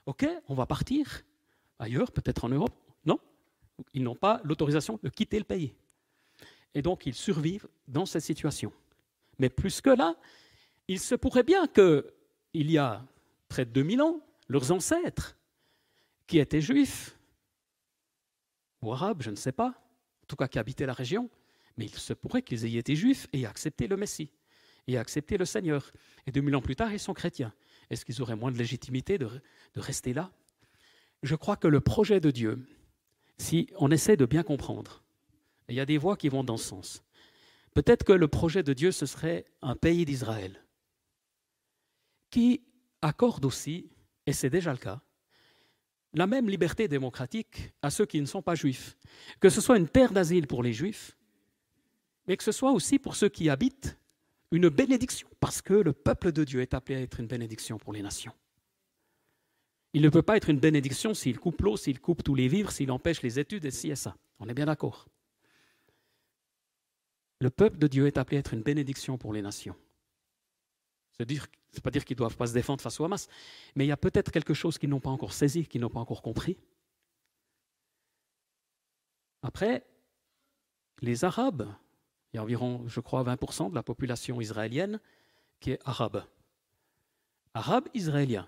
Ok, 0.06 0.28
on 0.47 0.54
va 0.54 0.65
partir 0.65 1.23
ailleurs, 1.80 2.12
peut-être 2.12 2.45
en 2.45 2.49
Europe. 2.49 2.75
Non, 3.06 3.19
ils 3.93 4.04
n'ont 4.04 4.15
pas 4.15 4.42
l'autorisation 4.44 5.00
de 5.02 5.10
quitter 5.10 5.40
le 5.40 5.46
pays. 5.46 5.73
Et 6.75 6.81
donc, 6.81 7.06
ils 7.06 7.15
survivent 7.15 7.67
dans 7.87 8.06
cette 8.06 8.23
situation. 8.23 8.71
Mais 9.40 9.50
plus 9.50 9.81
que 9.81 9.90
là, 9.90 10.15
il 10.87 11.00
se 11.00 11.15
pourrait 11.15 11.44
bien 11.44 11.67
que 11.67 12.13
il 12.54 12.69
y 12.69 12.77
a 12.77 13.06
près 13.48 13.65
de 13.65 13.71
2000 13.71 14.02
ans, 14.02 14.21
leurs 14.48 14.71
ancêtres, 14.71 15.37
qui 16.30 16.38
étaient 16.38 16.62
juifs, 16.62 17.17
ou 18.84 18.94
arabes, 18.94 19.23
je 19.23 19.32
ne 19.32 19.36
sais 19.36 19.52
pas, 19.52 19.69
en 19.69 20.25
tout 20.27 20.36
cas 20.36 20.48
qui 20.48 20.60
habitaient 20.60 20.86
la 20.86 20.94
région, 20.94 21.27
mais 21.75 21.86
il 21.86 21.96
se 21.96 22.13
pourrait 22.13 22.44
qu'ils 22.44 22.65
aient 22.65 22.80
été 22.80 22.96
juifs 22.96 23.27
et 23.34 23.48
accepté 23.48 23.88
le 23.88 23.98
Messie, 23.98 24.32
et 24.86 25.00
accepté 25.00 25.38
le 25.38 25.46
Seigneur. 25.46 25.92
Et 26.27 26.32
2000 26.32 26.56
ans 26.56 26.62
plus 26.62 26.75
tard, 26.75 26.94
ils 26.94 27.00
sont 27.00 27.15
chrétiens. 27.15 27.52
Est-ce 27.90 28.06
qu'ils 28.06 28.21
auraient 28.21 28.36
moins 28.36 28.52
de 28.52 28.60
légitimité 28.60 29.17
de, 29.17 29.27
de 29.27 29.80
rester 29.80 30.13
là? 30.13 30.32
Je 31.23 31.36
crois 31.36 31.58
que 31.58 31.67
le 31.67 31.82
projet 31.82 32.19
de 32.19 32.30
Dieu, 32.30 32.63
si 33.40 33.67
on 33.77 33.90
essaie 33.90 34.15
de 34.15 34.27
bien 34.27 34.44
comprendre, 34.44 35.04
il 35.67 35.75
y 35.75 35.80
a 35.80 35.86
des 35.88 35.98
voix 35.98 36.15
qui 36.15 36.30
vont 36.30 36.44
dans 36.44 36.58
ce 36.58 36.67
sens, 36.67 37.04
peut-être 37.73 38.04
que 38.04 38.13
le 38.13 38.27
projet 38.27 38.62
de 38.62 38.73
Dieu, 38.73 38.92
ce 38.92 39.08
serait 39.08 39.46
un 39.63 39.75
pays 39.75 40.06
d'Israël 40.06 40.63
qui 42.30 42.62
accorde 43.02 43.46
aussi, 43.46 43.90
et 44.27 44.34
c'est 44.34 44.52
déjà 44.52 44.71
le 44.71 44.77
cas, 44.77 45.02
la 46.14 46.28
même 46.28 46.50
liberté 46.50 46.88
démocratique 46.88 47.74
à 47.82 47.90
ceux 47.90 48.06
qui 48.06 48.20
ne 48.20 48.26
sont 48.26 48.42
pas 48.42 48.56
juifs. 48.56 48.98
Que 49.40 49.50
ce 49.50 49.62
soit 49.62 49.78
une 49.78 49.88
terre 49.88 50.12
d'asile 50.12 50.48
pour 50.48 50.64
les 50.64 50.74
juifs, 50.74 51.18
mais 52.28 52.38
que 52.38 52.44
ce 52.44 52.52
soit 52.52 52.72
aussi 52.72 53.00
pour 53.00 53.16
ceux 53.16 53.30
qui 53.30 53.50
habitent 53.50 53.98
une 54.52 54.70
bénédiction, 54.70 55.28
parce 55.40 55.62
que 55.62 55.74
le 55.74 55.94
peuple 55.94 56.32
de 56.32 56.44
Dieu 56.44 56.62
est 56.62 56.74
appelé 56.74 56.96
à 56.98 57.02
être 57.02 57.20
une 57.20 57.28
bénédiction 57.28 57.78
pour 57.78 57.94
les 57.94 58.02
nations. 58.02 58.34
Il 59.94 60.02
ne 60.02 60.10
peut 60.10 60.22
pas 60.22 60.38
être 60.38 60.50
une 60.50 60.60
bénédiction 60.60 61.14
s'il 61.14 61.40
coupe 61.40 61.62
l'eau, 61.62 61.78
s'il 61.78 62.00
coupe 62.00 62.24
tous 62.24 62.36
les 62.36 62.48
vivres, 62.48 62.72
s'il 62.72 62.92
empêche 62.92 63.22
les 63.22 63.40
études 63.40 63.66
et 63.66 63.72
ci 63.72 63.90
et 63.90 63.96
ça. 63.96 64.16
On 64.40 64.48
est 64.48 64.54
bien 64.54 64.66
d'accord. 64.66 65.08
Le 67.40 67.50
peuple 67.50 67.78
de 67.78 67.88
Dieu 67.88 68.06
est 68.06 68.18
appelé 68.18 68.38
à 68.38 68.40
être 68.42 68.54
une 68.54 68.62
bénédiction 68.62 69.18
pour 69.18 69.34
les 69.34 69.42
nations. 69.42 69.76
Ce 71.20 71.26
n'est 71.26 71.82
pas 71.84 71.92
dire 71.92 72.06
qu'ils 72.06 72.15
ne 72.15 72.20
doivent 72.20 72.38
pas 72.38 72.48
se 72.48 72.54
défendre 72.54 72.82
face 72.82 73.00
au 73.00 73.06
Hamas, 73.06 73.28
mais 73.76 73.86
il 73.86 73.90
y 73.90 73.92
a 73.92 73.98
peut-être 73.98 74.32
quelque 74.32 74.54
chose 74.54 74.78
qu'ils 74.78 74.90
n'ont 74.90 75.02
pas 75.02 75.10
encore 75.10 75.34
saisi, 75.34 75.65
qu'ils 75.65 75.82
n'ont 75.82 75.90
pas 75.90 76.00
encore 76.00 76.22
compris. 76.22 76.58
Après, 79.42 79.86
les 81.02 81.26
Arabes, 81.26 81.67
il 82.32 82.38
y 82.38 82.40
a 82.40 82.44
environ, 82.44 82.88
je 82.88 83.00
crois, 83.00 83.24
20% 83.24 83.70
de 83.70 83.76
la 83.76 83.84
population 83.84 84.40
israélienne 84.40 85.00
qui 85.60 85.72
est 85.72 85.80
arabe. 85.86 86.24
Arabe 87.54 87.88
israélien. 87.94 88.48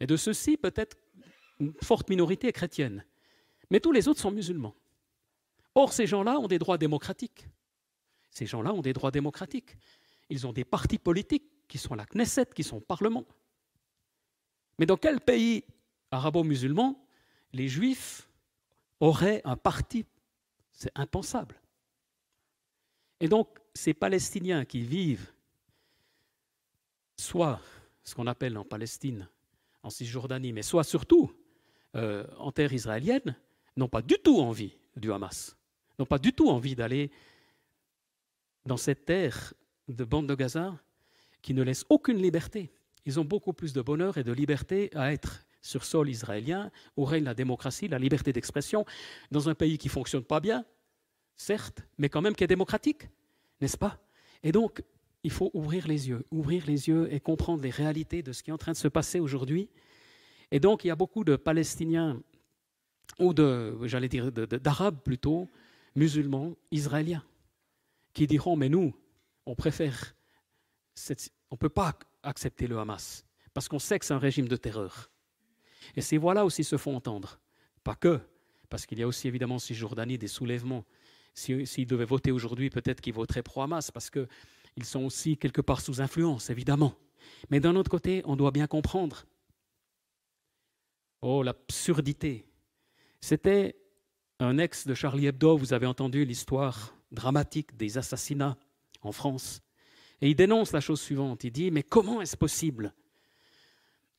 Et 0.00 0.06
de 0.06 0.16
ceux-ci, 0.16 0.56
peut-être 0.56 0.96
une 1.60 1.72
forte 1.82 2.10
minorité 2.10 2.48
est 2.48 2.52
chrétienne. 2.52 3.04
Mais 3.70 3.80
tous 3.80 3.92
les 3.92 4.08
autres 4.08 4.20
sont 4.20 4.30
musulmans. 4.30 4.74
Or, 5.74 5.92
ces 5.92 6.06
gens-là 6.06 6.38
ont 6.38 6.48
des 6.48 6.58
droits 6.58 6.78
démocratiques. 6.78 7.48
Ces 8.30 8.46
gens-là 8.46 8.72
ont 8.72 8.82
des 8.82 8.92
droits 8.92 9.10
démocratiques. 9.10 9.76
Ils 10.30 10.46
ont 10.46 10.52
des 10.52 10.64
partis 10.64 10.98
politiques 10.98 11.55
qui 11.68 11.78
sont 11.78 11.94
la 11.94 12.06
Knesset, 12.06 12.46
qui 12.54 12.62
sont 12.62 12.80
Parlement. 12.80 13.24
Mais 14.78 14.86
dans 14.86 14.96
quel 14.96 15.20
pays 15.20 15.64
arabo-musulman 16.10 17.00
les 17.52 17.68
juifs 17.68 18.28
auraient 19.00 19.40
un 19.44 19.56
parti? 19.56 20.04
C'est 20.72 20.92
impensable. 20.94 21.60
Et 23.20 23.28
donc, 23.28 23.48
ces 23.74 23.94
Palestiniens 23.94 24.64
qui 24.64 24.82
vivent 24.82 25.32
soit 27.16 27.60
ce 28.04 28.14
qu'on 28.14 28.26
appelle 28.26 28.56
en 28.58 28.64
Palestine, 28.64 29.28
en 29.82 29.90
Cisjordanie, 29.90 30.52
mais 30.52 30.62
soit 30.62 30.84
surtout 30.84 31.32
euh, 31.94 32.26
en 32.38 32.52
terre 32.52 32.72
israélienne, 32.72 33.36
n'ont 33.76 33.88
pas 33.88 34.02
du 34.02 34.16
tout 34.18 34.38
envie 34.38 34.76
du 34.96 35.12
Hamas, 35.12 35.56
n'ont 35.98 36.06
pas 36.06 36.18
du 36.18 36.32
tout 36.32 36.48
envie 36.48 36.74
d'aller 36.74 37.10
dans 38.66 38.76
cette 38.76 39.06
terre 39.06 39.54
de 39.88 40.04
bande 40.04 40.28
de 40.28 40.34
Gaza 40.34 40.78
qui 41.46 41.54
ne 41.54 41.62
laisse 41.62 41.84
aucune 41.90 42.20
liberté. 42.20 42.72
Ils 43.04 43.20
ont 43.20 43.24
beaucoup 43.24 43.52
plus 43.52 43.72
de 43.72 43.80
bonheur 43.80 44.18
et 44.18 44.24
de 44.24 44.32
liberté 44.32 44.90
à 44.96 45.12
être 45.12 45.46
sur 45.62 45.84
sol 45.84 46.08
israélien, 46.08 46.72
où 46.96 47.04
règne 47.04 47.22
la 47.22 47.34
démocratie, 47.34 47.86
la 47.86 48.00
liberté 48.00 48.32
d'expression, 48.32 48.84
dans 49.30 49.48
un 49.48 49.54
pays 49.54 49.78
qui 49.78 49.86
ne 49.86 49.92
fonctionne 49.92 50.24
pas 50.24 50.40
bien, 50.40 50.64
certes, 51.36 51.82
mais 51.98 52.08
quand 52.08 52.20
même 52.20 52.34
qui 52.34 52.42
est 52.42 52.48
démocratique, 52.48 53.08
n'est-ce 53.60 53.78
pas? 53.78 54.00
Et 54.42 54.50
donc, 54.50 54.82
il 55.22 55.30
faut 55.30 55.52
ouvrir 55.54 55.86
les 55.86 56.08
yeux, 56.08 56.24
ouvrir 56.32 56.66
les 56.66 56.88
yeux 56.88 57.06
et 57.12 57.20
comprendre 57.20 57.62
les 57.62 57.70
réalités 57.70 58.24
de 58.24 58.32
ce 58.32 58.42
qui 58.42 58.50
est 58.50 58.52
en 58.52 58.58
train 58.58 58.72
de 58.72 58.76
se 58.76 58.88
passer 58.88 59.20
aujourd'hui. 59.20 59.70
Et 60.50 60.58
donc, 60.58 60.82
il 60.82 60.88
y 60.88 60.90
a 60.90 60.96
beaucoup 60.96 61.22
de 61.22 61.36
Palestiniens, 61.36 62.20
ou 63.20 63.32
de, 63.32 63.78
j'allais 63.84 64.08
dire, 64.08 64.32
d'Arabes 64.32 65.00
plutôt, 65.00 65.48
musulmans, 65.94 66.56
israéliens, 66.72 67.24
qui 68.14 68.26
diront, 68.26 68.56
mais 68.56 68.68
nous, 68.68 68.92
on 69.46 69.54
préfère, 69.54 70.16
on 71.50 71.54
ne 71.54 71.58
peut 71.58 71.68
pas 71.68 71.98
accepter 72.22 72.66
le 72.66 72.78
Hamas, 72.78 73.24
parce 73.54 73.68
qu'on 73.68 73.78
sait 73.78 73.98
que 73.98 74.04
c'est 74.04 74.14
un 74.14 74.18
régime 74.18 74.48
de 74.48 74.56
terreur. 74.56 75.10
Et 75.94 76.00
ces 76.00 76.18
voix-là 76.18 76.44
aussi 76.44 76.64
se 76.64 76.76
font 76.76 76.96
entendre. 76.96 77.38
Pas 77.84 77.94
que, 77.94 78.20
parce 78.68 78.86
qu'il 78.86 78.98
y 78.98 79.02
a 79.02 79.06
aussi 79.06 79.28
évidemment 79.28 79.56
en 79.56 79.60
Cisjordanie 79.60 80.18
des 80.18 80.28
soulèvements 80.28 80.84
S'ils 81.36 81.86
devaient 81.86 82.06
voter 82.06 82.32
aujourd'hui, 82.32 82.70
peut-être 82.70 83.02
qu'ils 83.02 83.12
voteraient 83.12 83.42
pro-Hamas, 83.42 83.90
parce 83.90 84.08
qu'ils 84.08 84.84
sont 84.84 85.04
aussi 85.04 85.36
quelque 85.36 85.60
part 85.60 85.82
sous 85.82 86.00
influence, 86.00 86.48
évidemment. 86.48 86.94
Mais 87.50 87.60
d'un 87.60 87.76
autre 87.76 87.90
côté, 87.90 88.22
on 88.24 88.36
doit 88.36 88.52
bien 88.52 88.66
comprendre. 88.66 89.26
Oh, 91.20 91.42
l'absurdité. 91.42 92.48
C'était 93.20 93.76
un 94.38 94.56
ex 94.56 94.86
de 94.86 94.94
Charlie 94.94 95.26
Hebdo, 95.26 95.58
vous 95.58 95.74
avez 95.74 95.84
entendu 95.84 96.24
l'histoire 96.24 96.94
dramatique 97.12 97.76
des 97.76 97.98
assassinats 97.98 98.56
en 99.02 99.12
France. 99.12 99.60
Et 100.20 100.30
il 100.30 100.34
dénonce 100.34 100.72
la 100.72 100.80
chose 100.80 101.00
suivante. 101.00 101.44
Il 101.44 101.52
dit, 101.52 101.70
mais 101.70 101.82
comment 101.82 102.20
est-ce 102.20 102.36
possible 102.36 102.94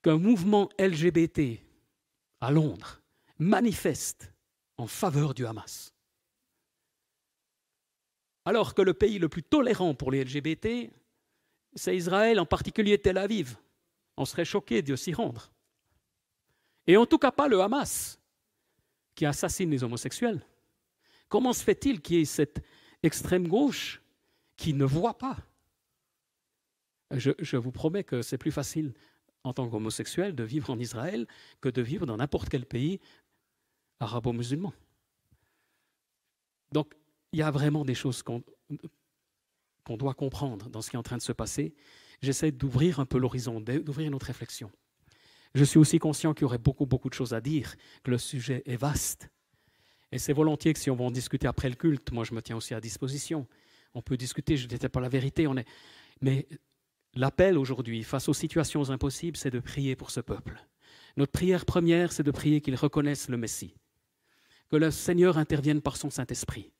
qu'un 0.03 0.17
mouvement 0.17 0.69
LGBT 0.79 1.59
à 2.41 2.51
Londres 2.51 3.01
manifeste 3.39 4.31
en 4.77 4.87
faveur 4.87 5.33
du 5.33 5.45
Hamas? 5.45 5.93
Alors 8.45 8.73
que 8.73 8.81
le 8.81 8.93
pays 8.93 9.19
le 9.19 9.27
plus 9.27 9.43
tolérant 9.43 9.93
pour 9.93 10.11
les 10.11 10.23
LGBT, 10.23 10.89
c'est 11.75 11.95
Israël, 11.95 12.39
en 12.39 12.45
particulier 12.45 12.97
Tel 12.97 13.17
Aviv. 13.17 13.57
On 14.15 14.25
serait 14.25 14.45
choqué 14.45 14.81
de 14.81 14.95
s'y 14.95 15.13
rendre. 15.13 15.51
Et 16.85 16.95
en 16.95 17.05
tout 17.05 17.17
cas 17.17 17.31
pas 17.31 17.47
le 17.47 17.59
Hamas, 17.61 18.19
qui 19.15 19.25
assassine 19.25 19.71
les 19.71 19.83
homosexuels. 19.83 20.45
Comment 21.27 21.51
se 21.51 21.63
fait-il 21.63 22.01
qu'il 22.01 22.17
y 22.17 22.21
ait 22.21 22.25
cette 22.25 22.63
extrême 23.03 23.47
gauche 23.47 24.01
qui 24.55 24.73
ne 24.73 24.85
voit 24.85 25.17
pas 25.17 25.37
je, 27.11 27.57
vous 27.57 27.71
promets 27.71 28.03
que 28.03 28.21
c'est 28.21 28.37
plus 28.37 28.51
facile 28.51 28.93
en 29.43 29.53
tant 29.53 29.69
qu'homosexuel 29.69 30.35
de 30.35 30.43
vivre 30.43 30.69
en 30.69 30.79
Israël 30.79 31.27
que 31.61 31.69
de 31.69 31.81
vivre 31.81 32.05
dans 32.05 32.17
n'importe 32.17 32.49
quel 32.49 32.65
pays 32.65 32.99
arabo-musulman. 33.99 34.73
Donc 36.71 36.93
il 37.31 37.39
y 37.39 37.43
a 37.43 37.51
vraiment 37.51 37.85
des 37.85 37.95
choses 37.95 38.23
qu'on 38.23 38.43
doit 39.97 40.13
comprendre 40.13 40.69
dans 40.69 40.81
ce 40.81 40.89
qui 40.89 40.95
est 40.95 40.99
en 40.99 41.03
train 41.03 41.17
de 41.17 41.21
se 41.21 41.31
passer. 41.31 41.75
J'essaie 42.21 42.51
d'ouvrir 42.51 42.99
un 42.99 43.05
peu 43.05 43.17
l'horizon, 43.17 43.61
d'ouvrir 43.61 44.11
notre 44.11 44.25
réflexion. 44.25 44.71
Je 45.55 45.63
suis 45.63 45.79
aussi 45.79 45.99
conscient 45.99 46.33
qu'il 46.33 46.43
y 46.43 46.45
aurait 46.45 46.57
beaucoup, 46.57 46.85
beaucoup 46.85 47.09
de 47.09 47.13
choses 47.13 47.33
à 47.33 47.41
dire, 47.41 47.75
que 48.03 48.11
le 48.11 48.17
sujet 48.17 48.63
est 48.65 48.75
vaste. 48.75 49.29
Et 50.11 50.19
c'est 50.19 50.33
volontiers 50.33 50.73
que 50.73 50.79
si 50.79 50.89
on 50.89 50.95
va 50.95 51.05
en 51.05 51.11
discuter 51.11 51.47
après 51.47 51.69
le 51.69 51.75
culte, 51.75 52.11
moi 52.11 52.23
je 52.23 52.33
me 52.33 52.41
tiens 52.41 52.57
aussi 52.57 52.73
à 52.73 52.81
disposition. 52.81 53.47
On 53.93 54.01
peut 54.01 54.17
discuter, 54.17 54.57
je 54.57 54.67
déteste 54.67 54.93
pas 54.93 55.01
la 55.01 55.09
vérité, 55.09 55.47
on 55.47 55.57
est... 55.57 55.67
mais 56.21 56.47
l'appel 57.17 57.57
aujourd'hui, 57.57 58.03
face 58.03 58.29
aux 58.29 58.33
situations 58.33 58.89
impossibles, 58.89 59.37
c'est 59.37 59.51
de 59.51 59.59
prier 59.59 59.95
pour 59.95 60.11
ce 60.11 60.19
peuple. 60.19 60.63
Notre 61.17 61.31
prière 61.31 61.65
première, 61.65 62.11
c'est 62.11 62.23
de 62.23 62.31
prier 62.31 62.61
qu'il 62.61 62.75
reconnaisse 62.75 63.29
le 63.29 63.37
Messie, 63.37 63.75
que 64.69 64.75
le 64.75 64.91
Seigneur 64.91 65.37
intervienne 65.37 65.81
par 65.81 65.97
son 65.97 66.09
Saint-Esprit, 66.09 66.71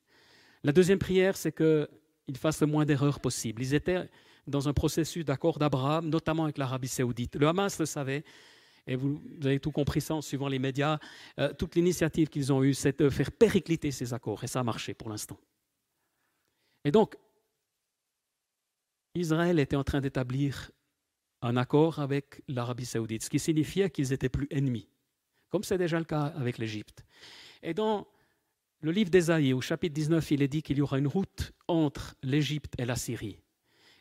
la 0.64 0.72
deuxième 0.72 0.98
prière, 0.98 1.36
c'est 1.36 1.52
qu'ils 1.52 2.36
fassent 2.36 2.60
le 2.60 2.66
moins 2.66 2.84
d'erreurs 2.84 3.20
possible. 3.20 3.62
Ils 3.62 3.74
étaient 3.74 4.08
dans 4.46 4.68
un 4.68 4.72
processus 4.72 5.24
d'accord 5.24 5.58
d'Abraham, 5.58 6.08
notamment 6.08 6.44
avec 6.44 6.58
l'Arabie 6.58 6.88
saoudite. 6.88 7.36
Le 7.36 7.46
Hamas 7.46 7.78
le 7.78 7.86
savait, 7.86 8.24
et 8.86 8.96
vous, 8.96 9.20
avez 9.44 9.60
tout 9.60 9.70
compris 9.70 10.00
ça 10.00 10.20
suivant 10.20 10.48
les 10.48 10.58
médias. 10.58 10.98
Euh, 11.38 11.52
toute 11.52 11.74
l'initiative 11.74 12.28
qu'ils 12.28 12.52
ont 12.52 12.62
eue, 12.62 12.74
c'est 12.74 13.00
de 13.00 13.10
faire 13.10 13.30
péricliter 13.30 13.90
ces 13.90 14.14
accords, 14.14 14.42
et 14.42 14.46
ça 14.46 14.60
a 14.60 14.64
marché 14.64 14.94
pour 14.94 15.10
l'instant. 15.10 15.38
Et 16.84 16.90
donc, 16.90 17.16
Israël 19.18 19.58
était 19.58 19.76
en 19.76 19.84
train 19.84 20.00
d'établir 20.00 20.70
un 21.42 21.56
accord 21.56 21.98
avec 21.98 22.42
l'Arabie 22.48 22.86
saoudite, 22.86 23.22
ce 23.22 23.30
qui 23.30 23.38
signifiait 23.38 23.90
qu'ils 23.90 24.12
étaient 24.12 24.28
plus 24.28 24.48
ennemis, 24.50 24.88
comme 25.48 25.62
c'est 25.62 25.78
déjà 25.78 25.98
le 25.98 26.04
cas 26.04 26.24
avec 26.24 26.58
l'Égypte. 26.58 27.04
Et 27.62 27.74
dans 27.74 28.08
le 28.80 28.90
livre 28.92 29.10
d'Ésaïe, 29.10 29.52
au 29.52 29.60
chapitre 29.60 29.94
19, 29.94 30.30
il 30.30 30.42
est 30.42 30.48
dit 30.48 30.62
qu'il 30.62 30.78
y 30.78 30.80
aura 30.80 30.98
une 30.98 31.06
route 31.06 31.52
entre 31.66 32.14
l'Égypte 32.22 32.74
et 32.78 32.84
la 32.84 32.96
Syrie, 32.96 33.40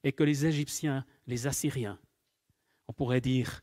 et 0.04 0.12
que 0.12 0.24
les 0.24 0.46
Égyptiens, 0.46 1.06
les 1.26 1.48
Assyriens, 1.48 2.00
on 2.88 2.94
pourrait 2.94 3.22
dire, 3.22 3.62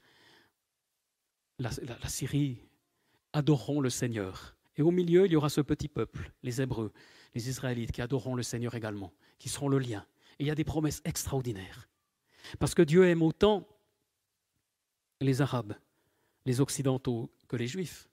la, 1.58 1.70
Syrie, 2.08 2.58
adoreront 3.32 3.80
le 3.80 3.90
Seigneur. 3.90 4.56
Et 4.76 4.82
au 4.82 4.90
milieu, 4.90 5.26
il 5.26 5.32
y 5.32 5.36
aura 5.36 5.48
ce 5.48 5.60
petit 5.60 5.88
peuple, 5.88 6.32
les 6.42 6.60
Hébreux, 6.60 6.92
les 7.34 7.48
Israélites, 7.48 7.92
qui 7.92 8.02
adoreront 8.02 8.34
le 8.34 8.42
Seigneur 8.42 8.74
également, 8.74 9.12
qui 9.38 9.48
seront 9.48 9.68
le 9.68 9.78
lien. 9.78 10.04
Il 10.38 10.46
y 10.46 10.50
a 10.50 10.54
des 10.54 10.64
promesses 10.64 11.00
extraordinaires. 11.04 11.88
Parce 12.58 12.74
que 12.74 12.82
Dieu 12.82 13.06
aime 13.06 13.22
autant 13.22 13.66
les 15.20 15.40
Arabes, 15.40 15.74
les 16.44 16.60
Occidentaux, 16.60 17.30
que 17.48 17.56
les 17.56 17.66
Juifs. 17.66 18.08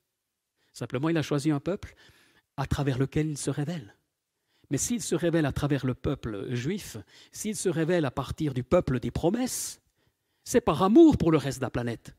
Simplement, 0.73 1.09
il 1.09 1.17
a 1.17 1.21
choisi 1.21 1.51
un 1.51 1.59
peuple 1.59 1.95
à 2.57 2.65
travers 2.65 2.97
lequel 2.97 3.27
il 3.27 3.37
se 3.37 3.49
révèle. 3.49 3.95
Mais 4.69 4.77
s'il 4.77 5.01
se 5.01 5.15
révèle 5.15 5.45
à 5.45 5.51
travers 5.51 5.85
le 5.85 5.93
peuple 5.93 6.53
juif, 6.53 6.95
s'il 7.33 7.57
se 7.57 7.67
révèle 7.67 8.05
à 8.05 8.11
partir 8.11 8.53
du 8.53 8.63
peuple 8.63 9.01
des 9.01 9.11
promesses, 9.11 9.81
c'est 10.45 10.61
par 10.61 10.81
amour 10.81 11.17
pour 11.17 11.31
le 11.31 11.37
reste 11.37 11.59
de 11.59 11.65
la 11.65 11.69
planète. 11.69 12.15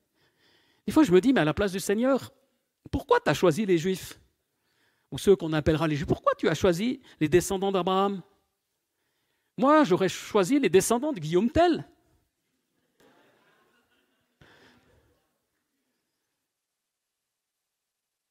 Des 0.87 0.93
fois, 0.93 1.03
je 1.03 1.13
me 1.13 1.21
dis, 1.21 1.33
mais 1.33 1.41
à 1.41 1.45
la 1.47 1.55
place 1.55 1.73
du 1.73 1.81
Seigneur, 1.81 2.33
pourquoi 2.91 3.21
tu 3.21 3.31
as 3.31 3.35
choisi 3.35 3.65
les 3.65 3.79
Juifs? 3.79 4.21
Ou 5.11 5.19
ceux 5.19 5.35
qu'on 5.35 5.53
appellera 5.55 5.89
les 5.89 5.97
Juifs, 5.97 6.07
pourquoi 6.07 6.33
tu 6.37 6.49
as 6.49 6.55
choisi 6.55 7.01
les 7.21 7.29
descendants 7.29 7.73
d'Abraham? 7.73 8.23
Moi, 9.57 9.85
j'aurais 9.85 10.09
choisi 10.09 10.59
les 10.59 10.69
descendants 10.69 11.13
de 11.13 11.21
Guillaume 11.21 11.51
Tell. 11.51 11.85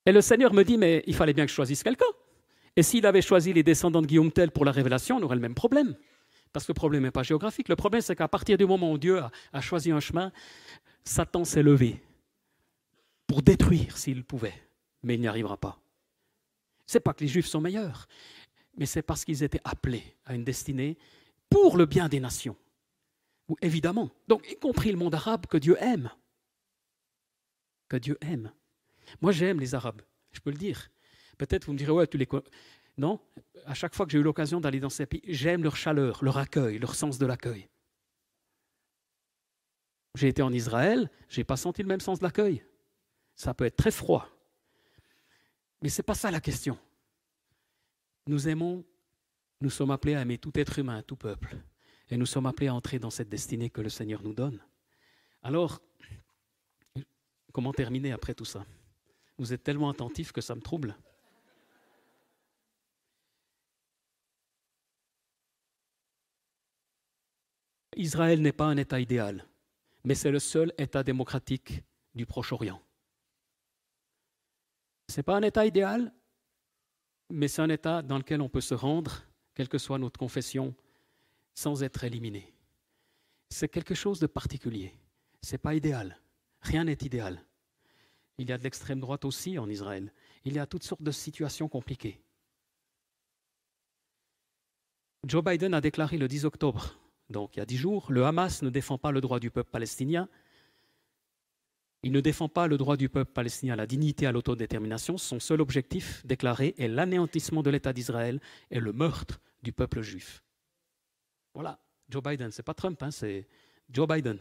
Et 0.06 0.12
le 0.12 0.22
Seigneur 0.22 0.54
me 0.54 0.64
dit, 0.64 0.78
mais 0.78 1.04
il 1.06 1.16
fallait 1.16 1.34
bien 1.34 1.46
que 1.46 1.50
je 1.50 1.56
choisisse 1.56 1.84
quelqu'un. 1.84 2.06
Et 2.76 2.84
s'il 2.84 3.06
avait 3.06 3.22
choisi 3.22 3.54
les 3.54 3.64
descendants 3.64 4.02
de 4.02 4.08
Guillaume 4.08 4.32
Tell 4.32 4.52
pour 4.52 4.66
la 4.66 4.72
révélation, 4.72 5.18
on 5.18 5.24
aurait 5.24 5.36
le 5.36 5.42
même 5.42 5.56
problème. 5.56 5.96
Parce 6.54 6.66
que 6.66 6.72
le 6.72 6.76
problème 6.76 7.04
n'est 7.04 7.12
pas 7.12 7.24
géographique. 7.24 7.70
Le 7.70 7.76
problème, 7.76 8.02
c'est 8.02 8.16
qu'à 8.16 8.28
partir 8.28 8.58
du 8.58 8.66
moment 8.66 8.92
où 8.92 8.98
Dieu 8.98 9.22
a, 9.54 9.62
choisi 9.62 9.92
un 9.92 10.00
chemin, 10.00 10.32
Satan 11.04 11.46
s'est 11.46 11.64
levé 11.64 12.02
pour 13.28 13.42
détruire 13.42 13.98
s'il 13.98 14.24
pouvait. 14.24 14.54
Mais 15.04 15.16
il 15.16 15.22
n'y 15.22 15.28
arrivera 15.28 15.58
pas. 15.58 15.80
Ce 16.86 16.98
n'est 16.98 17.02
pas 17.02 17.14
que 17.14 17.24
les 17.24 17.30
Juifs 17.30 17.48
sont 17.48 17.62
meilleurs, 17.62 18.08
mais 18.78 18.86
c'est 18.86 19.02
parce 19.02 19.26
qu'ils 19.26 19.44
étaient 19.44 19.62
appelés 19.64 20.16
à 20.26 20.36
une 20.36 20.44
destinée 20.44 20.98
pour 21.50 21.78
le 21.78 21.86
bien 21.86 22.10
des 22.10 22.20
nations. 22.20 22.56
Évidemment. 23.62 24.10
Donc, 24.28 24.50
y 24.50 24.56
compris 24.56 24.92
le 24.92 24.98
monde 24.98 25.14
arabe 25.14 25.46
que 25.46 25.58
Dieu 25.58 25.76
aime. 25.80 26.10
Que 27.90 27.98
Dieu 27.98 28.18
aime. 28.22 28.52
Moi, 29.20 29.32
j'aime 29.32 29.60
les 29.60 29.76
Arabes, 29.76 30.02
je 30.32 30.40
peux 30.40 30.52
le 30.52 30.58
dire. 30.58 30.90
Peut-être 31.38 31.66
vous 31.66 31.74
me 31.74 31.78
direz, 31.78 31.92
ouais, 31.92 32.08
tu 32.08 32.18
les 32.18 32.28
Non, 32.98 33.20
à 33.66 33.74
chaque 33.74 33.96
fois 33.96 34.06
que 34.06 34.12
j'ai 34.12 34.20
eu 34.20 34.24
l'occasion 34.24 34.62
d'aller 34.62 34.80
dans 34.80 34.90
ces 34.90 35.06
pays, 35.06 35.22
j'aime 35.28 35.64
leur 35.64 35.76
chaleur, 35.76 36.24
leur 36.24 36.38
accueil, 36.38 36.80
leur 36.80 36.96
sens 36.96 37.18
de 37.18 37.26
l'accueil. 37.26 37.68
J'ai 40.16 40.28
été 40.28 40.42
en 40.42 40.54
Israël, 40.54 41.10
je 41.30 41.40
n'ai 41.40 41.44
pas 41.44 41.58
senti 41.58 41.82
le 41.82 41.88
même 41.88 42.02
sens 42.02 42.20
de 42.20 42.24
l'accueil. 42.24 42.64
Ça 43.36 43.54
peut 43.54 43.66
être 43.66 43.78
très 43.78 43.92
froid. 43.92 44.30
Mais 45.82 45.90
ce 45.90 46.02
n'est 46.02 46.06
pas 46.06 46.16
ça 46.16 46.32
la 46.32 46.42
question. 46.42 46.78
Nous 48.28 48.48
aimons, 48.48 48.86
nous 49.62 49.70
sommes 49.70 49.92
appelés 49.92 50.16
à 50.16 50.22
aimer 50.22 50.38
tout 50.38 50.52
être 50.56 50.80
humain, 50.80 51.02
tout 51.04 51.16
peuple. 51.16 51.58
Et 52.10 52.18
nous 52.18 52.26
sommes 52.26 52.46
appelés 52.46 52.68
à 52.68 52.76
entrer 52.76 53.00
dans 53.00 53.10
cette 53.10 53.30
destinée 53.30 53.70
que 53.70 53.82
le 53.82 53.90
Seigneur 53.90 54.22
nous 54.22 54.34
donne. 54.34 54.60
Alors, 55.44 55.82
comment 57.52 57.74
terminer 57.74 58.12
après 58.12 58.34
tout 58.34 58.46
ça? 58.46 58.66
Vous 59.38 59.54
êtes 59.54 59.64
tellement 59.64 59.90
attentifs 59.90 60.32
que 60.32 60.42
ça 60.42 60.56
me 60.56 60.62
trouble. 60.62 60.96
Israël 67.96 68.42
n'est 68.42 68.54
pas 68.54 68.66
un 68.66 68.78
État 68.78 69.00
idéal, 69.00 69.46
mais 70.04 70.16
c'est 70.16 70.32
le 70.32 70.40
seul 70.40 70.74
État 70.78 71.04
démocratique 71.04 71.84
du 72.16 72.26
Proche-Orient. 72.26 72.82
Ce 75.10 75.18
n'est 75.18 75.24
pas 75.24 75.36
un 75.36 75.42
État 75.42 75.66
idéal, 75.66 76.14
mais 77.32 77.48
c'est 77.48 77.62
un 77.62 77.70
État 77.70 78.02
dans 78.02 78.18
lequel 78.18 78.42
on 78.42 78.50
peut 78.50 78.62
se 78.62 78.74
rendre, 78.74 79.24
quelle 79.54 79.70
que 79.70 79.78
soit 79.78 80.00
notre 80.00 80.20
confession, 80.20 80.74
sans 81.54 81.84
être 81.84 82.04
éliminé. 82.04 82.54
C'est 83.50 83.70
quelque 83.70 83.96
chose 83.96 84.20
de 84.20 84.28
particulier. 84.28 84.94
Ce 85.42 85.54
n'est 85.54 85.58
pas 85.58 85.76
idéal. 85.76 86.18
Rien 86.62 86.86
n'est 86.86 86.98
idéal. 87.02 87.44
Il 88.38 88.50
y 88.50 88.54
a 88.54 88.58
de 88.58 88.64
l'extrême 88.64 89.00
droite 89.00 89.26
aussi 89.26 89.60
en 89.60 89.70
Israël. 89.70 90.14
Il 90.46 90.54
y 90.54 90.60
a 90.60 90.66
toutes 90.66 90.84
sortes 90.84 91.04
de 91.04 91.12
situations 91.12 91.68
compliquées. 91.68 92.22
Joe 95.28 95.44
Biden 95.44 95.74
a 95.74 95.82
déclaré 95.82 96.18
le 96.18 96.28
10 96.28 96.46
octobre, 96.46 96.98
donc 97.32 97.56
il 97.56 97.60
y 97.60 97.62
a 97.62 97.66
dix 97.66 97.78
jours, 97.78 98.12
le 98.12 98.26
Hamas 98.26 98.62
ne 98.62 98.70
défend 98.70 98.98
pas 98.98 99.12
le 99.12 99.22
droit 99.22 99.40
du 99.40 99.52
peuple 99.52 99.70
palestinien. 99.72 100.28
Il 102.04 102.12
ne 102.12 102.20
défend 102.20 102.50
pas 102.50 102.68
le 102.68 102.78
droit 102.78 102.98
du 102.98 103.10
peuple 103.10 103.32
palestinien 103.32 103.74
à 103.74 103.76
la 103.76 103.86
dignité 103.86 104.26
à 104.26 104.32
l'autodétermination. 104.32 105.18
Son 105.18 105.40
seul 105.40 105.62
objectif 105.62 106.26
déclaré 106.26 106.74
est 106.78 106.88
l'anéantissement 106.88 107.62
de 107.62 107.70
l'État 107.70 107.94
d'Israël 107.94 108.42
et 108.72 108.80
le 108.80 108.92
meurtre 108.92 109.40
du 109.62 109.72
peuple 109.72 110.02
juif. 110.02 110.44
Voilà, 111.54 111.80
Joe 112.10 112.24
Biden, 112.24 112.52
c'est 112.52 112.64
pas 112.64 112.74
Trump, 112.74 113.02
hein, 113.04 113.12
c'est 113.12 113.48
Joe 113.90 114.08
Biden. 114.08 114.40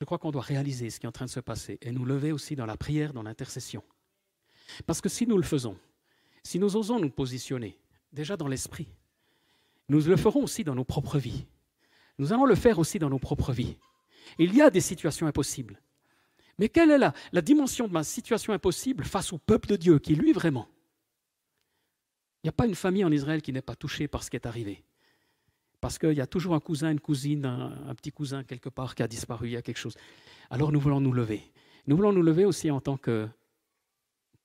Je 0.00 0.06
crois 0.06 0.18
qu'on 0.18 0.30
doit 0.30 0.42
réaliser 0.42 0.90
ce 0.90 0.98
qui 0.98 1.06
est 1.06 1.08
en 1.08 1.12
train 1.12 1.26
de 1.26 1.30
se 1.30 1.40
passer 1.40 1.78
et 1.82 1.92
nous 1.92 2.04
lever 2.04 2.32
aussi 2.32 2.56
dans 2.56 2.66
la 2.66 2.76
prière, 2.76 3.12
dans 3.12 3.22
l'intercession. 3.22 3.82
Parce 4.86 5.00
que 5.00 5.08
si 5.08 5.26
nous 5.26 5.36
le 5.36 5.42
faisons, 5.42 5.78
si 6.42 6.58
nous 6.58 6.76
osons 6.76 6.98
nous 6.98 7.10
positionner, 7.10 7.78
déjà 8.12 8.36
dans 8.36 8.48
l'esprit, 8.48 8.88
nous 9.88 10.00
le 10.00 10.16
ferons 10.16 10.44
aussi 10.44 10.64
dans 10.64 10.74
nos 10.74 10.84
propres 10.84 11.18
vies. 11.18 11.46
Nous 12.18 12.32
allons 12.32 12.46
le 12.46 12.54
faire 12.54 12.78
aussi 12.78 12.98
dans 12.98 13.10
nos 13.10 13.18
propres 13.18 13.52
vies. 13.52 13.76
Il 14.38 14.54
y 14.54 14.62
a 14.62 14.70
des 14.70 14.80
situations 14.80 15.26
impossibles. 15.26 15.80
Mais 16.58 16.68
quelle 16.68 16.90
est 16.90 16.98
la, 16.98 17.12
la 17.32 17.40
dimension 17.40 17.88
de 17.88 17.92
ma 17.92 18.04
situation 18.04 18.52
impossible 18.52 19.04
face 19.04 19.32
au 19.32 19.38
peuple 19.38 19.68
de 19.68 19.76
Dieu 19.76 19.98
qui, 19.98 20.14
lui, 20.14 20.32
vraiment, 20.32 20.68
il 22.44 22.46
n'y 22.46 22.50
a 22.50 22.52
pas 22.52 22.66
une 22.66 22.74
famille 22.74 23.04
en 23.04 23.10
Israël 23.10 23.40
qui 23.40 23.52
n'est 23.52 23.62
pas 23.62 23.74
touchée 23.74 24.06
par 24.06 24.22
ce 24.22 24.30
qui 24.30 24.36
est 24.36 24.46
arrivé. 24.46 24.84
Parce 25.80 25.98
qu'il 25.98 26.12
y 26.12 26.20
a 26.20 26.26
toujours 26.26 26.54
un 26.54 26.60
cousin, 26.60 26.90
une 26.90 27.00
cousine, 27.00 27.44
un, 27.44 27.94
petit 27.94 28.12
cousin 28.12 28.44
quelque 28.44 28.68
part 28.68 28.94
qui 28.94 29.02
a 29.02 29.08
disparu, 29.08 29.48
il 29.48 29.52
y 29.52 29.56
a 29.56 29.62
quelque 29.62 29.78
chose. 29.78 29.96
Alors 30.50 30.70
nous 30.70 30.80
voulons 30.80 31.00
nous 31.00 31.12
lever. 31.12 31.42
Nous 31.86 31.96
voulons 31.96 32.12
nous 32.12 32.22
lever 32.22 32.44
aussi 32.44 32.70
en 32.70 32.80
tant 32.80 32.96
que 32.96 33.28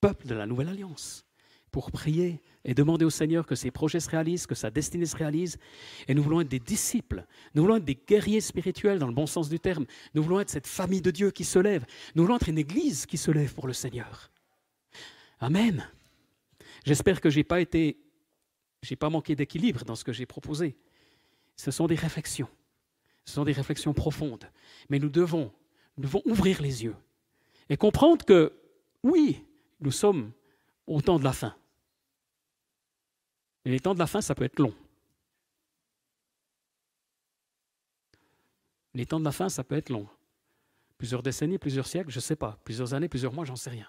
peuple 0.00 0.26
de 0.26 0.34
la 0.34 0.46
Nouvelle 0.46 0.68
Alliance 0.68 1.26
pour 1.70 1.90
prier 1.90 2.42
et 2.64 2.74
demander 2.74 3.04
au 3.04 3.10
Seigneur 3.10 3.46
que 3.46 3.54
ses 3.54 3.70
projets 3.70 4.00
se 4.00 4.10
réalisent, 4.10 4.46
que 4.46 4.54
sa 4.54 4.70
destinée 4.70 5.06
se 5.06 5.16
réalise. 5.16 5.58
Et 6.08 6.14
nous 6.14 6.22
voulons 6.22 6.40
être 6.40 6.48
des 6.48 6.58
disciples, 6.58 7.24
nous 7.54 7.62
voulons 7.62 7.76
être 7.76 7.84
des 7.84 7.94
guerriers 7.94 8.40
spirituels 8.40 8.98
dans 8.98 9.06
le 9.06 9.14
bon 9.14 9.26
sens 9.26 9.48
du 9.48 9.58
terme. 9.58 9.86
Nous 10.14 10.22
voulons 10.22 10.40
être 10.40 10.50
cette 10.50 10.66
famille 10.66 11.02
de 11.02 11.10
Dieu 11.10 11.30
qui 11.30 11.44
se 11.44 11.58
lève. 11.58 11.84
Nous 12.14 12.22
voulons 12.24 12.36
être 12.36 12.48
une 12.48 12.58
église 12.58 13.06
qui 13.06 13.16
se 13.16 13.30
lève 13.30 13.54
pour 13.54 13.66
le 13.66 13.72
Seigneur. 13.72 14.30
Amen. 15.38 15.88
J'espère 16.84 17.20
que 17.20 17.30
je 17.30 17.38
n'ai 17.38 17.44
pas 17.44 17.60
été, 17.60 17.98
j'ai 18.82 18.96
pas 18.96 19.10
manqué 19.10 19.34
d'équilibre 19.34 19.84
dans 19.84 19.94
ce 19.94 20.04
que 20.04 20.12
j'ai 20.12 20.26
proposé. 20.26 20.76
Ce 21.56 21.70
sont 21.70 21.86
des 21.86 21.94
réflexions. 21.94 22.48
Ce 23.24 23.34
sont 23.34 23.44
des 23.44 23.52
réflexions 23.52 23.94
profondes. 23.94 24.50
Mais 24.88 24.98
nous 24.98 25.08
devons, 25.08 25.52
nous 25.96 26.04
devons 26.04 26.22
ouvrir 26.24 26.60
les 26.60 26.84
yeux 26.84 26.96
et 27.68 27.76
comprendre 27.76 28.24
que, 28.24 28.52
oui, 29.02 29.44
nous 29.80 29.92
sommes 29.92 30.32
au 30.86 31.00
temps 31.00 31.18
de 31.18 31.24
la 31.24 31.32
fin. 31.32 31.54
Les 33.64 33.80
temps 33.80 33.94
de 33.94 33.98
la 33.98 34.06
fin, 34.06 34.20
ça 34.20 34.34
peut 34.34 34.44
être 34.44 34.58
long. 34.58 34.74
Les 38.94 39.06
temps 39.06 39.20
de 39.20 39.24
la 39.24 39.32
fin, 39.32 39.48
ça 39.48 39.62
peut 39.62 39.76
être 39.76 39.90
long. 39.90 40.08
Plusieurs 40.98 41.22
décennies, 41.22 41.58
plusieurs 41.58 41.86
siècles, 41.86 42.10
je 42.10 42.18
ne 42.18 42.22
sais 42.22 42.36
pas. 42.36 42.58
Plusieurs 42.64 42.94
années, 42.94 43.08
plusieurs 43.08 43.32
mois, 43.32 43.44
j'en 43.44 43.56
sais 43.56 43.70
rien. 43.70 43.88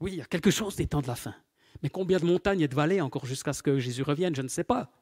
Oui, 0.00 0.12
il 0.12 0.18
y 0.18 0.22
a 0.22 0.26
quelque 0.26 0.50
chose 0.50 0.76
des 0.76 0.86
temps 0.86 1.02
de 1.02 1.06
la 1.06 1.14
fin. 1.14 1.34
Mais 1.82 1.88
combien 1.88 2.18
de 2.18 2.24
montagnes 2.24 2.60
et 2.60 2.68
de 2.68 2.74
vallées 2.74 3.00
encore 3.00 3.26
jusqu'à 3.26 3.52
ce 3.52 3.62
que 3.62 3.78
Jésus 3.78 4.02
revienne, 4.02 4.34
je 4.34 4.42
ne 4.42 4.48
sais 4.48 4.64
pas. 4.64 4.92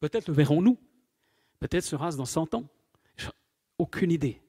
Peut-être 0.00 0.28
le 0.28 0.34
verrons-nous. 0.34 0.78
Peut-être 1.60 1.84
sera-ce 1.84 2.16
dans 2.16 2.24
100 2.24 2.54
ans. 2.54 2.68
Aucune 3.78 4.10
idée. 4.10 4.40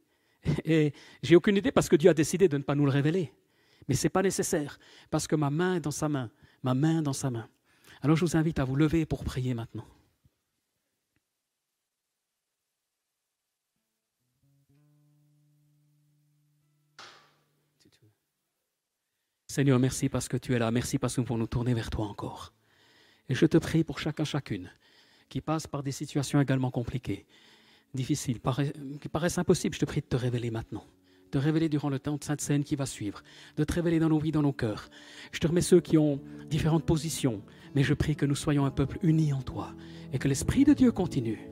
Et 0.65 0.93
j'ai 1.23 1.35
aucune 1.35 1.57
idée 1.57 1.71
parce 1.71 1.89
que 1.89 1.95
Dieu 1.95 2.09
a 2.09 2.13
décidé 2.13 2.47
de 2.47 2.57
ne 2.57 2.63
pas 2.63 2.75
nous 2.75 2.85
le 2.85 2.91
révéler. 2.91 3.33
Mais 3.87 3.95
ce 3.95 4.05
n'est 4.05 4.09
pas 4.09 4.21
nécessaire 4.21 4.79
parce 5.09 5.27
que 5.27 5.35
ma 5.35 5.49
main 5.49 5.75
est 5.75 5.79
dans 5.79 5.91
sa 5.91 6.09
main. 6.09 6.29
Ma 6.63 6.73
main 6.73 7.01
dans 7.01 7.13
sa 7.13 7.29
main. 7.29 7.49
Alors 8.01 8.17
je 8.17 8.25
vous 8.25 8.37
invite 8.37 8.59
à 8.59 8.63
vous 8.63 8.75
lever 8.75 9.05
pour 9.05 9.23
prier 9.23 9.53
maintenant. 9.53 9.85
Seigneur, 19.47 19.79
merci 19.79 20.09
parce 20.09 20.27
que 20.27 20.35
tu 20.35 20.53
es 20.53 20.59
là. 20.59 20.69
Merci 20.69 20.97
parce 20.99 21.15
que 21.15 21.21
nous 21.21 21.27
pouvons 21.27 21.39
nous 21.39 21.47
tourner 21.47 21.73
vers 21.73 21.89
toi 21.89 22.07
encore. 22.07 22.51
Et 23.29 23.35
je 23.35 23.45
te 23.45 23.57
prie 23.57 23.85
pour 23.85 23.99
chacun, 23.99 24.25
chacune 24.25 24.69
qui 25.29 25.41
passe 25.41 25.65
par 25.65 25.81
des 25.81 25.91
situations 25.91 26.41
également 26.41 26.71
compliquées, 26.71 27.25
difficiles, 27.93 28.39
qui 28.99 29.09
paraissent 29.09 29.37
impossibles. 29.37 29.73
Je 29.73 29.79
te 29.79 29.85
prie 29.85 30.01
de 30.01 30.05
te 30.05 30.15
révéler 30.15 30.51
maintenant, 30.51 30.85
te 31.31 31.37
révéler 31.37 31.69
durant 31.69 31.89
le 31.89 31.99
temps 31.99 32.17
de 32.17 32.23
Sainte 32.23 32.41
Seine 32.41 32.63
qui 32.63 32.75
va 32.75 32.85
suivre, 32.85 33.23
de 33.57 33.63
te 33.63 33.73
révéler 33.73 33.99
dans 33.99 34.09
nos 34.09 34.19
vies, 34.19 34.31
dans 34.31 34.41
nos 34.41 34.53
cœurs. 34.53 34.89
Je 35.31 35.39
te 35.39 35.47
remets 35.47 35.61
ceux 35.61 35.81
qui 35.81 35.97
ont 35.97 36.21
différentes 36.49 36.85
positions, 36.85 37.41
mais 37.73 37.83
je 37.83 37.93
prie 37.93 38.15
que 38.15 38.25
nous 38.25 38.35
soyons 38.35 38.65
un 38.65 38.71
peuple 38.71 38.99
uni 39.03 39.33
en 39.33 39.41
toi 39.41 39.73
et 40.13 40.19
que 40.19 40.27
l'Esprit 40.27 40.63
de 40.63 40.73
Dieu 40.73 40.91
continue 40.91 41.49